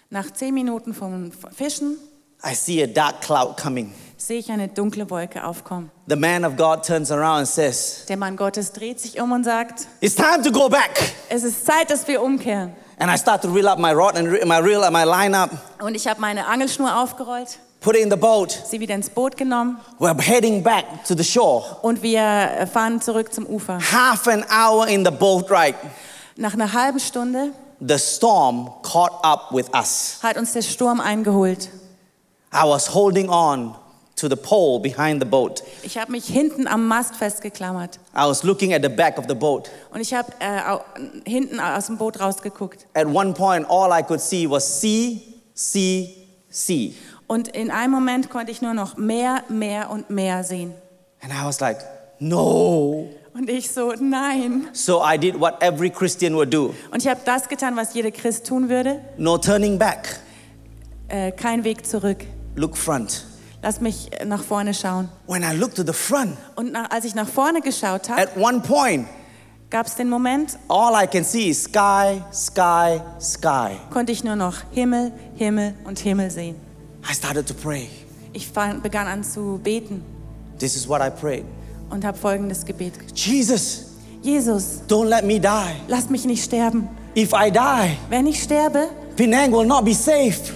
Nach 0.10 0.30
zehn 0.32 0.53
Minuten 0.53 0.93
vom 0.93 1.32
Fischen 1.56 1.97
I 2.45 2.53
see 2.53 2.84
a 2.84 2.88
dark 2.88 3.21
cloud 3.21 3.56
coming. 3.58 3.93
Sehe 4.17 4.39
ich 4.39 4.51
eine 4.51 4.67
dunkle 4.67 5.10
Wolke 5.10 5.43
aufkommen. 5.45 5.91
The 6.08 6.15
man 6.15 6.43
of 6.43 6.56
God 6.58 6.84
turns 6.86 7.12
around 7.12 7.39
and 7.39 7.47
says, 7.47 8.06
Der 8.08 8.17
Mann 8.17 8.36
Gottes 8.36 8.71
dreht 8.73 8.99
sich 8.99 9.21
um 9.21 9.32
und 9.32 9.43
sagt, 9.43 9.88
It's 10.01 10.15
time 10.15 10.41
to 10.43 10.51
go 10.51 10.67
back. 10.69 11.13
es 11.30 11.43
ist 11.43 11.65
Zeit, 11.65 11.89
dass 11.91 12.08
wir 12.08 12.21
umkehren. 12.21 12.73
And 12.99 13.12
I 13.13 13.17
start 13.17 13.43
to 13.43 13.51
reel 13.51 13.67
up 13.67 13.77
my 13.77 13.91
rod 13.91 14.15
and 14.17 14.27
my 14.45 14.58
reel 14.58 14.84
and 14.84 14.91
my 14.91 15.03
line 15.03 15.38
up, 15.38 15.51
Und 15.80 15.93
ich 15.95 16.08
habe 16.08 16.19
meine 16.19 16.47
Angelschnur 16.47 16.99
aufgerollt, 16.99 17.60
put 17.80 17.95
it 17.95 18.01
in 18.01 18.10
the 18.10 18.17
boat. 18.17 18.51
sie 18.65 18.80
wieder 18.80 18.95
ins 18.95 19.10
Boot 19.12 19.38
genommen 19.38 19.77
We're 19.99 20.19
heading 20.19 20.63
back 20.63 20.86
to 21.08 21.13
the 21.15 21.23
shore. 21.23 21.63
und 21.84 22.01
wir 22.01 22.67
fahren 22.73 22.99
zurück 23.01 23.32
zum 23.32 23.45
Ufer. 23.45 23.77
Half 23.91 24.27
an 24.27 24.43
hour 24.49 24.88
in 24.88 25.06
the 25.06 25.12
boat 25.12 25.51
ride, 25.51 25.75
Nach 26.38 26.53
einer 26.53 26.73
halben 26.73 26.99
Stunde 26.99 27.51
the 27.80 27.99
storm 27.99 28.71
caught 28.82 29.12
up 29.23 29.49
with 29.51 29.67
us. 29.75 30.17
hat 30.23 30.38
uns 30.38 30.53
der 30.53 30.63
Sturm 30.63 30.99
eingeholt. 30.99 31.69
I 32.51 32.63
was 32.67 32.91
holding 32.95 33.30
on 33.30 33.75
to 34.17 34.27
the 34.27 34.36
pole 34.36 34.80
behind 34.80 35.21
the 35.21 35.27
boat. 35.27 35.63
Ich 35.84 35.97
habe 35.97 36.12
mich 36.12 36.25
hinten 36.25 36.67
am 36.67 36.88
Mast 36.88 37.15
festgeklammert 37.15 37.99
I 38.15 38.27
was 38.27 38.43
looking 38.43 38.73
at 38.73 38.82
the 38.84 38.89
back 38.89 39.17
of 39.17 39.25
the 39.30 39.34
boat. 39.36 39.69
und 39.93 40.01
ich 40.01 40.13
habe 40.13 40.32
äh, 40.39 40.77
hinten 41.30 41.60
aus 41.60 41.86
dem 41.88 41.97
Boot 41.97 42.19
rausgeguckt. 42.19 42.86
At 42.93 43.06
one 43.08 43.34
point, 43.34 43.65
all 43.69 43.91
I 43.97 44.03
could 44.03 44.19
see 44.19 44.49
was 44.49 44.82
sea, 44.82 45.17
sea, 45.53 46.08
sea. 46.49 46.91
Und 47.27 47.49
in 47.49 47.71
einem 47.71 47.91
Moment 47.91 48.30
konnte 48.30 48.51
ich 48.51 48.62
nur 48.62 48.73
noch 48.73 48.97
mehr, 48.97 49.43
mehr 49.49 49.89
und 49.89 50.10
mehr 50.10 50.43
sehen. 50.43 50.73
And 51.21 51.32
I 51.32 51.45
was 51.45 51.60
like, 51.60 51.80
no. 52.19 53.10
Und 53.36 53.49
ich 53.51 53.69
so, 53.69 53.93
nein. 53.99 54.67
So 54.73 54.99
I 55.03 55.15
did 55.17 55.39
what 55.39 55.62
every 55.62 55.91
Christian 55.91 56.34
would 56.36 56.51
do 56.51 56.73
Und 56.91 57.03
ich 57.03 57.08
habe 57.08 57.19
das 57.23 57.47
getan, 57.47 57.75
was 57.75 57.93
jeder 57.93 58.10
Christ 58.10 58.47
tun 58.47 58.67
würde. 58.69 58.99
no 59.17 59.38
turning 59.38 59.77
back, 59.77 60.19
Äh, 61.10 61.32
kein 61.34 61.63
Weg 61.63 61.86
zurück. 61.86 62.25
look 62.56 62.75
front. 62.75 63.27
Lass 63.62 63.82
mich 63.82 64.10
nach 64.26 64.43
vorne 64.43 64.74
schauen. 64.74 65.10
When 65.28 65.43
I 65.43 65.56
looked 65.58 65.76
to 65.78 65.84
the 65.86 65.93
front, 65.93 66.38
Und 66.56 66.72
nach, 66.72 66.89
als 66.91 67.06
ich 67.06 67.15
nach 67.15 67.28
vorne 67.28 67.62
geschaut 67.62 68.08
habe, 68.10 68.22
at 68.22 68.38
one 68.38 68.60
point, 68.62 69.08
gab 69.70 69.88
es 69.88 69.96
den 69.96 70.10
Moment, 70.10 70.58
all 70.70 70.93
I 70.93 71.08
can 71.08 71.24
see 71.24 71.50
is 71.50 71.63
sky, 71.63 72.22
sky, 72.32 73.02
sky. 73.20 73.72
konnte 73.91 74.12
ich 74.12 74.24
nur 74.24 74.36
noch 74.36 74.56
Himmel, 74.72 75.12
Himmel 75.36 75.74
und 75.86 75.98
Himmel 76.00 76.30
sehen. 76.30 76.56
I 77.10 77.13
started 77.13 77.48
to 77.48 77.54
pray. 77.54 77.88
Ich 78.34 78.48
fang, 78.48 78.82
begann 78.82 79.08
an 79.08 79.24
zu 79.24 79.60
beten 79.63 80.04
This 80.60 80.76
is 80.76 80.88
what 80.88 81.02
I 81.02 81.10
prayed 81.10 81.46
und 81.89 82.06
habe 82.06 82.17
folgendes 82.17 82.63
Gebet. 82.65 82.93
Jesus, 83.15 83.86
Jesus, 84.22 84.82
don't 84.88 85.06
let 85.08 85.24
me 85.24 85.39
die. 85.39 85.76
lass 85.88 86.10
mich 86.10 86.26
nicht 86.26 86.43
sterben. 86.43 86.88
if 87.15 87.32
I 87.34 87.50
die, 87.52 87.98
wenn 88.10 88.28
ich 88.28 88.43
sterbe, 88.43 88.89
Penang 89.15 89.52
will 89.52 89.65
not 89.65 89.84
be 89.84 89.93
safe. 89.96 90.54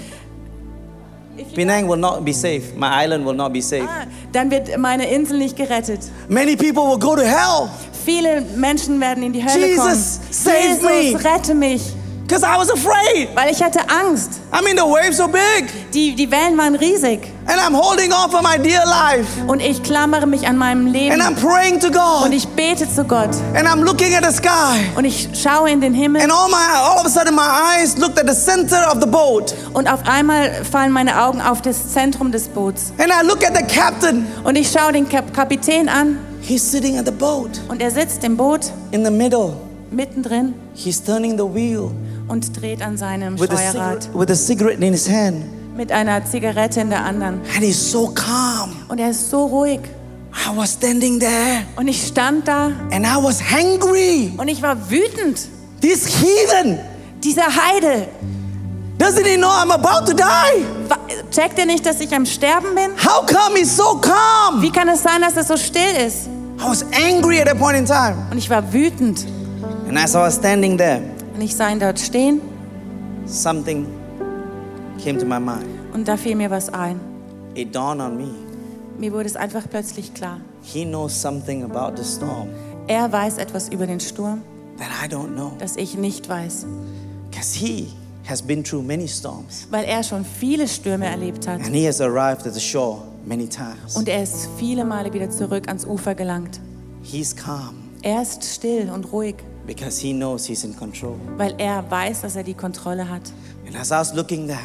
Penang 1.55 1.87
will 1.87 1.97
not 1.99 2.23
be 2.25 2.33
safe. 2.33 2.73
My 2.75 3.03
island 3.05 3.25
will 3.25 3.33
not 3.35 3.51
be 3.53 3.61
safe. 3.61 3.83
ah, 3.87 4.05
dann 4.31 4.49
wird 4.51 4.77
meine 4.77 5.07
Insel 5.09 5.37
nicht 5.37 5.55
gerettet. 5.55 5.99
Many 6.29 6.55
people 6.55 6.83
will 6.87 6.99
go 6.99 7.15
to 7.15 7.21
hell 7.23 7.69
Viele 8.05 8.41
Menschen 8.55 8.99
werden 8.99 9.23
in 9.23 9.31
die 9.33 9.43
Hölle 9.43 9.67
Jesus, 9.67 9.77
kommen. 9.83 10.31
save 10.31 11.01
Jesus, 11.03 11.23
rette 11.23 11.53
mich, 11.53 11.81
because 12.27 12.43
I 12.43 12.57
was 12.57 12.69
afraid. 12.71 13.29
weil 13.35 13.51
ich 13.51 13.61
hatte 13.61 13.79
Angst. 13.89 14.39
I 14.53 14.63
mean, 14.63 14.75
the 14.75 14.83
waves 14.83 15.17
so 15.17 15.27
big, 15.27 15.67
Die, 15.93 16.15
die 16.15 16.29
Wellen 16.31 16.57
waren 16.57 16.75
riesig 16.75 17.19
and 17.51 17.59
I'm 17.59 17.73
holding 17.73 18.13
on 18.13 18.31
for 18.31 18.41
my 18.41 18.57
dear 18.57 18.81
life, 18.85 19.27
und 19.47 19.61
ich 19.61 19.83
klammere 19.83 20.25
mich 20.25 20.47
an 20.47 20.57
meinem 20.57 20.87
Leben. 20.87 21.19
And 21.19 21.21
I'm 21.21 21.35
praying 21.35 21.79
to 21.81 21.87
und 21.87 21.93
God, 21.93 22.33
ich 22.33 22.47
bete 22.47 22.89
zu 22.89 23.03
Gott. 23.03 23.35
And 23.53 23.67
I'm 23.67 23.83
looking 23.83 24.15
at 24.15 24.23
the 24.23 24.35
sky, 24.35 24.79
und 24.95 25.05
ich 25.05 25.29
schaue 25.33 25.69
in 25.69 25.81
den 25.81 25.93
Himmel. 25.93 26.21
And 26.21 26.31
all 26.31 26.47
my 26.49 26.65
all 26.73 26.99
of 26.99 27.05
a 27.05 27.09
sudden 27.09 27.35
my 27.35 27.41
eyes 27.41 27.97
looked 27.97 28.17
at 28.17 28.27
the 28.27 28.35
center 28.35 28.87
of 28.91 28.99
the 29.01 29.07
boat, 29.07 29.53
und 29.73 29.91
auf 29.91 29.99
einmal 30.07 30.63
fallen 30.63 30.91
meine 30.91 31.21
Augen 31.23 31.41
auf 31.41 31.61
das 31.61 31.91
Zentrum 31.91 32.31
des 32.31 32.47
Boots. 32.47 32.93
And 32.97 33.09
I 33.09 33.25
look 33.25 33.43
at 33.45 33.55
the 33.55 33.63
captain. 33.63 34.25
und 34.43 34.55
ich 34.55 34.71
schaue 34.71 34.93
den 34.93 35.09
Kap 35.09 35.33
Kapitän 35.33 35.89
an. 35.89 36.17
He's 36.41 36.71
sitting 36.71 36.97
at 36.97 37.05
the 37.05 37.11
boat. 37.11 37.61
Und 37.67 37.81
er 37.81 37.91
sitzt 37.91 38.23
im 38.23 38.37
Boot. 38.37 38.71
In 38.91 39.05
the 39.05 39.11
middle. 39.11 39.53
mittendrin. 39.91 40.53
He's 40.73 41.03
turning 41.03 41.37
the 41.37 41.43
wheel. 41.43 41.91
Und 42.27 42.59
dreht 42.59 42.81
an 42.81 42.97
seinem 42.97 43.39
with 43.39 43.51
a, 43.51 43.57
Steuerrad. 43.57 44.03
cigarette, 44.03 44.09
with 44.13 44.29
a 44.31 44.35
cigarette 44.35 44.81
in 44.81 44.93
his 44.93 45.07
hand, 45.09 45.43
mit 45.75 45.91
einer 45.91 46.25
Zigarette 46.25 46.81
in 46.81 46.89
der 46.89 47.03
anderen 47.05 47.41
and 47.55 47.63
he's 47.63 47.91
so 47.91 48.07
calm. 48.09 48.75
und 48.89 48.99
er 48.99 49.11
ist 49.11 49.29
so 49.29 49.45
ruhig 49.45 49.79
I 50.33 50.55
was 50.55 50.73
standing 50.73 51.19
there, 51.19 51.63
und 51.75 51.87
ich 51.89 52.07
stand 52.07 52.47
da 52.47 52.67
and 52.91 53.05
I 53.05 53.21
was 53.21 53.39
hungry. 53.41 54.31
und 54.37 54.47
ich 54.47 54.61
war 54.61 54.77
wütend. 54.89 55.39
This 55.81 56.05
heathen 56.07 56.79
Dieser 57.23 57.43
Heide, 57.47 58.07
doesn't 58.97 59.25
he 59.25 59.35
know 59.37 59.49
I'm 59.49 59.71
about 59.71 60.05
to 60.07 60.13
die? 60.13 60.63
checkt 61.31 61.59
er 61.59 61.65
nicht, 61.65 61.85
dass 61.85 61.99
ich 61.99 62.13
am 62.15 62.25
Sterben 62.25 62.73
bin? 62.75 62.91
How 63.03 63.25
come 63.25 63.57
he's 63.57 63.75
so 63.75 63.97
calm? 63.99 64.61
Wie 64.61 64.71
kann 64.71 64.87
es 64.89 65.03
sein, 65.03 65.21
dass 65.21 65.35
er 65.37 65.43
so 65.43 65.57
still 65.57 65.95
ist? 66.07 66.27
I 66.59 66.63
was 66.69 66.83
angry 66.93 67.39
at 67.41 67.47
that 67.47 67.59
point 67.59 67.77
in 67.77 67.85
time. 67.85 68.15
Und 68.31 68.37
ich 68.37 68.49
war 68.49 68.71
wütend. 68.73 69.25
And 69.87 69.97
as 69.97 70.13
I 70.13 70.19
was 70.19 70.35
standing 70.35 70.77
there, 70.77 71.01
Und 71.35 71.41
ich 71.41 71.55
sah 71.55 71.69
ihn 71.69 71.79
dort 71.79 71.99
stehen 71.99 72.39
something 73.25 73.85
came 75.03 75.17
to 75.19 75.25
my 75.25 75.39
mind. 75.39 75.65
und 75.93 76.07
da 76.07 76.17
fiel 76.17 76.35
mir 76.35 76.49
was 76.49 76.69
ein. 76.69 76.99
It 77.55 77.75
dawned 77.75 78.01
on 78.01 78.17
me. 78.17 78.29
Mir 78.97 79.11
wurde 79.13 79.25
es 79.27 79.35
einfach 79.35 79.63
plötzlich 79.69 80.13
klar. 80.13 80.39
He 80.61 80.85
knows 80.85 81.19
something 81.19 81.63
about 81.63 81.97
the 82.01 82.03
storm 82.03 82.47
Er 82.87 83.11
weiß 83.11 83.37
etwas 83.37 83.69
über 83.69 83.87
den 83.87 83.99
Sturm, 83.99 84.41
that 84.77 84.87
I 85.03 85.07
don't 85.13 85.33
know. 85.33 85.53
das 85.59 85.75
ich 85.75 85.95
nicht 85.97 86.27
weiß, 86.29 86.65
Because 87.29 87.57
he 87.57 87.87
has 88.27 88.41
been 88.41 88.63
through 88.63 88.83
many 88.83 89.07
storms. 89.07 89.67
weil 89.71 89.85
er 89.85 90.03
schon 90.03 90.23
viele 90.25 90.67
Stürme 90.67 91.05
erlebt 91.05 91.47
hat. 91.47 91.61
And 91.61 91.73
he 91.75 91.85
has 91.87 91.99
arrived 92.01 92.45
at 92.45 92.53
the 92.53 92.59
shore 92.59 92.99
many 93.25 93.47
times. 93.47 93.95
Und 93.95 94.07
er 94.07 94.23
ist 94.23 94.49
viele 94.57 94.83
Male 94.85 95.11
wieder 95.13 95.29
zurück 95.29 95.67
ans 95.67 95.85
Ufer 95.85 96.15
gelangt. 96.15 96.59
He's 97.03 97.35
calm 97.35 97.75
Er 98.03 98.21
ist 98.21 98.43
still 98.43 98.89
und 98.91 99.11
ruhig, 99.11 99.35
because 99.67 99.99
he 100.01 100.11
knows 100.13 100.45
he's 100.45 100.63
in 100.63 100.75
control. 100.75 101.15
weil 101.37 101.53
er 101.57 101.83
weiß, 101.89 102.21
dass 102.21 102.35
er 102.35 102.43
die 102.43 102.53
Kontrolle 102.55 103.09
hat. 103.09 103.31
And 103.67 103.75
as 103.75 103.89
I 103.89 103.93
was 103.95 104.13
looking 104.13 104.47
there, 104.47 104.59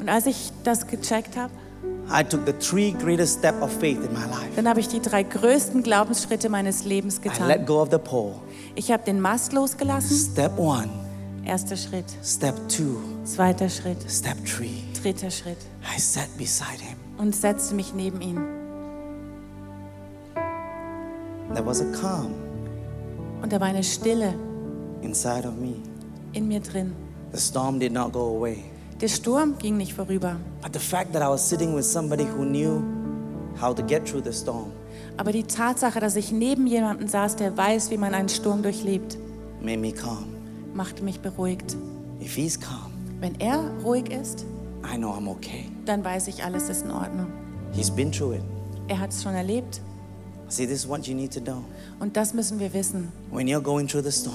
Und 0.00 0.08
als 0.08 0.26
ich 0.26 0.50
das 0.64 0.86
gecheckt 0.86 1.36
habe, 1.36 1.52
I 2.12 2.24
took 2.24 2.44
the 2.46 2.52
three 2.54 2.90
greatest 2.90 3.38
step 3.38 3.60
of 3.62 3.70
faith 3.70 3.98
in 3.98 4.12
my 4.12 4.24
life. 4.26 4.50
dann 4.56 4.66
habe 4.68 4.80
ich 4.80 4.88
die 4.88 5.00
drei 5.00 5.22
größten 5.22 5.82
Glaubensschritte 5.82 6.48
meines 6.48 6.84
Lebens 6.84 7.18
I 7.18 7.28
let 7.28 7.32
getan. 7.38 7.66
go 7.66 7.80
of 7.82 7.90
the 7.92 7.98
pole. 7.98 8.34
Ich 8.74 8.90
habe 8.90 9.04
den 9.04 9.20
Mast 9.20 9.52
losgelassen. 9.52 10.16
Step 10.32 10.58
one, 10.58 10.88
Erster 11.44 11.76
Schritt. 11.76 12.06
step 12.24 12.54
two, 12.68 12.96
Zweiter 13.24 13.68
Schritt. 13.68 13.98
step 14.10 14.36
three. 14.44 14.82
Dritter 15.00 15.30
Schritt. 15.30 15.58
I 15.96 16.00
sat 16.00 16.28
beside 16.36 16.80
him. 16.80 16.96
Und 17.18 17.36
setzte 17.36 17.74
mich 17.74 17.94
neben 17.94 18.20
ihn. 18.20 18.40
There 21.54 21.64
was 21.66 21.80
a 21.80 21.86
calm 22.00 22.34
Und 23.42 23.52
da 23.52 23.60
war 23.60 23.68
eine 23.68 23.82
Stille 23.84 24.34
inside 25.02 25.46
of 25.46 25.54
me. 25.56 25.74
in 26.32 26.48
mir 26.48 26.60
drin. 26.60 26.92
The 27.32 27.40
storm 27.40 27.78
did 27.78 27.92
not 27.92 28.12
go 28.12 28.36
away. 28.36 28.64
Der 29.00 29.08
Sturm 29.08 29.56
ging 29.58 29.76
nicht 29.76 29.94
vorüber. 29.94 30.36
But 30.62 30.72
the 30.74 30.78
fact 30.78 31.12
that 31.14 31.22
I 31.22 31.26
was 31.30 31.48
sitting 31.48 31.74
with 31.74 31.84
somebody 31.90 32.24
who 32.24 32.44
knew 32.44 32.82
how 33.60 33.74
to 33.74 33.82
get 33.82 34.06
through 34.06 34.22
the 34.24 34.32
storm 34.32 34.72
Aber 35.16 35.32
die 35.32 35.44
Tatsache, 35.44 36.00
dass 36.00 36.16
ich 36.16 36.32
neben 36.32 36.66
jemandem 36.66 37.08
saß, 37.08 37.36
der 37.36 37.56
weiß, 37.56 37.90
wie 37.90 37.96
man 37.96 38.14
einen 38.14 38.28
Sturm 38.28 38.62
durchlebt, 38.62 39.18
made 39.62 39.78
me 39.78 39.92
calm. 39.92 40.26
machte 40.74 41.02
mich 41.02 41.20
beruhigt. 41.20 41.76
If 42.20 42.34
he's 42.36 42.58
calm, 42.60 42.92
Wenn 43.20 43.38
er 43.40 43.70
ruhig 43.84 44.10
ist, 44.10 44.44
I 44.84 44.96
know 44.96 45.10
I'm 45.10 45.28
okay. 45.28 45.66
dann 45.86 46.04
weiß 46.04 46.28
ich, 46.28 46.44
alles 46.44 46.68
ist 46.68 46.84
in 46.84 46.90
Ordnung. 46.90 47.26
He's 47.72 47.90
been 47.90 48.10
through 48.12 48.34
it. 48.34 48.42
Er 48.88 48.98
hat 48.98 49.10
es 49.12 49.22
schon 49.22 49.34
erlebt. 49.34 49.80
See, 50.48 50.66
this 50.66 50.80
is 50.84 50.88
what 50.88 51.06
you 51.06 51.14
need 51.14 51.32
to 51.34 51.40
know. 51.40 51.62
Und 52.00 52.16
das 52.16 52.34
müssen 52.34 52.58
wir 52.58 52.72
wissen. 52.74 53.12
When 53.30 53.46
you're 53.46 53.60
going 53.62 53.86
through 53.88 54.04
the 54.04 54.12
storm, 54.12 54.34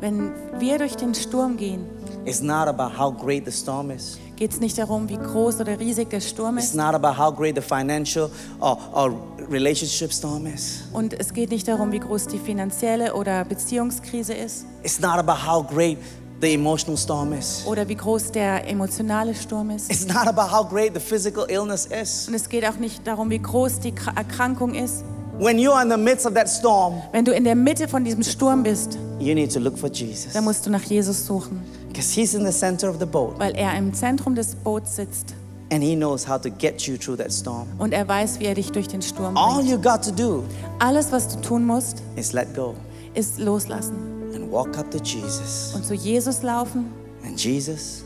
Wenn 0.00 0.30
wir 0.58 0.78
durch 0.78 0.96
den 0.96 1.14
Sturm 1.14 1.56
gehen, 1.58 1.84
it's 2.24 2.40
not 2.42 2.68
about 2.68 2.96
how 2.98 3.10
great 3.12 3.44
the 3.44 3.50
storm 3.52 3.90
is. 3.90 4.18
geht 4.36 4.52
es 4.52 4.60
nicht 4.60 4.78
darum, 4.78 5.08
wie 5.08 5.16
groß 5.18 5.60
oder 5.60 5.78
riesig 5.78 6.08
der 6.10 6.20
Sturm 6.20 6.56
It's 6.58 6.68
ist. 6.68 6.74
not 6.74 6.94
about 6.94 7.16
how 7.18 7.34
great 7.34 7.56
the 7.56 7.60
financial 7.62 8.30
or, 8.60 8.78
or 8.92 9.12
relationship 9.50 10.12
storm 10.12 10.46
is. 10.46 10.80
Und 10.92 11.12
es 11.18 11.32
geht 11.34 11.50
nicht 11.50 11.68
darum, 11.68 11.92
wie 11.92 11.98
groß 12.00 12.26
die 12.28 12.38
finanzielle 12.38 13.14
oder 13.14 13.44
Beziehungskrise 13.44 14.32
ist. 14.34 14.64
It's 14.82 14.98
not 15.00 15.18
about 15.18 15.46
how 15.46 15.62
great 15.66 15.98
the 16.40 16.54
emotional 16.54 16.96
storm 16.96 17.32
is. 17.34 17.62
Oder 17.66 17.86
wie 17.88 17.94
groß 17.96 18.32
der 18.32 18.66
emotionale 18.66 19.34
Sturm 19.34 19.68
ist. 19.70 19.90
It's 19.90 20.06
not 20.06 20.26
about 20.26 20.50
how 20.50 20.66
great 20.66 20.94
the 20.94 21.00
physical 21.00 21.44
illness 21.50 21.86
is. 21.86 22.26
Und 22.28 22.34
es 22.34 22.48
geht 22.48 22.66
auch 22.66 22.76
nicht 22.76 23.06
darum, 23.06 23.28
wie 23.28 23.38
groß 23.40 23.80
die 23.80 23.92
Kra- 23.92 24.16
Erkrankung 24.16 24.74
ist. 24.74 25.04
When 25.38 25.58
you're 25.58 25.82
in 25.82 25.90
the 25.90 25.96
midst 25.96 26.26
of 26.26 26.32
that 26.34 26.48
storm, 26.48 26.94
Wenn 27.12 27.24
du 27.24 27.32
in 27.32 27.44
der 27.44 27.54
Mitte 27.54 27.88
von 27.88 28.04
diesem 28.04 28.22
Sturm 28.22 28.62
bist, 28.62 28.98
you 29.18 29.34
need 29.34 29.52
to 29.52 29.58
look 29.60 29.76
for 29.78 29.90
Jesus. 29.90 30.32
dann 30.34 30.44
musst 30.44 30.64
du 30.66 30.70
nach 30.70 30.82
Jesus 30.82 31.26
suchen, 31.26 31.60
Because 32.00 32.14
he's 32.14 32.34
in 32.34 32.44
the 32.46 32.52
center 32.52 32.88
of 32.88 32.98
the 32.98 33.04
boat 33.06 33.38
weil 33.38 33.54
er 33.56 33.76
im 33.76 33.92
Zentrum 33.92 34.34
des 34.34 34.54
Boots 34.54 34.96
sitzt 34.96 35.34
and 35.70 35.82
he 35.82 35.94
knows 35.94 36.26
how 36.26 36.38
to 36.40 36.48
get 36.50 36.80
you 36.86 36.96
through 36.96 37.16
that 37.18 37.30
storm. 37.30 37.66
und 37.78 37.92
er 37.92 38.08
weiß, 38.08 38.40
wie 38.40 38.46
er 38.46 38.54
dich 38.54 38.72
durch 38.72 38.88
den 38.88 39.02
Sturm 39.02 39.36
All 39.36 39.56
bringt. 39.56 39.68
you 39.70 39.78
got 39.78 40.02
to 40.02 40.10
do 40.10 40.42
Alles, 40.78 41.12
was 41.12 41.28
du 41.28 41.40
tun 41.42 41.66
musst, 41.66 42.02
is 42.16 42.32
let 42.32 42.54
go 42.54 42.74
ist 43.14 43.38
loslassen 43.38 43.96
and 44.34 44.50
walk 44.50 44.78
up 44.78 44.90
to 44.90 44.98
Jesus. 44.98 45.72
und 45.74 45.84
zu 45.84 45.92
Jesus 45.94 46.42
laufen 46.42 46.86
And 47.22 47.38
Jesus, 47.38 48.02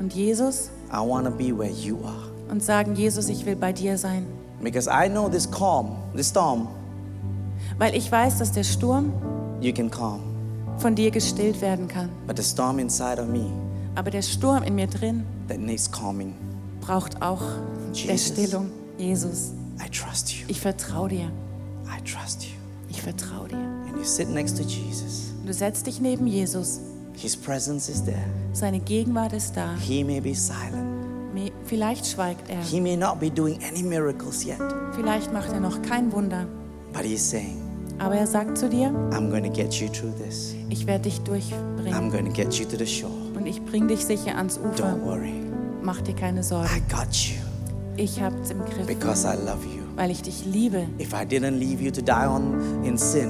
und 0.00 0.12
Jesus 0.12 0.70
I 0.92 0.96
want 0.98 1.24
to 1.26 1.30
be 1.30 1.56
where 1.56 1.70
you 1.70 1.98
are. 2.04 2.28
und 2.50 2.62
sagen, 2.62 2.96
Jesus, 2.96 3.28
ich 3.28 3.46
will 3.46 3.54
bei 3.56 3.72
dir 3.72 3.96
sein. 3.96 4.26
Because 4.60 4.90
I 4.90 5.08
know 5.08 5.28
this 5.28 5.48
calm, 5.48 5.96
this 6.16 6.28
storm, 6.30 6.66
Weil 7.78 7.94
ich 7.94 8.10
weiß, 8.10 8.38
dass 8.38 8.50
der 8.50 8.64
Sturm 8.64 9.12
you 9.60 9.72
can 9.72 9.88
calm. 9.90 10.20
Von 10.78 10.94
dir 10.94 11.10
gestillt 11.10 11.60
werden 11.60 11.88
kann. 11.88 12.08
But 12.26 12.36
the 12.36 12.42
storm 12.42 12.78
inside 12.78 13.20
of 13.20 13.28
me 13.28 13.50
Aber 13.94 14.10
der 14.10 14.22
Sturm 14.22 14.62
in 14.62 14.74
mir 14.74 14.86
drin 14.86 15.24
that 15.48 15.58
needs 15.58 15.90
calming, 15.90 16.34
braucht 16.80 17.20
auch 17.20 17.42
der 17.94 18.14
Jesus. 18.14 18.28
Stillung. 18.32 18.70
Jesus, 18.98 19.52
I 19.84 19.88
trust 19.90 20.32
you. 20.32 20.46
ich 20.48 20.60
vertraue 20.60 21.08
dir. 21.08 21.30
I 21.86 22.02
trust 22.04 22.44
you. 22.44 22.50
Ich 22.88 23.02
vertraue 23.02 23.48
dir. 23.48 23.56
And 23.56 23.96
you 23.96 24.04
sit 24.04 24.30
next 24.30 24.56
to 24.56 24.62
Jesus. 24.62 25.32
Du 25.44 25.52
setzt 25.52 25.86
dich 25.86 26.00
neben 26.00 26.26
Jesus. 26.26 26.80
His 27.14 27.36
presence 27.36 27.88
is 27.88 28.02
there. 28.04 28.24
Seine 28.52 28.80
Gegenwart 28.80 29.32
ist 29.32 29.56
da. 29.56 29.74
He 29.76 30.02
may 30.02 30.20
be 30.20 30.34
silent. 30.34 30.92
Vielleicht 31.64 32.06
schweigt 32.06 32.48
er. 32.50 32.60
He 32.62 32.80
may 32.80 32.96
not 32.96 33.18
be 33.18 33.30
doing 33.30 33.58
any 33.68 33.82
miracles 33.82 34.44
yet. 34.44 34.58
Vielleicht 34.94 35.32
macht 35.32 35.52
er 35.52 35.60
noch 35.60 35.80
kein 35.82 36.12
Wunder. 36.12 36.46
But 36.92 37.02
he's 37.02 37.28
saying, 37.28 37.60
Aber 37.98 38.14
er 38.16 38.26
sagt 38.26 38.58
zu 38.58 38.68
dir, 38.68 38.88
I'm 39.10 39.30
to 39.42 39.50
get 39.50 39.74
you 39.74 39.88
through 39.88 40.12
this. 40.24 40.54
ich 40.68 40.86
werde 40.86 41.04
dich 41.04 41.18
I'm 41.20 41.24
durchbringen. 41.24 42.10
going 42.10 42.24
to 42.26 42.32
get 42.32 42.54
you 42.54 42.64
to 42.66 42.76
the 42.76 42.86
shore. 42.86 43.12
Und 43.36 43.46
ich 43.46 43.62
bringe 43.64 43.88
dich 43.88 44.04
sicher 44.04 44.36
ans 44.36 44.58
Ufer. 44.58 44.84
Don't 44.84 45.04
worry. 45.04 45.34
Mach 45.82 46.00
dir 46.00 46.14
keine 46.14 46.40
I 46.40 46.42
Sorgen. 46.44 46.68
got 46.90 47.12
you 47.14 47.36
Ich 47.96 48.20
hab's 48.22 48.50
im 48.50 48.58
Griff, 48.64 48.86
because 48.86 49.26
I 49.26 49.36
love 49.36 49.64
you. 49.64 49.82
weil 49.96 50.10
ich 50.10 50.22
dich 50.22 50.44
liebe. 50.46 50.86
If 51.00 51.12
I 51.12 51.24
didn't 51.26 51.58
leave 51.58 51.82
you 51.82 51.90
to 51.90 52.00
die 52.00 52.26
on 52.26 52.84
in 52.84 52.96
sin, 52.96 53.28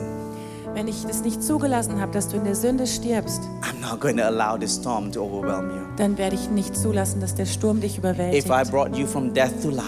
Wenn 0.75 0.89
ich 0.89 1.05
es 1.05 1.23
nicht 1.23 1.43
zugelassen 1.43 2.01
habe, 2.01 2.13
dass 2.13 2.29
du 2.29 2.37
in 2.39 2.45
der 2.45 2.55
Sünde 2.55 2.87
stirbst, 2.87 3.43
I'm 3.63 3.81
not 3.87 4.01
going 4.01 4.17
to 4.17 4.23
allow 4.25 4.57
this 4.59 4.75
storm 4.77 5.13
to 5.13 5.21
overwhelm 5.23 5.69
you. 5.71 5.83
dann 5.97 6.17
werde 6.17 6.35
ich 6.37 6.49
nicht 6.51 6.75
zulassen, 6.77 7.21
dass 7.21 7.35
der 7.35 7.45
Sturm 7.47 7.81
dich 7.81 7.99
überwältigt. 7.99 8.47
If 8.47 8.51
I 8.51 8.69
brought 8.71 8.97
you 8.97 9.07
from 9.07 9.35
death 9.35 9.61
to 9.63 9.69
life, 9.71 9.87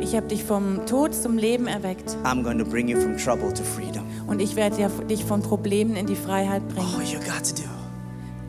Ich 0.00 0.14
habe 0.14 0.26
dich 0.28 0.44
vom 0.44 0.84
Tod 0.86 1.14
zum 1.14 1.38
Leben 1.38 1.66
erweckt 1.66 2.16
I'm 2.24 2.42
going 2.42 2.58
to 2.58 2.64
bring 2.64 2.88
you 2.88 3.00
from 3.00 3.16
trouble 3.16 3.52
to 3.52 3.62
freedom. 3.62 3.97
Und 4.28 4.40
ich 4.40 4.54
werde 4.56 4.88
dich 5.08 5.24
von 5.24 5.42
Problemen 5.42 5.96
in 5.96 6.06
die 6.06 6.14
Freiheit 6.16 6.62
All 6.62 6.74
bringen. 6.74 7.06
you 7.12 7.18
got 7.20 7.44
to 7.44 7.54
do, 7.62 7.68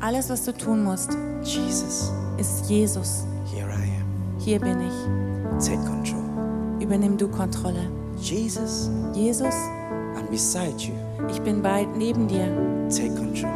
Alles, 0.02 0.30
was 0.30 0.44
du 0.46 0.54
tun 0.54 0.84
musst, 0.84 1.10
Jesus, 1.44 2.12
ist 2.38 2.70
Jesus. 2.70 3.26
here 3.52 3.68
I 3.70 3.74
am. 4.00 4.40
Hier 4.40 4.60
bin 4.60 4.80
ich. 4.82 5.66
Take 5.66 5.84
control. 5.86 6.24
Übernimm 6.80 7.18
du 7.18 7.28
Kontrolle. 7.28 7.90
Jesus, 8.22 8.90
Jesus, 9.14 9.54
I'm 10.16 10.30
beside 10.30 10.76
you. 10.80 10.94
ich 11.30 11.42
bin 11.42 11.62
bald 11.62 11.96
neben 11.98 12.28
dir. 12.28 12.48
Take 12.90 13.16
control. 13.16 13.52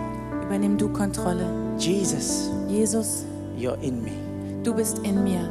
Übernimm 0.45 0.77
du 0.77 0.89
Kontrolle. 0.89 1.45
Jesus, 1.77 2.49
Jesus, 2.67 3.25
you're 3.57 3.79
in 3.81 4.03
me. 4.03 4.11
du 4.63 4.73
bist 4.73 4.99
in 4.99 5.23
mir. 5.23 5.49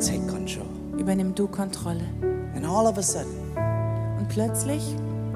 Take 0.00 0.26
control. 0.26 0.66
Übernimm 0.98 1.34
du 1.34 1.46
Kontrolle. 1.48 2.04
And 2.54 2.64
all 2.66 2.86
of 2.86 2.96
a 2.98 3.02
sudden, 3.02 3.52
Und 4.18 4.28
plötzlich 4.28 4.82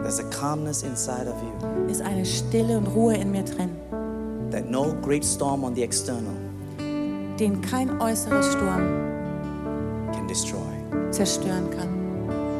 there's 0.05 0.21
a 0.21 0.31
calmness 0.31 0.83
inside 0.83 1.27
of 1.27 1.35
you 1.43 1.87
ist 1.91 2.03
eine 2.03 2.25
Stille 2.25 2.79
und 2.79 2.87
Ruhe 2.87 3.17
in 3.17 3.33
mir 3.33 3.43
drin, 3.43 3.71
that 4.51 4.71
no 4.71 4.95
great 5.03 5.25
storm 5.25 5.65
on 5.65 5.75
the 5.75 5.83
external 5.83 6.35
den 7.39 7.61
kein 7.63 8.01
äußerer 8.01 8.43
Sturm 8.43 10.13
can 10.13 10.29
destroy. 10.29 10.61
zerstören 11.11 11.71
kann. 11.71 11.89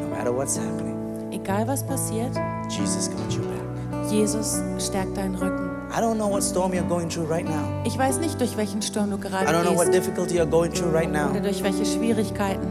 No 0.01 0.17
matter 0.17 0.35
what's 0.35 0.59
happening, 0.59 0.95
Egal 1.31 1.67
was 1.69 1.85
passiert, 1.85 2.35
Jesus 2.69 3.09
got 3.11 3.37
your 3.37 3.45
back. 3.45 4.11
Jesus 4.11 4.63
stärkt 4.79 5.17
deinen 5.17 5.35
Rücken. 5.35 5.71
I 5.91 6.01
don't 6.01 6.17
know 6.17 6.29
what 6.29 6.43
storm 6.43 6.73
you're 6.73 6.89
going 6.89 7.09
through 7.09 7.31
right 7.31 7.45
now. 7.45 7.69
Ich 7.85 7.97
weiß 7.97 8.19
nicht, 8.19 8.41
durch 8.41 8.57
welchen 8.57 8.83
Sturm 8.83 9.11
du 9.11 9.19
gerade 9.19 9.47
I 9.47 9.53
don't 9.53 9.65
know 9.65 9.77
what 9.77 9.93
difficulty 9.93 10.37
you're 10.37 10.47
going 10.47 10.73
through 10.73 10.93
right 10.93 11.11
now. 11.11 11.31
oder 11.31 11.41
durch 11.41 11.63
welche 11.63 11.85
Schwierigkeiten 11.85 12.67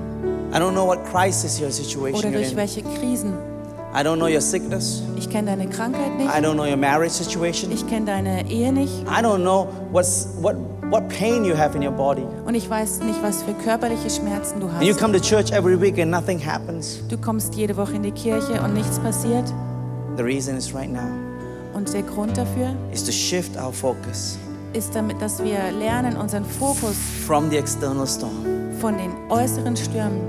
I 0.53 0.57
don't 0.57 0.73
know 0.73 0.85
what 0.85 1.03
crisis 1.05 1.59
your 1.59 1.67
oder 1.67 1.73
situation 1.73 2.31
you're 2.31 2.41
durch 2.41 2.55
welche 2.55 2.83
Krisen. 2.83 3.52
I 3.95 4.01
don't 4.03 4.17
know 4.17 4.27
your 4.27 4.41
sickness. 4.41 5.03
Ich 5.17 5.29
kenne 5.29 5.51
deine 5.51 5.69
Krankheit 5.69 6.17
nicht. 6.17 6.27
I 6.27 6.41
don't 6.41 6.55
know 6.55 6.65
your 6.65 6.77
marriage 6.77 7.11
situation. 7.13 7.71
Ich 7.71 7.85
kenne 7.87 8.07
deine 8.07 8.49
Ehe 8.49 8.71
nicht. 8.73 8.91
I 9.03 9.21
don't 9.21 9.41
know 9.43 9.67
what's 9.91 10.29
what 10.41 10.55
what 10.89 11.07
pain 11.09 11.45
you 11.45 11.55
have 11.55 11.75
in 11.75 11.83
your 11.83 11.91
body. 11.91 12.23
Und 12.45 12.55
ich 12.55 12.67
weiß 12.69 13.01
nicht, 13.03 13.21
was 13.21 13.43
für 13.43 13.53
körperliche 13.63 14.09
Schmerzen 14.09 14.59
du 14.59 14.67
And 14.67 14.81
you 14.83 14.93
hast. 14.93 14.99
come 14.99 15.13
to 15.13 15.19
church 15.19 15.51
every 15.51 15.79
week 15.79 15.99
and 15.99 16.09
nothing 16.09 16.39
happens. 16.39 16.99
Du 17.09 17.17
kommst 17.17 17.53
jede 17.55 17.77
Woche 17.77 17.93
in 17.93 18.03
die 18.03 18.11
Kirche 18.11 18.61
und 18.63 18.73
nichts 18.73 18.97
passiert. 18.99 19.45
The 20.17 20.23
reason 20.23 20.57
is 20.57 20.73
right 20.73 20.91
now 20.91 21.07
Und 21.75 21.93
der 21.93 22.03
Grund 22.03 22.35
dafür 22.37 22.75
is 22.91 23.03
to 23.03 23.11
shift 23.11 23.55
our 23.57 23.71
focus 23.71 24.37
ist 24.73 24.95
damit, 24.95 25.21
dass 25.21 25.43
wir 25.43 25.71
lernen, 25.71 26.17
unseren 26.17 26.43
Fokus 26.45 26.95
from 27.27 27.49
the 27.51 27.57
external 27.57 28.07
storm 28.07 28.31
von 28.81 28.97
den 28.97 29.11
äußeren 29.29 29.77
Stürmen 29.77 30.19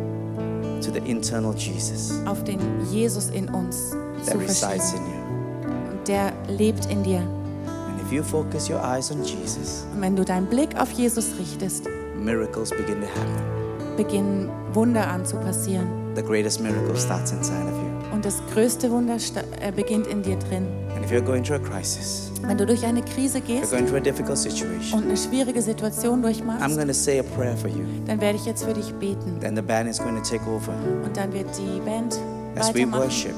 to 0.84 0.92
the 0.92 1.00
internal 1.10 1.54
Jesus 1.54 2.12
auf 2.26 2.42
den 2.44 2.58
Jesus 2.90 3.30
in 3.30 3.48
uns 3.48 3.90
that 4.26 4.32
zu 4.34 4.38
resides 4.38 4.92
in 4.92 5.00
you. 5.00 5.90
Und 5.90 6.08
der 6.08 6.32
lebt 6.48 6.86
in 6.86 7.02
dir. 7.02 7.18
And 7.20 8.00
if 8.04 8.12
you 8.12 8.22
focus 8.22 8.68
your 8.68 8.80
eyes 8.82 9.10
on 9.10 9.22
Jesus, 9.22 9.86
Und 9.94 10.00
wenn 10.00 10.16
du 10.16 10.24
deinen 10.24 10.46
Blick 10.46 10.78
auf 10.80 10.90
Jesus 10.92 11.32
richtest, 11.38 11.84
miracles 12.22 12.70
begin 12.70 13.00
to 13.00 13.06
happen. 13.06 13.96
beginnen 13.96 14.48
Wunder 14.72 15.06
an 15.06 15.24
zu 15.24 15.36
passieren. 15.36 15.86
The 16.16 16.22
greatest 16.22 16.60
miracle 16.60 16.96
starts 16.96 17.32
inside 17.32 17.62
of 17.64 17.72
you. 17.78 18.14
Und 18.14 18.24
das 18.24 18.40
größte 18.52 18.90
Wunder 18.90 19.18
sta- 19.18 19.42
äh, 19.60 19.72
beginnt 19.72 20.06
in 20.08 20.22
dir 20.22 20.36
drin. 20.36 20.66
If 21.04 21.10
you're 21.10 21.20
going 21.20 21.44
through 21.44 21.56
a 21.56 21.68
crisis, 21.68 22.30
Wenn 22.42 22.56
du 22.56 22.64
durch 22.64 22.82
eine 22.86 23.02
Krise 23.02 23.38
you're 23.38 23.60
gehst 23.60 23.70
going 23.72 23.84
through 23.86 23.98
a 23.98 24.00
difficult 24.00 24.38
situation, 24.38 25.00
und 25.00 25.04
eine 25.08 25.16
schwierige 25.18 25.60
Situation 25.60 26.20
I'm 26.20 26.22
durchmachst, 26.22 26.74
going 26.76 26.88
to 26.88 26.94
say 26.94 27.18
a 27.18 27.22
prayer 27.22 27.54
for 27.56 27.68
you. 27.68 27.84
dann 28.06 28.20
werde 28.22 28.36
ich 28.38 28.46
jetzt 28.46 28.64
für 28.64 28.72
dich 28.72 28.90
beten. 28.94 29.38
Then 29.40 29.54
the 29.54 29.60
band 29.62 29.88
is 29.90 29.98
going 29.98 30.16
to 30.16 30.22
take 30.22 30.42
over 30.48 30.72
Und 31.04 31.14
dann 31.14 31.30
wird 31.32 31.46
die 31.58 31.80
Band 31.80 32.18
as 32.56 32.74
we 32.74 32.90
worship. 32.90 33.34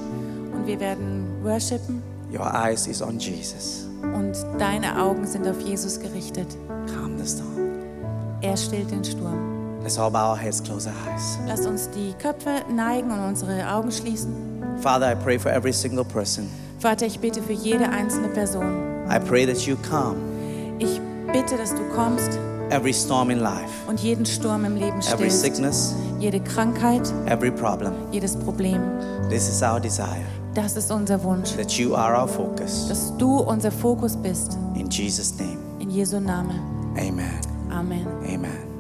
und 0.55 0.65
wir 0.67 0.79
werden 0.79 1.27
worshipen 1.43 2.03
Your 2.33 2.47
eyes 2.55 2.87
is 2.87 3.03
on 3.03 3.19
Jesus. 3.19 3.89
und 4.03 4.35
deine 4.59 5.03
Augen 5.03 5.27
sind 5.27 5.49
auf 5.49 5.61
Jesus 5.61 5.99
gerichtet. 5.99 6.47
Calm 6.87 7.19
the 7.19 7.27
storm. 7.29 7.73
Er 8.43 8.57
stillt 8.57 8.93
den 8.93 9.03
Sturm. 9.03 9.81
Let's 9.83 9.99
all 9.99 10.11
bow 10.11 10.31
our 10.31 10.37
heads, 10.39 10.63
close 10.63 10.89
our 10.89 10.95
eyes. 11.13 11.37
Lass 11.49 11.67
uns 11.67 11.91
die 11.91 12.13
Köpfe 12.23 12.63
neigen 12.73 13.11
und 13.11 13.21
unsere 13.25 13.69
Augen 13.69 13.91
schließen. 13.91 14.33
Father, 14.81 15.11
I 15.11 15.15
pray 15.17 15.37
for 15.39 15.51
every 15.51 15.73
single 15.73 16.05
person. 16.05 16.49
Vater, 16.79 17.07
ich 17.07 17.19
bete 17.21 17.43
für 17.43 17.53
jede 17.53 17.89
einzelne 17.89 18.29
Person. 18.29 18.65
I 19.11 19.19
pray 19.19 19.47
that 19.47 19.59
you 19.67 19.77
calm 19.89 20.17
Ich 20.79 21.01
bitte, 21.33 21.57
dass 21.57 21.75
du 21.75 21.83
kommst 21.95 22.39
every 22.71 22.93
storm 22.93 23.31
in 23.31 23.39
life, 23.39 23.71
und 23.89 24.01
jeden 24.01 24.27
Sturm 24.27 24.65
im 24.65 24.75
Leben 24.77 24.99
every 24.99 25.31
stillst. 25.31 25.41
sickness, 25.43 25.95
Jede 26.19 26.41
Krankheit, 26.41 27.13
every 27.27 27.51
problem. 27.51 27.93
jedes 28.13 28.37
Problem. 28.37 28.81
This 29.31 29.49
is 29.49 29.63
our 29.63 29.81
desire 29.81 30.25
Das 30.55 30.77
ist 30.77 30.91
unser 30.91 31.23
Wunsch, 31.23 31.53
that 31.57 31.71
you 31.79 31.95
are 31.95 32.21
our 32.21 32.27
focus. 32.29 32.89
dass 32.89 33.17
du 33.17 33.39
unser 33.41 33.71
Fokus 33.71 34.17
bist. 34.17 34.57
In 34.75 34.89
Jesus' 34.91 35.35
name, 35.39 35.59
In 35.79 35.91
Jesu 35.91 36.19
Namen. 36.21 36.61
amen. 36.97 37.41
Amen. 37.71 38.07
Amen. 38.25 38.76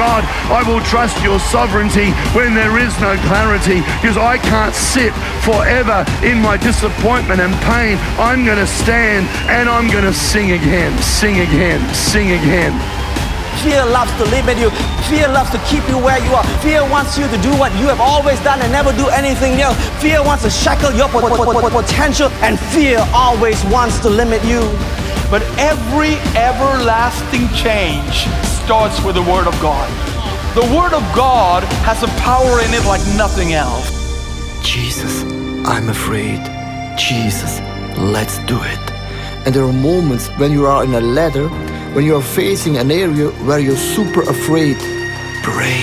God, 0.00 0.24
I 0.48 0.64
will 0.64 0.80
trust 0.80 1.20
your 1.22 1.38
sovereignty 1.52 2.08
when 2.32 2.54
there 2.54 2.78
is 2.80 2.96
no 3.04 3.20
clarity 3.28 3.84
because 4.00 4.16
I 4.16 4.38
can't 4.38 4.72
sit 4.72 5.12
forever 5.44 6.08
in 6.24 6.40
my 6.40 6.56
disappointment 6.56 7.36
and 7.44 7.52
pain. 7.68 8.00
I'm 8.16 8.40
going 8.48 8.56
to 8.56 8.66
stand 8.66 9.28
and 9.52 9.68
I'm 9.68 9.92
going 9.92 10.08
to 10.08 10.14
sing 10.14 10.52
again, 10.52 10.96
sing 11.02 11.40
again, 11.44 11.84
sing 11.92 12.32
again. 12.32 12.72
Fear 13.60 13.84
loves 13.92 14.08
to 14.16 14.24
limit 14.32 14.56
you. 14.56 14.70
Fear 15.12 15.28
loves 15.36 15.50
to 15.50 15.60
keep 15.68 15.84
you 15.92 15.98
where 16.00 16.16
you 16.24 16.32
are. 16.32 16.44
Fear 16.64 16.88
wants 16.88 17.18
you 17.18 17.28
to 17.28 17.36
do 17.44 17.52
what 17.60 17.68
you 17.76 17.84
have 17.92 18.00
always 18.00 18.40
done 18.40 18.58
and 18.62 18.72
never 18.72 18.96
do 18.96 19.06
anything 19.12 19.60
else. 19.60 19.76
Fear 20.00 20.24
wants 20.24 20.44
to 20.44 20.50
shackle 20.50 20.92
your 20.96 21.10
po- 21.10 21.20
po- 21.20 21.36
po- 21.36 21.60
po- 21.60 21.82
potential, 21.82 22.32
and 22.40 22.58
fear 22.72 23.04
always 23.12 23.62
wants 23.66 23.98
to 24.00 24.08
limit 24.08 24.42
you. 24.48 24.64
But 25.28 25.42
every 25.60 26.16
everlasting 26.40 27.52
change 27.52 28.24
starts 28.64 29.02
with 29.04 29.14
the 29.14 29.22
Word 29.22 29.46
of 29.46 29.54
God. 29.60 29.88
The 30.54 30.66
Word 30.76 30.92
of 30.92 31.02
God 31.14 31.62
has 31.84 32.02
a 32.02 32.08
power 32.20 32.60
in 32.60 32.72
it 32.74 32.84
like 32.86 33.00
nothing 33.16 33.52
else. 33.52 33.88
Jesus, 34.62 35.22
I'm 35.66 35.88
afraid. 35.88 36.40
Jesus, 36.98 37.60
let's 37.98 38.38
do 38.44 38.58
it. 38.62 38.90
And 39.44 39.54
there 39.54 39.64
are 39.64 39.72
moments 39.72 40.28
when 40.38 40.52
you 40.52 40.66
are 40.66 40.84
in 40.84 40.94
a 40.94 41.00
ladder, 41.00 41.48
when 41.94 42.04
you 42.04 42.16
are 42.16 42.22
facing 42.22 42.76
an 42.76 42.90
area 42.90 43.30
where 43.46 43.58
you're 43.58 43.76
super 43.76 44.22
afraid. 44.22 44.76
Pray, 45.42 45.80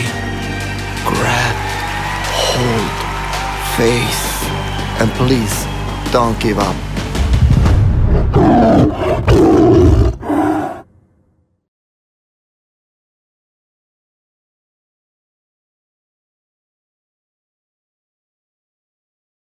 grab, 1.09 1.55
hold, 2.51 2.91
face, 3.78 4.28
and 5.01 5.11
please 5.13 5.65
don't 6.11 6.39
give 6.39 6.59
up. 6.59 6.87